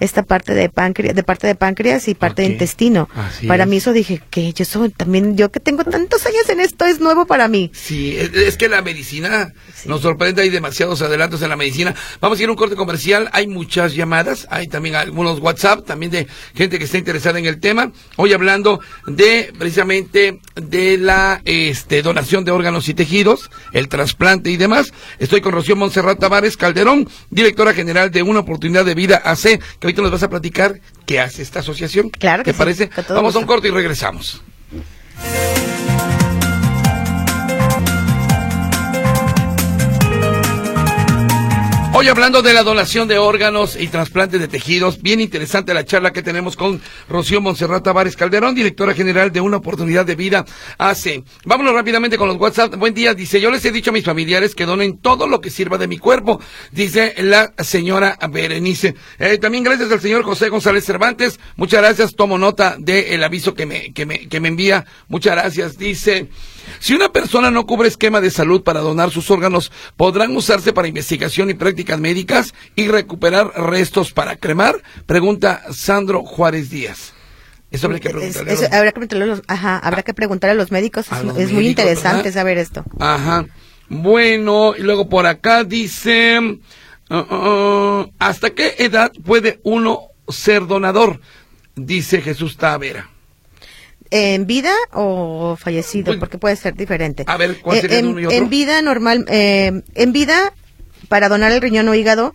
esta 0.00 0.22
parte 0.22 0.54
de 0.54 0.68
páncreas, 0.68 1.14
de 1.14 1.22
parte 1.22 1.46
de 1.46 1.54
páncreas 1.54 2.08
y 2.08 2.14
parte 2.14 2.42
de 2.42 2.48
intestino. 2.48 3.08
para 3.46 3.66
mí 3.66 3.76
eso 3.76 3.92
dije, 3.92 4.20
que 4.30 4.52
yo 4.52 4.64
soy 4.64 4.90
también, 4.90 5.36
yo 5.36 5.50
que 5.50 5.60
tengo 5.60 5.84
tantos 5.84 6.26
años 6.26 6.48
en 6.48 6.60
esto, 6.60 6.84
es 6.86 7.00
nuevo 7.00 7.26
para 7.26 7.48
mí. 7.48 7.70
Sí, 7.74 8.16
es, 8.16 8.56
que 8.56 8.68
la 8.68 8.82
medicina 8.82 9.52
nos 9.84 10.02
sorprende, 10.02 10.42
hay 10.42 10.50
demasiados 10.50 11.02
adelantos 11.02 11.42
en 11.42 11.50
la 11.50 11.56
medicina. 11.56 11.94
Vamos 12.20 12.38
a 12.38 12.42
ir 12.42 12.48
a 12.48 12.52
un 12.52 12.56
corte 12.56 12.76
comercial, 12.76 13.28
hay 13.32 13.46
muchas 13.46 13.94
llamadas, 13.94 14.46
hay 14.50 14.66
también 14.66 14.94
algunos 14.96 15.40
WhatsApp, 15.40 15.84
también 15.84 16.10
de 16.10 16.26
gente 16.54 16.78
que 16.78 16.84
está 16.84 16.98
interesada 16.98 17.38
en 17.38 17.46
el 17.46 17.60
tema. 17.60 17.92
Hoy 18.16 18.32
hablando 18.32 18.80
de, 19.06 19.52
precisamente, 19.58 20.40
de 20.54 20.98
la 20.98 21.40
este, 21.44 22.02
donación 22.02 22.44
de 22.44 22.52
órganos 22.52 22.88
y 22.88 22.94
tejidos, 22.94 23.50
el 23.72 23.88
trasplante 23.88 24.50
y 24.50 24.56
demás. 24.56 24.92
Estoy 25.18 25.40
con 25.40 25.52
Rocío 25.66 25.74
Montserrat 25.74 26.20
Tavares 26.20 26.56
Calderón, 26.56 27.08
directora 27.28 27.74
general 27.74 28.12
de 28.12 28.22
Una 28.22 28.38
Oportunidad 28.38 28.84
de 28.84 28.94
Vida 28.94 29.20
AC, 29.24 29.58
que 29.80 29.86
ahorita 29.86 30.00
nos 30.00 30.12
vas 30.12 30.22
a 30.22 30.30
platicar 30.30 30.80
qué 31.06 31.18
hace 31.18 31.42
esta 31.42 31.58
asociación. 31.58 32.10
Claro 32.10 32.44
que 32.44 32.52
¿Te 32.52 32.56
parece? 32.58 32.88
Vamos 33.08 33.34
a 33.34 33.40
un 33.40 33.46
corte 33.46 33.66
y 33.66 33.72
regresamos. 33.72 34.42
Hoy 41.98 42.08
hablando 42.08 42.42
de 42.42 42.52
la 42.52 42.62
donación 42.62 43.08
de 43.08 43.16
órganos 43.16 43.74
y 43.74 43.88
trasplantes 43.88 44.38
de 44.38 44.48
tejidos, 44.48 45.00
bien 45.00 45.18
interesante 45.18 45.72
la 45.72 45.86
charla 45.86 46.12
que 46.12 46.22
tenemos 46.22 46.54
con 46.54 46.78
Rocío 47.08 47.40
Monserrat 47.40 47.84
Tavares 47.84 48.16
Calderón, 48.16 48.54
directora 48.54 48.92
general 48.92 49.32
de 49.32 49.40
Una 49.40 49.56
Oportunidad 49.56 50.04
de 50.04 50.14
Vida 50.14 50.44
hace. 50.76 51.24
Vámonos 51.46 51.72
rápidamente 51.72 52.18
con 52.18 52.28
los 52.28 52.36
WhatsApp. 52.36 52.74
Buen 52.74 52.92
día, 52.92 53.14
dice, 53.14 53.40
yo 53.40 53.50
les 53.50 53.64
he 53.64 53.72
dicho 53.72 53.88
a 53.88 53.92
mis 53.94 54.04
familiares 54.04 54.54
que 54.54 54.66
donen 54.66 54.98
todo 54.98 55.26
lo 55.26 55.40
que 55.40 55.48
sirva 55.48 55.78
de 55.78 55.88
mi 55.88 55.96
cuerpo, 55.96 56.38
dice 56.70 57.14
la 57.16 57.54
señora 57.60 58.18
Berenice. 58.28 58.94
Eh, 59.18 59.38
también 59.38 59.64
gracias 59.64 59.90
al 59.90 60.02
señor 60.02 60.22
José 60.22 60.50
González 60.50 60.84
Cervantes, 60.84 61.40
muchas 61.56 61.80
gracias, 61.80 62.14
tomo 62.14 62.36
nota 62.36 62.76
del 62.78 63.24
aviso 63.24 63.54
que 63.54 63.64
me, 63.64 63.94
que 63.94 64.04
me, 64.04 64.28
que 64.28 64.38
me 64.38 64.48
envía, 64.48 64.84
muchas 65.08 65.34
gracias, 65.34 65.78
dice... 65.78 66.28
Si 66.78 66.94
una 66.94 67.10
persona 67.10 67.50
no 67.50 67.66
cubre 67.66 67.88
esquema 67.88 68.20
de 68.20 68.30
salud 68.30 68.62
para 68.62 68.80
donar 68.80 69.10
sus 69.10 69.30
órganos, 69.30 69.72
podrán 69.96 70.36
usarse 70.36 70.72
para 70.72 70.88
investigación 70.88 71.50
y 71.50 71.54
prácticas 71.54 71.98
médicas 71.98 72.54
y 72.74 72.88
recuperar 72.88 73.52
restos 73.56 74.12
para 74.12 74.36
cremar, 74.36 74.82
pregunta 75.06 75.62
Sandro 75.72 76.22
Juárez 76.22 76.70
Díaz. 76.70 77.12
Eso 77.70 77.86
habrá 77.86 77.98
que 77.98 78.10
preguntarle. 78.10 78.52
Es, 78.52 78.62
habrá, 78.72 78.92
que 78.92 78.92
preguntarle 78.92 79.24
a 79.24 79.26
los, 79.26 79.42
ajá, 79.48 79.78
habrá 79.78 80.02
que 80.02 80.14
preguntarle 80.14 80.52
a 80.52 80.54
los 80.54 80.70
médicos. 80.70 81.06
es, 81.36 81.52
muy 81.52 81.66
interesante 81.66 82.32
saber 82.32 82.58
esto. 82.58 82.84
Ajá. 82.98 83.46
Bueno, 83.88 84.74
y 84.76 84.82
luego 84.82 85.08
por 85.08 85.26
acá 85.26 85.64
dice, 85.64 86.38
uh, 86.40 87.14
uh, 87.14 88.00
uh, 88.00 88.12
¿hasta 88.18 88.50
qué 88.50 88.76
edad 88.78 89.12
puede 89.24 89.60
uno 89.62 90.00
ser 90.28 90.66
donador? 90.66 91.20
Dice 91.74 92.22
Jesús 92.22 92.56
Tavera. 92.56 93.10
¿En 94.10 94.46
vida 94.46 94.72
o 94.92 95.56
fallecido? 95.56 96.18
Porque 96.18 96.38
puede 96.38 96.56
ser 96.56 96.74
diferente. 96.74 97.24
A 97.26 97.36
ver, 97.36 97.58
¿cuál 97.60 97.80
sería 97.80 97.98
en, 97.98 98.06
uno 98.06 98.20
y 98.20 98.26
otro? 98.26 98.36
En 98.36 98.48
vida 98.48 98.80
normal, 98.82 99.26
eh, 99.28 99.82
en 99.94 100.12
vida, 100.12 100.52
para 101.08 101.28
donar 101.28 101.52
el 101.52 101.60
riñón 101.60 101.88
o 101.88 101.94
hígado, 101.94 102.32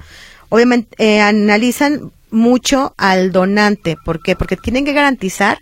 obviamente 0.49 0.95
eh, 0.97 1.21
analizan 1.21 2.11
mucho 2.29 2.93
al 2.97 3.31
donante. 3.31 3.97
¿Por 4.03 4.21
qué? 4.21 4.35
Porque 4.35 4.57
tienen 4.57 4.85
que 4.85 4.93
garantizar 4.93 5.59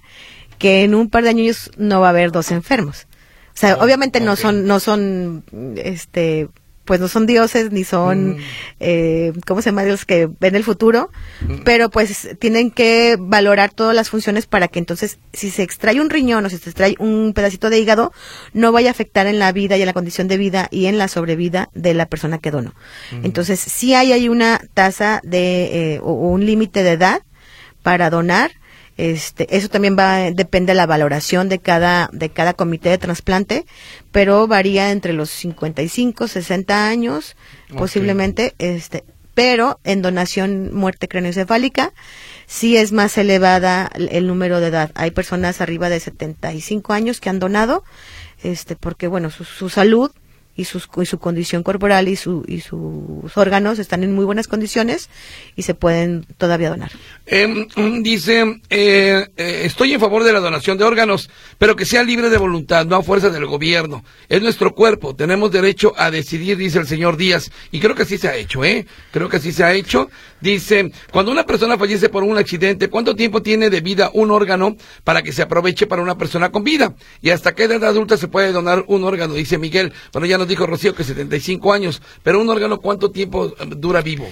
que 0.57 0.83
en 0.83 0.95
un 0.95 1.09
par 1.09 1.23
de 1.23 1.29
años 1.29 1.71
no 1.77 2.01
va 2.01 2.07
a 2.07 2.09
haber 2.11 2.31
dos 2.31 2.51
enfermos. 2.51 3.07
O 3.53 3.59
sea, 3.59 3.75
obviamente 3.77 4.21
no 4.21 4.35
son, 4.35 4.65
no 4.67 4.79
son, 4.79 5.43
este, 5.77 6.47
pues 6.89 6.99
no 6.99 7.07
son 7.07 7.27
dioses 7.27 7.71
ni 7.71 7.83
son, 7.83 8.31
mm. 8.31 8.37
eh, 8.79 9.33
¿cómo 9.45 9.61
se 9.61 9.69
llama? 9.69 9.83
Los 9.83 10.05
que 10.05 10.27
ven 10.39 10.55
el 10.55 10.63
futuro, 10.63 11.11
mm. 11.41 11.57
pero 11.63 11.91
pues 11.91 12.29
tienen 12.39 12.71
que 12.71 13.15
valorar 13.19 13.69
todas 13.69 13.95
las 13.95 14.09
funciones 14.09 14.47
para 14.47 14.69
que 14.69 14.79
entonces, 14.79 15.19
si 15.31 15.51
se 15.51 15.61
extrae 15.61 16.01
un 16.01 16.09
riñón 16.09 16.47
o 16.47 16.49
si 16.49 16.57
se 16.57 16.71
extrae 16.71 16.95
un 16.97 17.33
pedacito 17.35 17.69
de 17.69 17.77
hígado, 17.77 18.11
no 18.53 18.71
vaya 18.71 18.87
a 18.87 18.91
afectar 18.91 19.27
en 19.27 19.37
la 19.37 19.51
vida 19.51 19.77
y 19.77 19.81
en 19.81 19.85
la 19.85 19.93
condición 19.93 20.27
de 20.27 20.37
vida 20.37 20.67
y 20.71 20.87
en 20.87 20.97
la 20.97 21.07
sobrevida 21.07 21.69
de 21.75 21.93
la 21.93 22.07
persona 22.07 22.39
que 22.39 22.49
donó. 22.49 22.73
Mm. 23.11 23.25
Entonces, 23.25 23.59
sí 23.59 23.93
hay 23.93 24.27
una 24.27 24.59
tasa 24.73 25.21
de, 25.23 25.93
eh, 25.93 25.99
o 26.01 26.13
un 26.13 26.43
límite 26.43 26.81
de 26.81 26.93
edad 26.93 27.21
para 27.83 28.09
donar, 28.09 28.49
este, 28.99 29.55
eso 29.55 29.69
también 29.69 29.95
va 29.97 30.29
depende 30.31 30.71
de 30.71 30.75
la 30.75 30.85
valoración 30.85 31.47
de 31.47 31.59
cada 31.59 32.09
de 32.11 32.27
cada 32.27 32.53
comité 32.53 32.89
de 32.89 32.97
trasplante, 32.97 33.65
pero 34.11 34.45
varía 34.45 34.91
entre 34.91 35.13
los 35.13 35.29
55, 35.29 36.27
60 36.27 36.85
años, 36.85 37.37
posiblemente 37.77 38.55
este, 38.57 39.05
pero 39.33 39.79
en 39.85 40.01
donación 40.01 40.75
muerte 40.75 41.07
craneoencefálica 41.07 41.93
sí 42.45 42.75
es 42.75 42.91
más 42.91 43.17
elevada 43.17 43.89
el 43.95 44.27
número 44.27 44.59
de 44.59 44.67
edad. 44.67 44.91
Hay 44.95 45.11
personas 45.11 45.61
arriba 45.61 45.87
de 45.87 46.01
75 46.01 46.91
años 46.91 47.21
que 47.21 47.29
han 47.29 47.39
donado 47.39 47.85
este 48.43 48.75
porque 48.75 49.07
bueno, 49.07 49.29
su, 49.29 49.45
su 49.45 49.69
salud 49.69 50.11
y, 50.59 50.65
sus, 50.65 50.89
y 51.01 51.05
su 51.05 51.19
condición 51.19 51.63
corporal 51.63 52.09
y, 52.09 52.17
su, 52.17 52.43
y 52.45 52.59
sus 52.59 53.35
órganos 53.35 53.79
están 53.79 54.03
en 54.03 54.13
muy 54.13 54.25
buenas 54.25 54.47
condiciones 54.47 55.09
y 55.55 55.61
se 55.61 55.73
pueden 55.73 56.25
todavía 56.37 56.69
donar. 56.69 56.91
Em, 57.25 57.65
dice, 58.03 58.59
eh, 58.69 59.27
eh, 59.37 59.61
estoy 59.63 59.93
en 59.93 60.01
favor 60.01 60.25
de 60.25 60.33
la 60.33 60.41
donación 60.41 60.77
de 60.77 60.83
órganos, 60.83 61.29
pero 61.57 61.77
que 61.77 61.85
sea 61.85 62.03
libre 62.03 62.29
de 62.29 62.37
voluntad, 62.37 62.85
no 62.85 62.97
a 62.97 63.03
fuerza 63.03 63.29
del 63.29 63.45
gobierno. 63.45 64.03
Es 64.27 64.41
nuestro 64.41 64.75
cuerpo, 64.75 65.15
tenemos 65.15 65.49
derecho 65.51 65.93
a 65.95 66.11
decidir, 66.11 66.57
dice 66.57 66.79
el 66.79 66.87
señor 66.87 67.15
Díaz. 67.15 67.51
Y 67.71 67.79
creo 67.79 67.95
que 67.95 68.03
así 68.03 68.17
se 68.17 68.27
ha 68.27 68.35
hecho, 68.35 68.65
¿eh? 68.65 68.85
Creo 69.11 69.29
que 69.29 69.37
así 69.37 69.53
se 69.53 69.63
ha 69.63 69.73
hecho. 69.73 70.09
Dice, 70.41 70.91
cuando 71.11 71.31
una 71.31 71.45
persona 71.45 71.77
fallece 71.77 72.09
por 72.09 72.23
un 72.23 72.37
accidente, 72.37 72.89
¿cuánto 72.89 73.15
tiempo 73.15 73.41
tiene 73.41 73.69
de 73.69 73.81
vida 73.81 74.09
un 74.13 74.31
órgano 74.31 74.75
para 75.03 75.21
que 75.21 75.31
se 75.31 75.41
aproveche 75.41 75.87
para 75.87 76.01
una 76.01 76.17
persona 76.17 76.51
con 76.51 76.63
vida? 76.63 76.95
¿Y 77.21 77.31
hasta 77.31 77.53
qué 77.53 77.63
edad 77.63 77.83
adulta 77.83 78.17
se 78.17 78.27
puede 78.27 78.51
donar 78.51 78.85
un 78.87 79.03
órgano? 79.03 79.33
Dice 79.33 79.57
Miguel. 79.57 79.93
Bueno, 80.13 80.27
ya 80.27 80.37
nos 80.37 80.47
dijo 80.47 80.65
Rocío 80.65 80.95
que 80.95 81.03
75 81.03 81.73
años, 81.73 82.01
pero 82.23 82.39
un 82.39 82.49
órgano, 82.49 82.77
¿cuánto 82.77 83.11
tiempo 83.11 83.47
eh, 83.47 83.51
dura 83.77 84.01
vivo? 84.01 84.27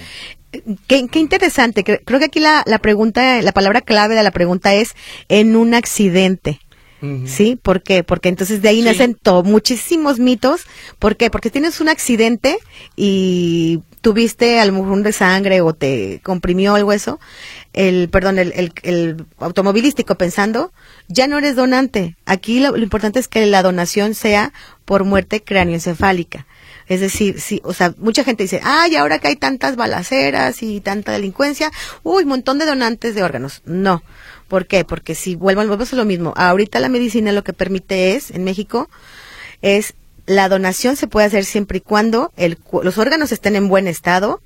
Qué, 0.86 1.06
interesante. 1.14 1.84
Creo 1.84 2.18
que 2.18 2.24
aquí 2.24 2.40
la, 2.40 2.62
la 2.66 2.78
pregunta, 2.78 3.42
la 3.42 3.52
palabra 3.52 3.82
clave 3.82 4.14
de 4.14 4.22
la 4.22 4.30
pregunta 4.30 4.74
es 4.74 4.94
en 5.28 5.56
un 5.56 5.74
accidente. 5.74 6.60
¿Sí? 7.26 7.56
¿Por 7.60 7.82
qué? 7.82 8.02
Porque 8.02 8.28
entonces 8.28 8.60
de 8.60 8.70
ahí 8.70 8.82
nacen 8.82 9.16
muchísimos 9.44 10.18
mitos. 10.18 10.62
¿Por 10.98 11.16
qué? 11.16 11.30
Porque 11.30 11.50
tienes 11.50 11.80
un 11.80 11.88
accidente 11.88 12.58
y 12.96 13.80
tuviste 14.00 14.58
al 14.58 14.72
mejor 14.72 15.02
de 15.02 15.12
sangre 15.12 15.60
o 15.60 15.74
te 15.74 16.20
comprimió 16.24 16.76
el 16.76 16.84
hueso, 16.84 17.20
el, 17.72 18.08
perdón, 18.08 18.38
el, 18.38 18.72
el, 18.82 19.26
automovilístico 19.38 20.16
pensando, 20.16 20.72
ya 21.08 21.28
no 21.28 21.38
eres 21.38 21.54
donante. 21.54 22.16
Aquí 22.26 22.58
lo, 22.58 22.76
importante 22.76 23.20
es 23.20 23.28
que 23.28 23.46
la 23.46 23.62
donación 23.62 24.14
sea 24.14 24.52
por 24.84 25.04
muerte 25.04 25.42
cráneoencefálica. 25.44 26.46
Es 26.88 27.00
decir, 27.00 27.40
sí, 27.40 27.60
o 27.64 27.74
sea, 27.74 27.94
mucha 27.98 28.24
gente 28.24 28.44
dice, 28.44 28.60
ay, 28.64 28.96
ahora 28.96 29.18
que 29.18 29.28
hay 29.28 29.36
tantas 29.36 29.76
balaceras 29.76 30.62
y 30.62 30.80
tanta 30.80 31.12
delincuencia, 31.12 31.70
uy, 32.02 32.24
montón 32.24 32.58
de 32.58 32.66
donantes 32.66 33.14
de 33.14 33.22
órganos. 33.22 33.62
No. 33.66 34.02
¿Por 34.48 34.66
qué? 34.66 34.84
Porque 34.84 35.14
si 35.14 35.36
vuelvo, 35.36 35.60
volvemos 35.62 35.92
a 35.92 35.96
lo 35.96 36.06
mismo. 36.06 36.32
Ahorita 36.36 36.80
la 36.80 36.88
medicina 36.88 37.32
lo 37.32 37.44
que 37.44 37.52
permite 37.52 38.16
es, 38.16 38.30
en 38.30 38.44
México, 38.44 38.88
es 39.60 39.94
la 40.24 40.48
donación 40.48 40.96
se 40.96 41.06
puede 41.06 41.26
hacer 41.26 41.44
siempre 41.44 41.78
y 41.78 41.80
cuando 41.80 42.32
el, 42.36 42.58
los 42.82 42.98
órganos 42.98 43.32
estén 43.32 43.56
en 43.56 43.68
buen 43.68 43.86
estado, 43.86 44.42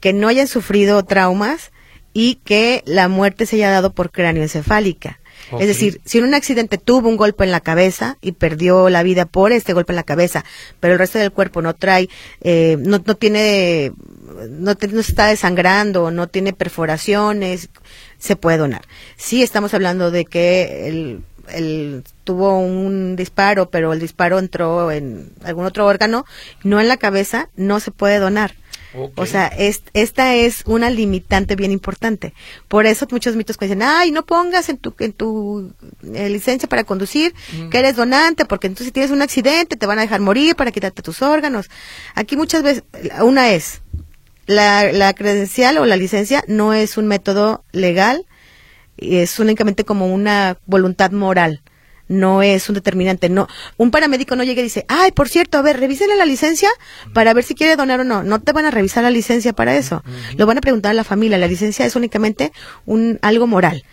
que 0.00 0.12
no 0.12 0.28
hayan 0.28 0.48
sufrido 0.48 1.02
traumas 1.04 1.70
y 2.12 2.36
que 2.44 2.82
la 2.86 3.08
muerte 3.08 3.46
se 3.46 3.56
haya 3.56 3.70
dado 3.70 3.92
por 3.92 4.10
cráneoencefálica. 4.10 5.20
Es 5.58 5.66
decir, 5.66 6.00
si 6.04 6.18
en 6.18 6.24
un 6.24 6.34
accidente 6.34 6.78
tuvo 6.78 7.08
un 7.08 7.16
golpe 7.16 7.44
en 7.44 7.50
la 7.50 7.60
cabeza 7.60 8.16
y 8.20 8.32
perdió 8.32 8.88
la 8.88 9.02
vida 9.02 9.26
por 9.26 9.52
este 9.52 9.72
golpe 9.72 9.92
en 9.92 9.96
la 9.96 10.02
cabeza, 10.02 10.44
pero 10.80 10.94
el 10.94 10.98
resto 10.98 11.18
del 11.18 11.32
cuerpo 11.32 11.62
no 11.62 11.74
trae, 11.74 12.08
eh, 12.40 12.76
no, 12.80 13.00
tiene, 13.00 13.92
no, 14.48 14.74
no 14.74 15.00
está 15.00 15.26
desangrando, 15.26 16.10
no 16.10 16.26
tiene 16.28 16.52
perforaciones, 16.52 17.68
se 18.18 18.36
puede 18.36 18.58
donar. 18.58 18.82
Si 19.16 19.42
estamos 19.42 19.74
hablando 19.74 20.10
de 20.10 20.24
que 20.24 20.88
el 20.88 21.22
él 21.52 22.04
tuvo 22.24 22.58
un 22.58 23.16
disparo, 23.16 23.70
pero 23.70 23.92
el 23.92 24.00
disparo 24.00 24.38
entró 24.38 24.90
en 24.90 25.32
algún 25.44 25.64
otro 25.64 25.86
órgano, 25.86 26.24
no 26.62 26.80
en 26.80 26.88
la 26.88 26.96
cabeza, 26.96 27.48
no 27.56 27.80
se 27.80 27.90
puede 27.90 28.18
donar. 28.18 28.54
O 29.16 29.26
sea, 29.26 29.50
esta 29.94 30.34
es 30.34 30.62
una 30.66 30.90
limitante 30.90 31.56
bien 31.56 31.72
importante. 31.72 32.34
Por 32.68 32.86
eso 32.86 33.06
muchos 33.10 33.36
mitos 33.36 33.56
que 33.56 33.66
dicen, 33.66 33.82
ay, 33.82 34.10
no 34.10 34.24
pongas 34.24 34.68
en 34.68 34.78
tu, 34.78 34.94
en 34.98 35.12
tu 35.12 35.72
eh, 36.14 36.28
licencia 36.28 36.68
para 36.68 36.84
conducir 36.84 37.34
que 37.70 37.78
eres 37.78 37.96
donante, 37.96 38.44
porque 38.44 38.66
entonces 38.66 38.86
si 38.86 38.92
tienes 38.92 39.10
un 39.10 39.22
accidente 39.22 39.76
te 39.76 39.86
van 39.86 39.98
a 39.98 40.02
dejar 40.02 40.20
morir 40.20 40.56
para 40.56 40.72
quitarte 40.72 41.02
tus 41.02 41.22
órganos. 41.22 41.70
Aquí 42.14 42.36
muchas 42.36 42.62
veces, 42.62 42.84
una 43.22 43.50
es, 43.50 43.82
la, 44.46 44.92
la 44.92 45.14
credencial 45.14 45.78
o 45.78 45.86
la 45.86 45.96
licencia 45.96 46.44
no 46.48 46.74
es 46.74 46.96
un 46.96 47.06
método 47.06 47.64
legal 47.72 48.26
es 48.98 49.38
únicamente 49.38 49.84
como 49.84 50.06
una 50.06 50.58
voluntad 50.66 51.10
moral 51.10 51.62
no 52.12 52.42
es 52.42 52.68
un 52.68 52.74
determinante. 52.74 53.28
No, 53.28 53.48
un 53.76 53.90
paramédico 53.90 54.36
no 54.36 54.44
llega 54.44 54.60
y 54.60 54.64
dice, 54.64 54.84
ay, 54.88 55.12
por 55.12 55.28
cierto, 55.28 55.58
a 55.58 55.62
ver, 55.62 55.80
revísenle 55.80 56.16
la 56.16 56.26
licencia 56.26 56.68
para 57.12 57.34
ver 57.34 57.44
si 57.44 57.54
quiere 57.54 57.76
donar 57.76 58.00
o 58.00 58.04
no. 58.04 58.22
No 58.22 58.40
te 58.40 58.52
van 58.52 58.66
a 58.66 58.70
revisar 58.70 59.02
la 59.02 59.10
licencia 59.10 59.52
para 59.52 59.76
eso. 59.76 60.04
Lo 60.36 60.46
van 60.46 60.58
a 60.58 60.60
preguntar 60.60 60.90
a 60.90 60.94
la 60.94 61.04
familia. 61.04 61.38
La 61.38 61.48
licencia 61.48 61.86
es 61.86 61.96
únicamente 61.96 62.52
un 62.86 63.18
algo 63.22 63.46
moral. 63.46 63.84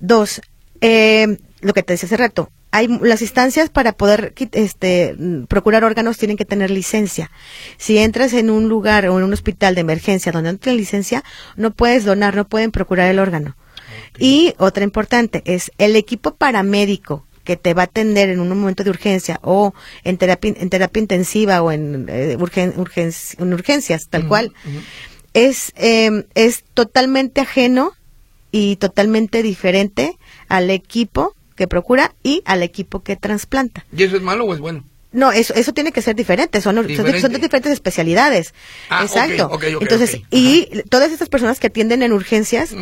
Dos, 0.00 0.40
eh, 0.80 1.38
lo 1.60 1.74
que 1.74 1.82
te 1.82 1.94
decía 1.94 2.06
hace 2.06 2.16
rato, 2.16 2.50
hay 2.70 2.88
las 3.02 3.22
instancias 3.22 3.70
para 3.70 3.92
poder 3.92 4.34
este, 4.52 5.16
procurar 5.48 5.84
órganos 5.84 6.18
tienen 6.18 6.36
que 6.36 6.44
tener 6.44 6.70
licencia. 6.70 7.30
Si 7.78 7.98
entras 7.98 8.32
en 8.34 8.50
un 8.50 8.68
lugar 8.68 9.08
o 9.08 9.18
en 9.18 9.24
un 9.24 9.32
hospital 9.32 9.74
de 9.74 9.80
emergencia 9.80 10.32
donde 10.32 10.52
no 10.52 10.58
tienes 10.58 10.78
licencia, 10.78 11.24
no 11.56 11.72
puedes 11.72 12.04
donar, 12.04 12.36
no 12.36 12.46
pueden 12.46 12.70
procurar 12.70 13.10
el 13.10 13.18
órgano. 13.18 13.56
Y 14.18 14.54
otra 14.58 14.84
importante 14.84 15.42
es 15.44 15.72
el 15.78 15.96
equipo 15.96 16.34
paramédico 16.34 17.27
que 17.48 17.56
te 17.56 17.72
va 17.72 17.80
a 17.80 17.84
atender 17.86 18.28
en 18.28 18.40
un 18.40 18.48
momento 18.50 18.84
de 18.84 18.90
urgencia 18.90 19.40
o 19.42 19.72
en 20.04 20.18
terapia, 20.18 20.52
en 20.54 20.68
terapia 20.68 21.00
intensiva 21.00 21.62
o 21.62 21.72
en, 21.72 22.04
eh, 22.10 22.36
urgencias, 22.36 24.08
tal 24.10 24.28
cual, 24.28 24.52
es, 25.32 25.72
em, 25.76 26.24
es 26.34 26.62
totalmente 26.74 27.40
ajeno 27.40 27.94
y 28.52 28.76
totalmente 28.76 29.42
diferente 29.42 30.18
al 30.50 30.68
equipo 30.68 31.34
que 31.56 31.66
procura 31.66 32.14
y 32.22 32.42
al 32.44 32.62
equipo 32.62 33.02
que 33.02 33.16
trasplanta. 33.16 33.86
¿Y 33.96 34.02
eso 34.02 34.16
es 34.16 34.22
malo 34.22 34.44
o 34.44 34.52
es 34.52 34.60
bueno? 34.60 34.84
No, 35.10 35.32
eso, 35.32 35.54
eso 35.54 35.72
tiene 35.72 35.90
que 35.90 36.02
ser 36.02 36.14
diferente, 36.14 36.60
son, 36.60 36.76
son, 36.76 37.32
diferentes 37.32 37.72
especialidades. 37.72 38.52
Ah, 38.90 39.04
Exacto. 39.04 39.58
Entonces, 39.80 40.20
y 40.30 40.68
todas 40.90 41.12
estas 41.12 41.30
personas 41.30 41.60
que 41.60 41.68
atienden 41.68 42.02
en 42.02 42.12
urgencias 42.12 42.74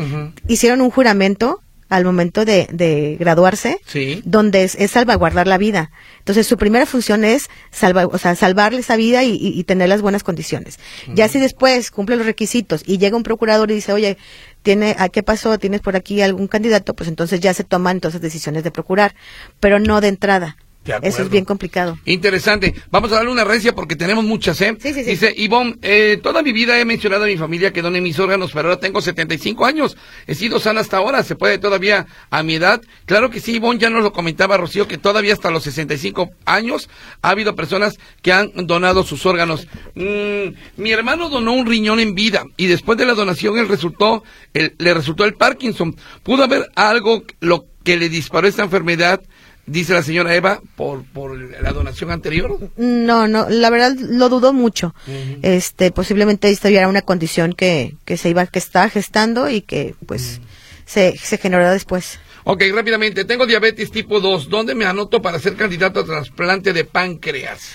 hicieron 0.48 0.80
un 0.80 0.90
juramento 0.90 1.62
al 1.88 2.04
momento 2.04 2.44
de, 2.44 2.68
de 2.72 3.16
graduarse, 3.18 3.80
donde 4.24 4.64
es, 4.64 4.76
salvaguardar 4.90 5.46
la 5.46 5.58
vida. 5.58 5.90
Entonces, 6.18 6.46
su 6.46 6.56
primera 6.56 6.86
función 6.86 7.24
es 7.24 7.48
salva, 7.70 8.06
o 8.06 8.18
sea, 8.18 8.34
salvarle 8.34 8.80
esa 8.80 8.96
vida 8.96 9.22
y, 9.22 9.36
y, 9.36 9.64
tener 9.64 9.88
las 9.88 10.02
buenas 10.02 10.24
condiciones. 10.24 10.78
Ya 11.14 11.28
si 11.28 11.38
después 11.38 11.90
cumple 11.90 12.16
los 12.16 12.26
requisitos 12.26 12.82
y 12.86 12.98
llega 12.98 13.16
un 13.16 13.22
procurador 13.22 13.70
y 13.70 13.74
dice, 13.74 13.92
oye, 13.92 14.18
tiene, 14.62 14.96
¿a 14.98 15.08
qué 15.08 15.22
pasó? 15.22 15.58
¿Tienes 15.58 15.80
por 15.80 15.94
aquí 15.94 16.20
algún 16.22 16.48
candidato? 16.48 16.94
Pues 16.94 17.08
entonces 17.08 17.40
ya 17.40 17.54
se 17.54 17.62
toman 17.62 17.98
entonces 17.98 18.20
decisiones 18.20 18.64
de 18.64 18.72
procurar, 18.72 19.14
pero 19.60 19.78
no 19.78 20.00
de 20.00 20.08
entrada 20.08 20.56
Eso 21.02 21.22
es 21.22 21.30
bien 21.30 21.44
complicado. 21.44 21.98
Interesante. 22.04 22.74
Vamos 22.90 23.12
a 23.12 23.16
darle 23.16 23.30
una 23.30 23.44
recia 23.44 23.74
porque 23.74 23.96
tenemos 23.96 24.24
muchas, 24.24 24.60
¿eh? 24.60 24.76
Sí, 24.80 24.92
sí, 24.92 25.04
sí. 25.04 25.10
Dice, 25.10 25.34
Ivonne, 25.36 25.76
eh, 25.82 26.18
toda 26.22 26.42
mi 26.42 26.52
vida 26.52 26.78
he 26.78 26.84
mencionado 26.84 27.24
a 27.24 27.26
mi 27.26 27.36
familia 27.36 27.72
que 27.72 27.82
donen 27.82 28.02
mis 28.02 28.18
órganos, 28.18 28.52
pero 28.52 28.68
ahora 28.68 28.80
tengo 28.80 29.00
75 29.00 29.66
años. 29.66 29.96
He 30.26 30.34
sido 30.34 30.60
sana 30.60 30.80
hasta 30.80 30.98
ahora. 30.98 31.22
¿Se 31.22 31.36
puede 31.36 31.58
todavía 31.58 32.06
a 32.30 32.42
mi 32.42 32.54
edad? 32.54 32.80
Claro 33.04 33.30
que 33.30 33.40
sí, 33.40 33.56
Ivonne, 33.56 33.80
ya 33.80 33.90
nos 33.90 34.02
lo 34.02 34.12
comentaba 34.12 34.56
Rocío, 34.56 34.86
que 34.86 34.98
todavía 34.98 35.32
hasta 35.32 35.50
los 35.50 35.64
65 35.64 36.30
años 36.44 36.88
ha 37.22 37.30
habido 37.30 37.56
personas 37.56 37.98
que 38.22 38.32
han 38.32 38.52
donado 38.54 39.02
sus 39.02 39.26
órganos. 39.26 39.66
Mm, 39.94 40.54
mi 40.76 40.90
hermano 40.92 41.28
donó 41.28 41.52
un 41.52 41.66
riñón 41.66 42.00
en 42.00 42.14
vida 42.14 42.44
y 42.56 42.66
después 42.66 42.98
de 42.98 43.06
la 43.06 43.14
donación 43.14 43.58
él 43.58 43.68
resultó, 43.68 44.22
le 44.52 44.94
resultó 44.94 45.24
el 45.24 45.34
Parkinson. 45.34 45.96
¿Pudo 46.22 46.44
haber 46.44 46.70
algo 46.74 47.24
lo 47.40 47.66
que 47.84 47.96
le 47.96 48.08
disparó 48.08 48.48
esta 48.48 48.64
enfermedad? 48.64 49.22
Dice 49.66 49.92
la 49.92 50.02
señora 50.02 50.34
Eva, 50.34 50.60
por, 50.76 51.04
por 51.04 51.36
la 51.36 51.72
donación 51.72 52.10
anterior? 52.10 52.58
No, 52.76 53.28
no, 53.28 53.48
la 53.48 53.70
verdad 53.70 53.96
lo 53.98 54.28
dudo 54.28 54.52
mucho. 54.52 54.94
Este, 55.42 55.90
posiblemente 55.90 56.48
esto 56.48 56.68
era 56.68 56.88
una 56.88 57.02
condición 57.02 57.52
que, 57.52 57.96
que 58.04 58.16
se 58.16 58.30
iba, 58.30 58.46
que 58.46 58.58
estaba 58.58 58.88
gestando 58.88 59.50
y 59.50 59.60
que 59.62 59.94
pues 60.06 60.40
se, 60.84 61.16
se 61.18 61.38
generó 61.38 61.70
después. 61.70 62.18
Ok, 62.44 62.62
rápidamente, 62.72 63.24
tengo 63.24 63.44
diabetes 63.44 63.90
tipo 63.90 64.20
2, 64.20 64.48
¿dónde 64.48 64.76
me 64.76 64.84
anoto 64.84 65.20
para 65.20 65.40
ser 65.40 65.56
candidato 65.56 66.00
a 66.00 66.04
trasplante 66.04 66.72
de 66.72 66.84
páncreas? 66.84 67.72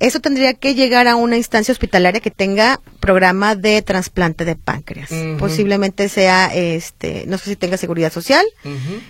Eso 0.00 0.18
tendría 0.20 0.54
que 0.54 0.74
llegar 0.74 1.06
a 1.08 1.14
una 1.14 1.36
instancia 1.36 1.72
hospitalaria 1.72 2.20
que 2.20 2.30
tenga 2.30 2.80
programa 3.00 3.54
de 3.54 3.82
trasplante 3.82 4.44
de 4.44 4.56
páncreas. 4.56 5.10
Posiblemente 5.38 6.08
sea, 6.08 6.46
este, 6.54 7.24
no 7.26 7.38
sé 7.38 7.50
si 7.50 7.56
tenga 7.56 7.76
seguridad 7.76 8.12
social, 8.12 8.44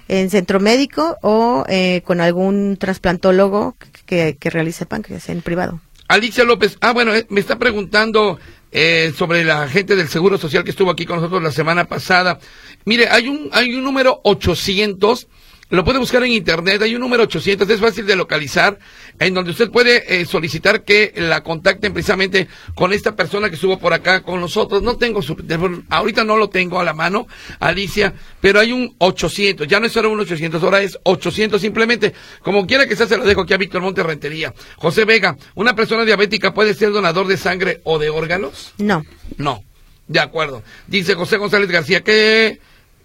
en 0.08 0.30
centro 0.30 0.60
médico 0.60 1.16
o 1.22 1.64
eh, 1.68 2.02
con 2.04 2.20
algún 2.20 2.76
trasplantólogo 2.76 3.76
que, 4.04 4.36
que 4.38 4.50
realice 4.50 4.84
páncreas 4.84 5.28
en 5.28 5.42
privado. 5.42 5.80
Alicia 6.08 6.42
López, 6.42 6.76
ah, 6.80 6.92
bueno, 6.92 7.14
eh, 7.14 7.24
me 7.28 7.38
está 7.38 7.56
preguntando 7.56 8.40
eh, 8.72 9.12
sobre 9.16 9.44
la 9.44 9.68
gente 9.68 9.94
del 9.94 10.08
Seguro 10.08 10.38
Social 10.38 10.64
que 10.64 10.70
estuvo 10.70 10.90
aquí 10.90 11.06
con 11.06 11.16
nosotros 11.16 11.40
la 11.40 11.52
semana 11.52 11.84
pasada. 11.84 12.40
Mire, 12.84 13.08
hay 13.08 13.28
un, 13.28 13.48
hay 13.52 13.72
un 13.74 13.84
número 13.84 14.20
800 14.24 15.28
lo 15.70 15.84
puede 15.84 15.98
buscar 15.98 16.22
en 16.24 16.32
internet, 16.32 16.82
hay 16.82 16.94
un 16.96 17.00
número 17.00 17.22
800, 17.22 17.68
es 17.70 17.80
fácil 17.80 18.04
de 18.04 18.16
localizar, 18.16 18.78
en 19.18 19.34
donde 19.34 19.52
usted 19.52 19.70
puede 19.70 20.20
eh, 20.20 20.26
solicitar 20.26 20.82
que 20.82 21.12
la 21.16 21.42
contacten 21.42 21.92
precisamente 21.92 22.48
con 22.74 22.92
esta 22.92 23.14
persona 23.14 23.48
que 23.48 23.54
estuvo 23.54 23.78
por 23.78 23.92
acá 23.92 24.22
con 24.22 24.40
nosotros. 24.40 24.82
No 24.82 24.96
tengo 24.96 25.22
su 25.22 25.36
teléfono, 25.36 25.82
ahorita 25.88 26.24
no 26.24 26.36
lo 26.36 26.50
tengo 26.50 26.80
a 26.80 26.84
la 26.84 26.92
mano, 26.92 27.28
Alicia, 27.60 28.12
pero 28.40 28.58
hay 28.58 28.72
un 28.72 28.94
800, 28.98 29.68
ya 29.68 29.78
no 29.78 29.86
es 29.86 29.92
solo 29.92 30.10
un 30.10 30.18
800, 30.20 30.60
ahora 30.62 30.82
es 30.82 30.98
800 31.04 31.60
simplemente. 31.60 32.14
Como 32.42 32.66
quiera 32.66 32.86
que 32.86 32.96
sea, 32.96 33.06
se 33.06 33.16
lo 33.16 33.24
dejo 33.24 33.42
aquí 33.42 33.54
a 33.54 33.58
Víctor 33.58 33.80
Monte 33.80 34.02
Rentería. 34.02 34.52
José 34.76 35.04
Vega, 35.04 35.36
¿una 35.54 35.76
persona 35.76 36.04
diabética 36.04 36.52
puede 36.52 36.74
ser 36.74 36.90
donador 36.90 37.28
de 37.28 37.36
sangre 37.36 37.80
o 37.84 38.00
de 38.00 38.10
órganos? 38.10 38.74
No. 38.78 39.04
No, 39.36 39.62
de 40.08 40.18
acuerdo. 40.18 40.64
Dice 40.88 41.14
José 41.14 41.36
González 41.36 41.70
García, 41.70 42.00
¿qué 42.02 42.58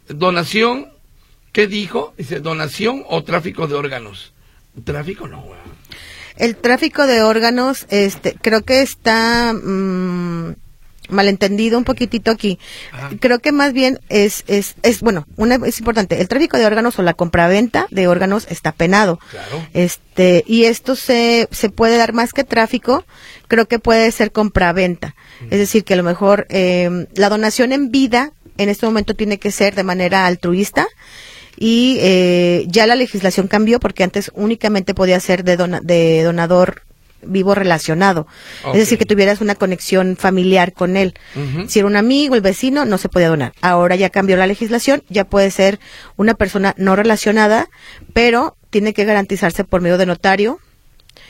donación 0.08 0.95
¿Qué 1.56 1.68
dijo? 1.68 2.14
Dice, 2.18 2.42
donación 2.42 3.06
o 3.08 3.24
tráfico 3.24 3.66
de 3.66 3.76
órganos. 3.76 4.34
Tráfico 4.84 5.26
no, 5.26 5.42
El 6.36 6.58
tráfico 6.58 7.08
de 7.08 7.24
órganos, 7.24 7.86
este, 7.90 8.36
creo 8.42 8.64
que 8.64 8.82
está 8.82 9.54
mm, 9.54 10.54
malentendido 11.08 11.78
un 11.78 11.86
poquitito 11.86 12.30
aquí. 12.30 12.60
Creo 13.22 13.40
que 13.40 13.54
más 13.54 13.72
bien 13.72 14.02
es, 14.10 14.44
es, 14.48 14.76
es 14.84 15.00
bueno, 15.00 15.28
una, 15.38 15.56
es 15.66 15.80
importante. 15.80 16.20
El 16.20 16.28
tráfico 16.28 16.58
de 16.58 16.66
órganos 16.66 17.00
o 17.00 17.04
la 17.04 17.14
compraventa 17.14 17.88
de 17.90 18.10
órganos 18.10 18.48
está 18.50 18.74
penado. 18.74 19.18
Claro. 19.32 19.66
Este, 19.74 20.44
y 20.46 20.66
esto 20.66 20.98
se, 20.98 21.48
se 21.52 21.70
puede 21.70 21.96
dar 21.96 22.12
más 22.12 22.34
que 22.34 22.44
tráfico, 22.44 23.06
creo 23.48 23.66
que 23.66 23.80
puede 23.80 24.12
ser 24.12 24.34
compraventa. 24.34 25.16
Es 25.50 25.60
decir, 25.60 25.86
que 25.86 25.94
a 25.94 25.98
lo 25.98 26.04
mejor 26.04 26.48
eh, 26.50 27.08
la 27.16 27.30
donación 27.30 27.72
en 27.72 27.92
vida 27.92 28.34
en 28.58 28.68
este 28.68 28.86
momento 28.86 29.14
tiene 29.14 29.40
que 29.40 29.52
ser 29.52 29.74
de 29.74 29.84
manera 29.84 30.26
altruista 30.26 30.86
y 31.58 31.98
eh, 32.00 32.66
ya 32.68 32.88
la 32.88 32.96
legislación 32.96 33.48
cambió 33.48 33.80
porque 33.80 34.04
antes 34.04 34.32
únicamente 34.34 34.94
podía 34.94 35.20
ser 35.20 35.44
de, 35.44 35.58
de 35.84 36.24
donador 36.24 36.84
vivo 37.28 37.56
relacionado. 37.56 38.28
Es 38.68 38.80
decir, 38.80 38.98
que 38.98 39.06
tuvieras 39.06 39.42
una 39.42 39.56
conexión 39.56 40.16
familiar 40.16 40.74
con 40.74 40.98
él. 40.98 41.16
Si 41.68 41.80
era 41.80 41.88
un 41.88 41.96
amigo, 41.96 42.36
el 42.36 42.42
vecino, 42.42 42.86
no 42.86 42.98
se 42.98 43.10
podía 43.10 43.30
donar. 43.30 43.54
Ahora 43.62 43.96
ya 43.96 44.10
cambió 44.10 44.38
la 44.38 44.48
legislación, 44.48 45.04
ya 45.10 45.26
puede 45.26 45.52
ser 45.52 45.80
una 46.18 46.36
persona 46.36 46.74
no 46.78 46.96
relacionada, 46.96 47.68
pero 48.14 48.56
tiene 48.70 48.94
que 48.94 49.06
garantizarse 49.06 49.64
por 49.64 49.82
medio 49.82 49.98
de 49.98 50.06
notario 50.06 50.60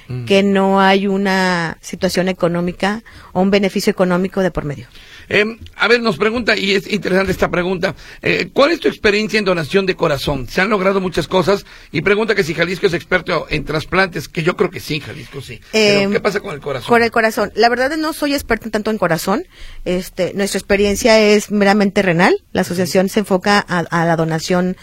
mm. 0.07 0.25
que 0.25 0.43
no 0.43 0.79
hay 0.79 1.07
una 1.07 1.77
situación 1.81 2.27
económica 2.27 3.03
o 3.33 3.41
un 3.41 3.51
beneficio 3.51 3.91
económico 3.91 4.41
de 4.41 4.51
por 4.51 4.65
medio. 4.65 4.87
Eh, 5.29 5.43
a 5.75 5.87
ver, 5.87 6.01
nos 6.01 6.17
pregunta, 6.17 6.57
y 6.57 6.73
es 6.73 6.91
interesante 6.91 7.31
esta 7.31 7.49
pregunta, 7.49 7.95
eh, 8.21 8.49
¿cuál 8.53 8.71
es 8.71 8.79
tu 8.79 8.87
experiencia 8.87 9.39
en 9.39 9.45
donación 9.45 9.85
de 9.85 9.95
corazón? 9.95 10.47
Se 10.47 10.61
han 10.61 10.69
logrado 10.69 11.01
muchas 11.01 11.27
cosas 11.27 11.65
y 11.91 12.01
pregunta 12.01 12.35
que 12.35 12.43
si 12.43 12.53
Jalisco 12.53 12.87
es 12.87 12.93
experto 12.93 13.47
en 13.49 13.65
trasplantes, 13.65 14.27
que 14.27 14.43
yo 14.43 14.55
creo 14.55 14.69
que 14.69 14.79
sí, 14.79 14.99
Jalisco 14.99 15.41
sí. 15.41 15.59
Pero, 15.71 16.11
¿Qué 16.11 16.19
pasa 16.19 16.39
con 16.39 16.53
el 16.53 16.61
corazón? 16.61 16.89
Con 16.89 17.03
el 17.03 17.11
corazón. 17.11 17.51
La 17.55 17.69
verdad 17.69 17.95
no 17.97 18.13
soy 18.13 18.33
experto 18.33 18.69
tanto 18.69 18.91
en 18.91 18.97
corazón. 18.97 19.45
Este, 19.83 20.33
nuestra 20.33 20.59
experiencia 20.59 21.19
es 21.19 21.51
meramente 21.51 22.01
renal. 22.01 22.43
La 22.51 22.61
asociación 22.61 23.09
se 23.09 23.21
enfoca 23.21 23.59
a 23.59 24.05
la 24.05 24.15
donación 24.15 24.77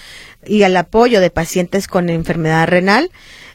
y 0.45 0.65
al 0.65 0.77
apoyo 0.77 1.21
de 1.21 1.31
pacientes 1.31 1.87
con 1.87 2.11
enfermedad 2.11 2.67
renal 2.67 3.11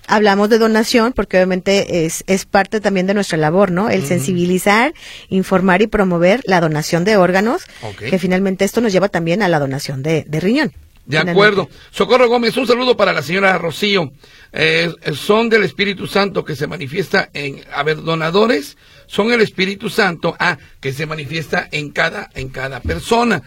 hablamos 0.08 0.50
de 0.50 0.58
donación 0.58 1.14
porque 1.14 1.38
obviamente 1.38 2.06
es, 2.06 2.24
es 2.28 2.46
parte 2.46 2.80
también 2.82 3.06
de 3.06 3.14
nuestra 3.14 3.38
labor, 3.38 3.72
¿no? 3.72 3.90
El 3.90 4.06
sensibilizar, 4.06 4.94
informar 5.30 5.82
y 5.82 5.88
promover 5.88 6.42
la 6.46 6.62
donación 6.62 7.04
de 7.04 7.18
órganos, 7.18 7.64
que 8.00 8.18
finalmente 8.18 8.66
esto 8.66 8.82
nos 8.82 8.92
lleva 8.92 9.10
también 9.10 9.44
a 9.44 9.48
la 9.48 9.60
donación 9.60 10.02
de, 10.02 10.24
de 10.28 10.40
riñón. 10.40 10.74
De 11.06 11.18
acuerdo. 11.18 11.70
Socorro 11.92 12.28
Gómez, 12.28 12.58
un 12.58 12.68
saludo 12.68 12.98
para 12.98 13.14
la 13.14 13.22
señora 13.22 13.58
Rocío. 13.58 14.12
Eh, 14.52 14.92
son 15.14 15.50
del 15.50 15.64
Espíritu 15.64 16.06
Santo 16.06 16.44
que 16.44 16.56
se 16.56 16.68
manifiesta 16.68 17.30
en, 17.34 17.62
a 17.74 17.84
ver, 17.84 18.02
donadores 18.02 18.78
son 19.08 19.32
el 19.32 19.42
Espíritu 19.42 19.90
Santo, 19.90 20.36
ah, 20.40 20.58
que 20.80 20.94
se 20.94 21.06
manifiesta 21.06 21.68
en 21.72 21.90
cada, 21.90 22.30
en 22.36 22.50
cada 22.50 22.82
persona. 22.82 23.42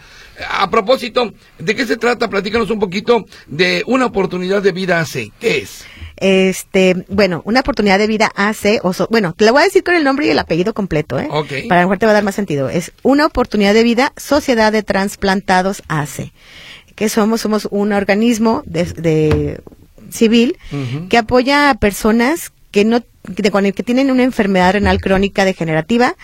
A 0.51 0.69
propósito, 0.71 1.33
¿de 1.59 1.75
qué 1.77 1.87
se 1.87 1.97
trata? 1.97 2.29
Platícanos 2.29 2.71
un 2.71 2.81
poquito 2.81 3.27
de 3.47 3.83
una 3.87 4.07
oportunidad 4.07 4.63
de 4.63 4.73
vida 4.73 5.01
AC. 5.01 5.31
¿Qué 5.39 5.59
es? 5.59 5.85
Este, 6.17 7.05
bueno, 7.09 7.43
una 7.45 7.61
oportunidad 7.61 7.99
de 7.99 8.07
vida 8.07 8.31
AC, 8.35 8.81
o 8.83 8.93
bueno, 9.11 9.35
te 9.35 9.45
la 9.45 9.53
voy 9.53 9.63
a 9.63 9.65
decir 9.65 9.85
con 9.85 9.95
el 9.95 10.05
nombre 10.05 10.27
y 10.27 10.31
el 10.31 10.39
apellido 10.39 10.75
completo, 10.75 11.19
¿eh? 11.19 11.29
Para 11.69 11.83
mejor 11.83 11.99
te 11.99 12.07
va 12.07 12.13
a 12.13 12.15
dar 12.15 12.25
más 12.25 12.35
sentido. 12.35 12.69
Es 12.69 12.93
una 13.03 13.27
oportunidad 13.27 13.73
de 13.75 13.83
vida 13.83 14.13
Sociedad 14.17 14.73
de 14.73 14.83
Transplantados 14.83 15.83
AC. 15.89 16.33
Que 16.95 17.09
somos, 17.09 17.41
somos 17.41 17.69
un 17.71 17.93
organismo 17.93 18.63
de, 18.67 19.61
civil 20.11 20.59
que 21.09 21.17
apoya 21.17 21.71
a 21.71 21.75
personas 21.75 22.53
que 22.71 22.85
no 22.85 23.03
que 23.35 23.83
tienen 23.83 24.11
una 24.11 24.23
enfermedad 24.23 24.73
renal 24.73 25.01
crónica 25.01 25.45
degenerativa 25.45 26.17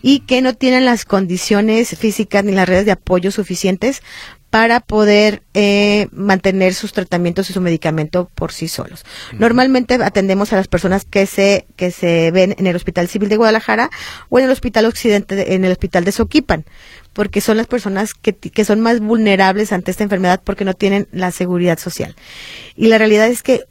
y 0.00 0.20
que 0.20 0.42
no 0.42 0.54
tienen 0.54 0.84
las 0.84 1.04
condiciones 1.04 1.96
físicas 1.98 2.44
ni 2.44 2.52
las 2.52 2.68
redes 2.68 2.86
de 2.86 2.92
apoyo 2.92 3.32
suficientes 3.32 4.00
para 4.50 4.80
poder 4.80 5.42
eh, 5.54 6.08
mantener 6.12 6.72
sus 6.72 6.92
tratamientos 6.92 7.50
y 7.50 7.52
su 7.52 7.60
medicamento 7.60 8.30
por 8.34 8.52
sí 8.52 8.68
solos. 8.68 9.04
Normalmente 9.32 9.94
atendemos 9.94 10.52
a 10.52 10.56
las 10.56 10.68
personas 10.68 11.04
que 11.04 11.26
se 11.26 11.66
que 11.76 11.90
se 11.90 12.30
ven 12.30 12.54
en 12.56 12.66
el 12.66 12.76
Hospital 12.76 13.08
Civil 13.08 13.28
de 13.28 13.36
Guadalajara 13.36 13.90
o 14.28 14.38
en 14.38 14.44
el 14.44 14.50
Hospital 14.50 14.86
Occidente, 14.86 15.54
en 15.54 15.64
el 15.64 15.72
Hospital 15.72 16.04
de 16.04 16.12
Soquipan, 16.12 16.64
porque 17.12 17.40
son 17.40 17.56
las 17.56 17.66
personas 17.66 18.14
que, 18.14 18.34
que 18.34 18.64
son 18.64 18.80
más 18.80 19.00
vulnerables 19.00 19.72
ante 19.72 19.90
esta 19.90 20.04
enfermedad 20.04 20.40
porque 20.42 20.64
no 20.64 20.74
tienen 20.74 21.08
la 21.12 21.32
seguridad 21.32 21.78
social. 21.78 22.14
Y 22.76 22.86
la 22.86 22.98
realidad 22.98 23.28
es 23.28 23.42
que 23.42 23.64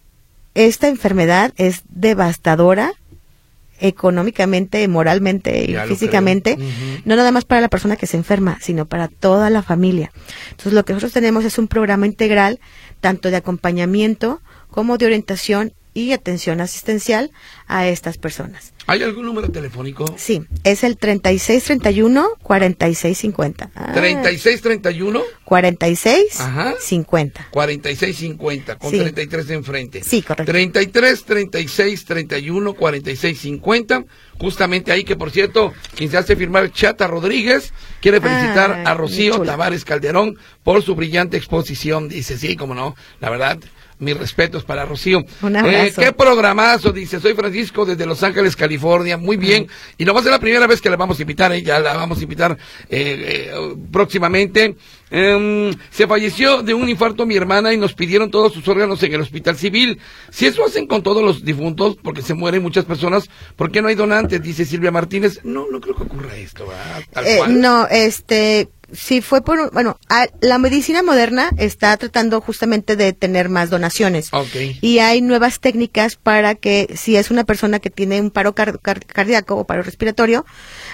esta 0.56 0.88
enfermedad 0.88 1.54
es 1.58 1.84
devastadora 1.90 2.94
económicamente, 3.80 4.88
moralmente 4.88 5.70
y 5.70 5.76
físicamente, 5.88 6.58
no 7.04 7.16
nada 7.16 7.32
más 7.32 7.44
para 7.44 7.62
la 7.62 7.68
persona 7.68 7.98
que 7.98 8.08
se 8.08 8.18
enferma, 8.18 8.58
sino 8.62 8.86
para 8.86 9.10
toda 9.10 9.50
la 9.50 9.62
familia. 9.62 10.12
Entonces, 10.52 10.74
lo 10.74 10.86
que 10.86 10.94
nosotros 10.94 11.14
tenemos 11.14 11.44
es 11.44 11.58
un 11.58 11.68
programa 11.68 12.08
integral, 12.08 12.60
tanto 13.02 13.30
de 13.30 13.36
acompañamiento 13.38 14.42
como 14.72 14.98
de 14.98 15.06
orientación 15.06 15.74
y 15.96 16.12
atención 16.12 16.62
asistencial 16.62 17.32
a 17.66 17.88
estas 17.88 18.20
personas. 18.20 18.74
¿Hay 18.86 19.02
algún 19.02 19.26
número 19.26 19.50
telefónico? 19.50 20.06
Sí, 20.16 20.44
es 20.64 20.84
el 20.84 21.00
3631-4650. 21.00 23.72
Ah. 23.74 23.96
¿3631? 23.96 25.24
46 25.44 26.40
Ajá. 26.40 26.76
50. 26.80 27.48
4650, 27.50 28.78
con 28.78 28.92
33 28.92 29.48
de 29.48 29.56
enfrente. 29.56 30.04
Sí, 30.04 30.22
correcto. 30.22 30.52
33, 30.52 31.24
36, 31.24 32.06
31, 32.06 32.76
46, 32.76 33.40
50. 33.40 34.06
Justamente 34.38 34.92
ahí 34.92 35.04
que, 35.04 35.16
por 35.16 35.32
cierto, 35.32 35.74
quien 35.96 36.12
se 36.12 36.18
hace 36.18 36.36
firmar 36.36 36.72
Chata 36.72 37.08
Rodríguez 37.08 37.74
quiere 38.02 38.22
felicitar 38.22 38.84
a 38.86 38.94
Rocío 38.94 39.40
Tavares 39.40 39.84
Calderón 39.86 40.38
por 40.62 40.84
su 40.84 40.94
brillante 40.94 41.38
exposición. 41.38 42.10
Dice, 42.10 42.38
sí, 42.38 42.56
como 42.56 42.76
no, 42.76 42.96
la 43.22 43.30
verdad, 43.30 43.58
Mis 43.98 44.18
respetos 44.18 44.64
para 44.66 44.84
Rocío. 44.86 45.24
Un 45.42 45.56
abrazo. 45.56 46.02
Eh, 46.02 46.06
qué 46.06 46.12
programazo, 46.12 46.92
dice. 46.92 47.20
Soy 47.22 47.34
Francisco 47.34 47.86
desde 47.86 48.06
Los 48.06 48.22
Ángeles, 48.24 48.56
California. 48.56 49.18
Muy 49.18 49.38
bien. 49.38 49.68
Y 49.98 50.04
no 50.04 50.14
va 50.14 50.20
a 50.20 50.24
ser 50.24 50.34
la 50.34 50.40
primera 50.40 50.68
vez 50.68 50.82
que 50.82 50.90
la 50.90 50.98
vamos 50.98 51.18
a 51.18 51.22
invitar, 51.22 51.54
¿eh? 51.54 51.62
ya 51.64 51.80
la 51.80 51.94
vamos 51.96 52.20
a 52.20 52.24
invitar 52.24 52.58
eh, 52.90 53.48
eh, 53.50 53.76
próximamente. 53.92 54.76
Em, 55.12 55.72
se 55.92 56.08
falleció 56.08 56.62
de 56.62 56.74
un 56.74 56.90
infarto 56.90 57.26
mi 57.26 57.36
hermana 57.36 57.74
y 57.74 57.78
nos 57.78 57.94
pidieron 57.94 58.32
todos 58.32 58.52
sus 58.54 58.68
órganos 58.68 59.02
en 59.04 59.14
el 59.14 59.22
hospital 59.22 59.56
civil. 59.56 60.00
Si 60.30 60.46
eso 60.46 60.66
hacen 60.66 60.88
con 60.88 61.02
todos 61.04 61.24
los 61.24 61.46
difuntos, 61.46 61.96
porque 62.04 62.22
se 62.22 62.34
mueren 62.34 62.62
muchas 62.64 62.86
personas, 62.86 63.30
¿por 63.56 63.72
qué 63.72 63.82
no 63.82 63.88
hay 63.88 63.96
donantes? 63.96 64.42
Dice 64.42 64.66
Silvia 64.66 64.92
Martínez. 64.92 65.40
No, 65.44 65.68
no 65.72 65.80
creo 65.80 65.96
que 65.96 66.04
ocurra 66.04 66.36
esto, 66.36 66.68
¿verdad? 66.68 67.04
Tal 67.12 67.26
Eh, 67.26 67.36
cual. 67.38 67.62
no, 67.62 67.88
este, 67.90 68.68
sí 68.94 69.22
fue 69.22 69.44
por, 69.44 69.72
bueno, 69.72 69.98
a- 70.10 70.28
la 70.42 70.58
medicina 70.58 71.02
moderna 71.04 71.50
está 71.58 71.96
tratando 71.98 72.42
justamente 72.42 72.96
de 72.96 73.14
tener 73.14 73.50
más 73.50 73.70
donaciones. 73.70 74.30
Y 74.82 75.00
hay 75.00 75.22
nuevas 75.22 75.60
técnicas 75.60 76.16
para 76.16 76.56
que 76.56 76.94
si 76.96 77.16
es 77.16 77.32
una 77.32 77.44
persona 77.44 77.80
que 77.80 77.90
tiene 77.90 78.20
un 78.22 78.32
paro 78.32 78.54
car- 78.56 78.80
car- 78.82 79.06
cardíaco 79.06 79.56
o 79.56 79.66
paro 79.66 79.84
respiratorio, 79.84 80.46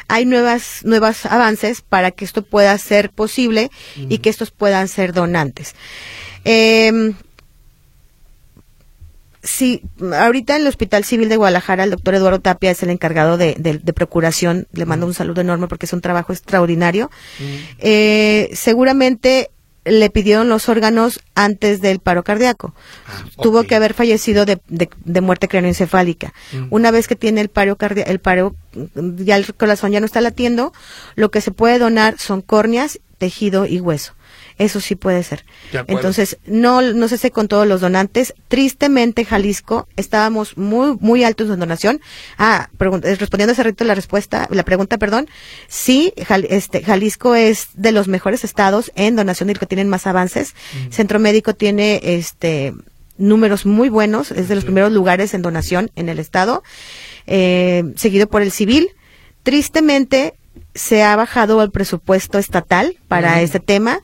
hay 0.08 0.26
nuevas, 0.26 0.80
nuevos 0.84 1.26
avances 1.26 1.82
para 1.82 2.12
que 2.12 2.26
esto 2.26 2.44
pueda 2.44 2.78
ser 2.78 3.10
posible 3.12 3.72
y 4.10 4.18
que 4.20 4.30
estos 4.30 4.52
puedan 4.52 4.88
ser 4.88 5.14
donantes. 5.14 5.76
Em, 6.44 7.14
Sí, 9.44 9.82
ahorita 10.14 10.56
en 10.56 10.62
el 10.62 10.68
Hospital 10.68 11.04
Civil 11.04 11.28
de 11.30 11.38
Guadalajara 11.38 11.84
el 11.84 11.92
doctor 11.92 12.14
Eduardo 12.16 12.40
Tapia 12.40 12.72
es 12.72 12.84
el 12.84 12.90
encargado 12.92 13.38
de, 13.38 13.56
de- 13.58 13.80
de 13.80 13.94
procuración. 13.94 14.68
Le 14.72 14.86
mando 14.86 15.06
un 15.08 15.14
saludo 15.16 15.42
enorme 15.42 15.68
porque 15.68 15.88
es 15.88 15.94
un 15.94 16.02
trabajo 16.02 16.32
extraordinario. 16.32 17.10
Eh, 17.80 18.50
seguramente 18.54 19.50
le 19.84 20.12
pidieron 20.12 20.48
los 20.48 20.70
órganos 20.70 21.20
antes 21.34 21.82
del 21.82 21.98
paro 22.00 22.24
cardíaco. 22.24 22.76
Ah, 23.08 23.24
Tuvo 23.42 23.64
que 23.64 23.74
haber 23.76 23.96
fallecido 23.96 24.46
de, 24.46 24.62
de- 24.68 24.90
de 25.06 25.22
muerte 25.22 25.48
craneoencefálica. 25.48 26.34
Una 26.70 26.92
vez 26.92 27.08
que 27.08 27.16
tiene 27.16 27.42
el 27.42 27.50
paro 27.50 27.76
cardia- 27.78 28.04
el 28.06 28.20
paro, 28.20 28.56
mm, 28.76 29.24
ya 29.24 29.38
el 29.38 29.56
corazón 29.56 29.92
ya 29.92 30.00
no 30.00 30.06
está 30.06 30.22
latiendo, 30.22 30.72
lo 31.16 31.32
que 31.32 31.42
se 31.42 31.50
puede 31.50 31.80
donar 31.80 32.20
son 32.20 32.42
córneas, 32.44 33.00
tejido 33.18 33.66
y 33.66 33.80
hueso. 33.80 34.14
Eso 34.62 34.80
sí 34.80 34.96
puede 34.96 35.24
ser. 35.24 35.44
Entonces, 35.88 36.38
no, 36.46 36.82
no 36.82 37.08
se 37.08 37.16
hace 37.16 37.32
con 37.32 37.48
todos 37.48 37.66
los 37.68 37.82
donantes. 37.82 38.34
Tristemente, 38.48 39.26
Jalisco, 39.26 39.88
estábamos 39.96 40.56
muy, 40.56 40.98
muy 41.00 41.24
altos 41.24 41.50
en 41.50 41.60
donación. 41.60 42.00
Ah, 42.38 42.70
eh, 42.80 43.16
respondiendo 43.16 43.54
hace 43.54 43.64
rato 43.64 43.84
la 43.86 43.96
respuesta, 43.96 44.48
la 44.52 44.64
pregunta, 44.64 44.98
perdón. 45.00 45.28
Sí, 45.68 46.14
Jal- 46.28 46.46
este, 46.50 46.84
Jalisco 46.84 47.34
es 47.34 47.70
de 47.74 47.92
los 47.92 48.08
mejores 48.08 48.44
estados 48.44 48.92
en 48.96 49.16
donación 49.16 49.50
y 49.50 49.54
el 49.54 49.60
que 49.60 49.66
tienen 49.66 49.90
más 49.90 50.06
avances. 50.06 50.54
Centro 50.92 51.18
Médico 51.20 51.56
tiene, 51.56 52.00
este, 52.04 52.74
números 53.18 53.66
muy 53.66 53.90
buenos, 53.90 54.30
es 54.32 54.48
de 54.48 54.56
los 54.56 54.64
primeros 54.64 54.92
lugares 54.92 55.34
en 55.34 55.42
donación 55.42 55.90
en 55.96 56.08
el 56.10 56.20
estado, 56.20 56.62
eh, 57.26 57.84
seguido 57.96 58.28
por 58.28 58.42
el 58.44 58.52
civil. 58.52 58.90
Tristemente, 59.42 60.36
se 60.74 61.04
ha 61.04 61.16
bajado 61.16 61.62
el 61.64 61.72
presupuesto 61.72 62.38
estatal 62.38 62.96
para 63.08 63.42
este 63.42 63.60
tema 63.60 64.00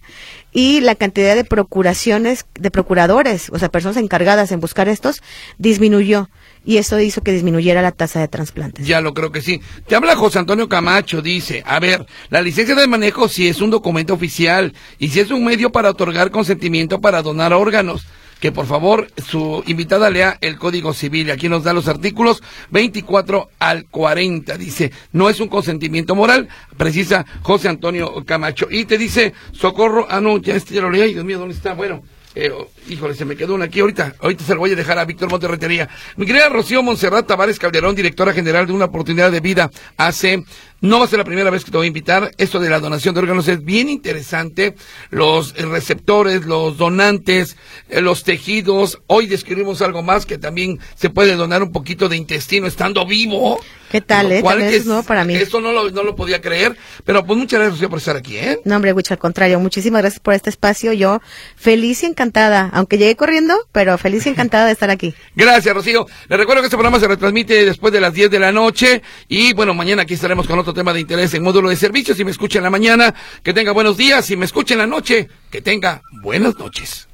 y 0.58 0.82
la 0.82 0.96
cantidad 0.96 1.36
de 1.36 1.44
procuraciones, 1.44 2.48
de 2.60 2.72
procuradores, 2.72 3.52
o 3.52 3.60
sea, 3.60 3.70
personas 3.70 3.98
encargadas 3.98 4.52
en 4.52 4.60
buscar 4.60 4.90
estos, 4.90 5.22
disminuyó. 5.60 6.32
Y 6.66 6.78
eso 6.78 7.00
hizo 7.00 7.22
que 7.22 7.32
disminuyera 7.32 7.84
la 7.84 7.92
tasa 7.92 8.22
de 8.22 8.28
trasplantes. 8.28 8.88
Ya 8.88 9.00
lo 9.00 9.14
creo 9.14 9.32
que 9.32 9.44
sí. 9.44 9.62
Te 9.86 9.96
habla 9.96 10.16
José 10.16 10.40
Antonio 10.40 10.68
Camacho, 10.68 11.22
dice, 11.22 11.62
a 11.64 11.80
ver, 11.80 12.08
la 12.32 12.42
licencia 12.42 12.74
de 12.74 12.88
manejo 12.88 13.30
si 13.30 13.48
es 13.48 13.62
un 13.62 13.70
documento 13.70 14.16
oficial 14.16 14.74
y 14.98 15.10
si 15.10 15.20
es 15.20 15.30
un 15.30 15.46
medio 15.46 15.72
para 15.72 15.92
otorgar 15.92 16.32
consentimiento 16.32 17.02
para 17.02 17.22
donar 17.22 17.54
órganos. 17.54 18.08
Que 18.40 18.52
por 18.52 18.66
favor 18.66 19.08
su 19.26 19.64
invitada 19.66 20.10
lea 20.10 20.38
el 20.42 20.58
Código 20.58 20.94
Civil. 20.94 21.32
Aquí 21.32 21.50
nos 21.50 21.64
da 21.64 21.74
los 21.74 21.88
artículos 21.88 22.44
24 22.72 23.50
al 23.60 23.86
40. 23.86 24.58
Dice, 24.58 24.92
no 25.12 25.30
es 25.30 25.40
un 25.40 25.48
consentimiento 25.48 26.16
moral, 26.16 26.48
precisa 26.78 27.26
José 27.42 27.70
Antonio 27.70 28.24
Camacho. 28.26 28.68
Y 28.70 28.86
te 28.86 28.98
dice, 28.98 29.34
socorro, 29.52 30.08
ah 30.10 30.22
no, 30.22 30.38
ya 30.38 30.56
este 30.56 30.76
ya 30.76 30.82
lo 30.82 30.92
leí, 30.92 31.14
Dios 31.14 31.26
mío, 31.26 31.40
¿dónde 31.40 31.56
está? 31.56 31.74
Bueno, 31.74 32.04
eh, 32.40 32.52
oh, 32.52 32.70
híjole, 32.88 33.16
se 33.16 33.26
me 33.26 33.36
quedó 33.36 33.56
una 33.56 33.66
aquí 33.66 33.80
ahorita. 33.80 34.14
Ahorita 34.20 34.44
se 34.44 34.54
lo 34.54 34.60
voy 34.60 34.72
a 34.72 34.76
dejar 34.76 35.00
a 35.00 35.06
Víctor 35.06 35.28
Monterretería. 35.28 35.90
Mi 36.18 36.28
querida 36.28 36.50
Rocío 36.50 36.84
Monserrat 36.84 37.26
Tavares 37.26 37.58
Calderón, 37.58 37.96
directora 37.96 38.32
general 38.32 38.68
de 38.68 38.74
Una 38.74 38.86
Oportunidad 38.86 39.32
de 39.32 39.40
Vida, 39.40 39.72
hace, 39.98 40.44
no 40.82 41.00
va 41.00 41.06
a 41.06 41.08
ser 41.08 41.18
la 41.18 41.26
primera 41.26 41.50
vez 41.50 41.66
que 41.66 41.72
te 41.72 41.78
voy 41.78 41.86
a 41.86 41.88
invitar. 41.88 42.32
Esto 42.38 42.60
de 42.60 42.70
la 42.70 42.80
donación 42.80 43.16
de 43.16 43.22
órganos 43.22 43.48
es 43.48 43.64
bien 43.64 43.90
interesante. 43.90 44.76
Los 45.10 45.54
eh, 45.58 45.66
receptores, 45.66 46.46
los 46.46 46.78
donantes, 46.78 47.58
eh, 47.90 48.02
los 48.02 48.24
tejidos. 48.24 49.02
Hoy 49.08 49.28
describimos 49.28 49.82
algo 49.82 50.04
más 50.04 50.26
que 50.26 50.38
también 50.38 50.80
se 50.96 51.10
puede 51.10 51.36
donar 51.36 51.64
un 51.64 51.72
poquito 51.72 52.10
de 52.10 52.18
intestino 52.18 52.68
estando 52.68 53.06
vivo. 53.06 53.60
¿Qué 53.90 54.02
tal, 54.02 54.32
eh? 54.32 54.40
es 54.40 55.06
para 55.06 55.24
mí. 55.24 55.34
Eso 55.36 55.62
no 55.62 55.72
lo, 55.72 55.90
no 55.92 56.04
lo 56.04 56.16
podía 56.16 56.42
creer. 56.42 56.76
Pero 57.06 57.26
pues 57.26 57.40
muchas 57.40 57.60
gracias, 57.60 57.76
Rocío, 57.76 57.90
por 57.90 58.00
estar 58.00 58.18
aquí, 58.18 58.38
¿eh? 58.38 58.60
No, 58.66 58.76
hombre, 58.76 58.92
Wich, 58.92 59.12
al 59.12 59.18
contrario, 59.18 59.60
muchísimas 59.60 60.02
gracias 60.02 60.20
por 60.20 60.34
este 60.34 60.50
espacio. 60.50 60.92
Yo 60.94 61.22
feliz 61.56 62.04
y 62.04 62.08
encantada, 62.08 62.70
aunque 62.74 62.98
llegué 62.98 63.16
corriendo, 63.16 63.56
pero 63.72 63.98
feliz 63.98 64.26
y 64.26 64.30
encantada 64.30 64.66
de 64.66 64.74
estar 64.74 64.90
aquí. 64.90 65.14
Gracias, 65.36 65.74
Rocío. 65.74 66.06
Les 66.28 66.38
recuerdo 66.38 66.62
que 66.62 66.68
este 66.68 66.78
programa 66.78 67.00
se 67.00 67.08
retransmite 67.08 67.66
después 67.66 67.94
de 67.94 68.02
las 68.02 68.14
10 68.14 68.30
de 68.30 68.40
la 68.40 68.52
noche. 68.52 69.02
Y 69.28 69.54
bueno, 69.54 69.74
mañana 69.74 70.02
aquí 70.02 70.16
estaremos 70.16 70.48
con 70.48 70.58
otro 70.68 70.82
tema 70.82 70.94
de 70.94 71.00
interés 71.00 71.34
en 71.34 71.44
módulo 71.44 71.70
de 71.70 71.78
servicios. 71.78 72.18
Si 72.18 72.26
me 72.26 72.32
escucha 72.32 72.60
en 72.60 72.64
la 72.66 72.70
mañana, 72.70 73.16
que 73.42 73.54
tenga 73.54 73.72
buenos 73.72 73.96
días. 73.96 74.26
Si 74.26 74.36
me 74.36 74.44
escucha 74.44 74.74
en 74.74 74.80
la 74.80 74.88
noche, 74.88 75.30
que 75.50 75.62
tenga 75.62 76.02
buenas 76.22 76.58
noches. 76.58 77.08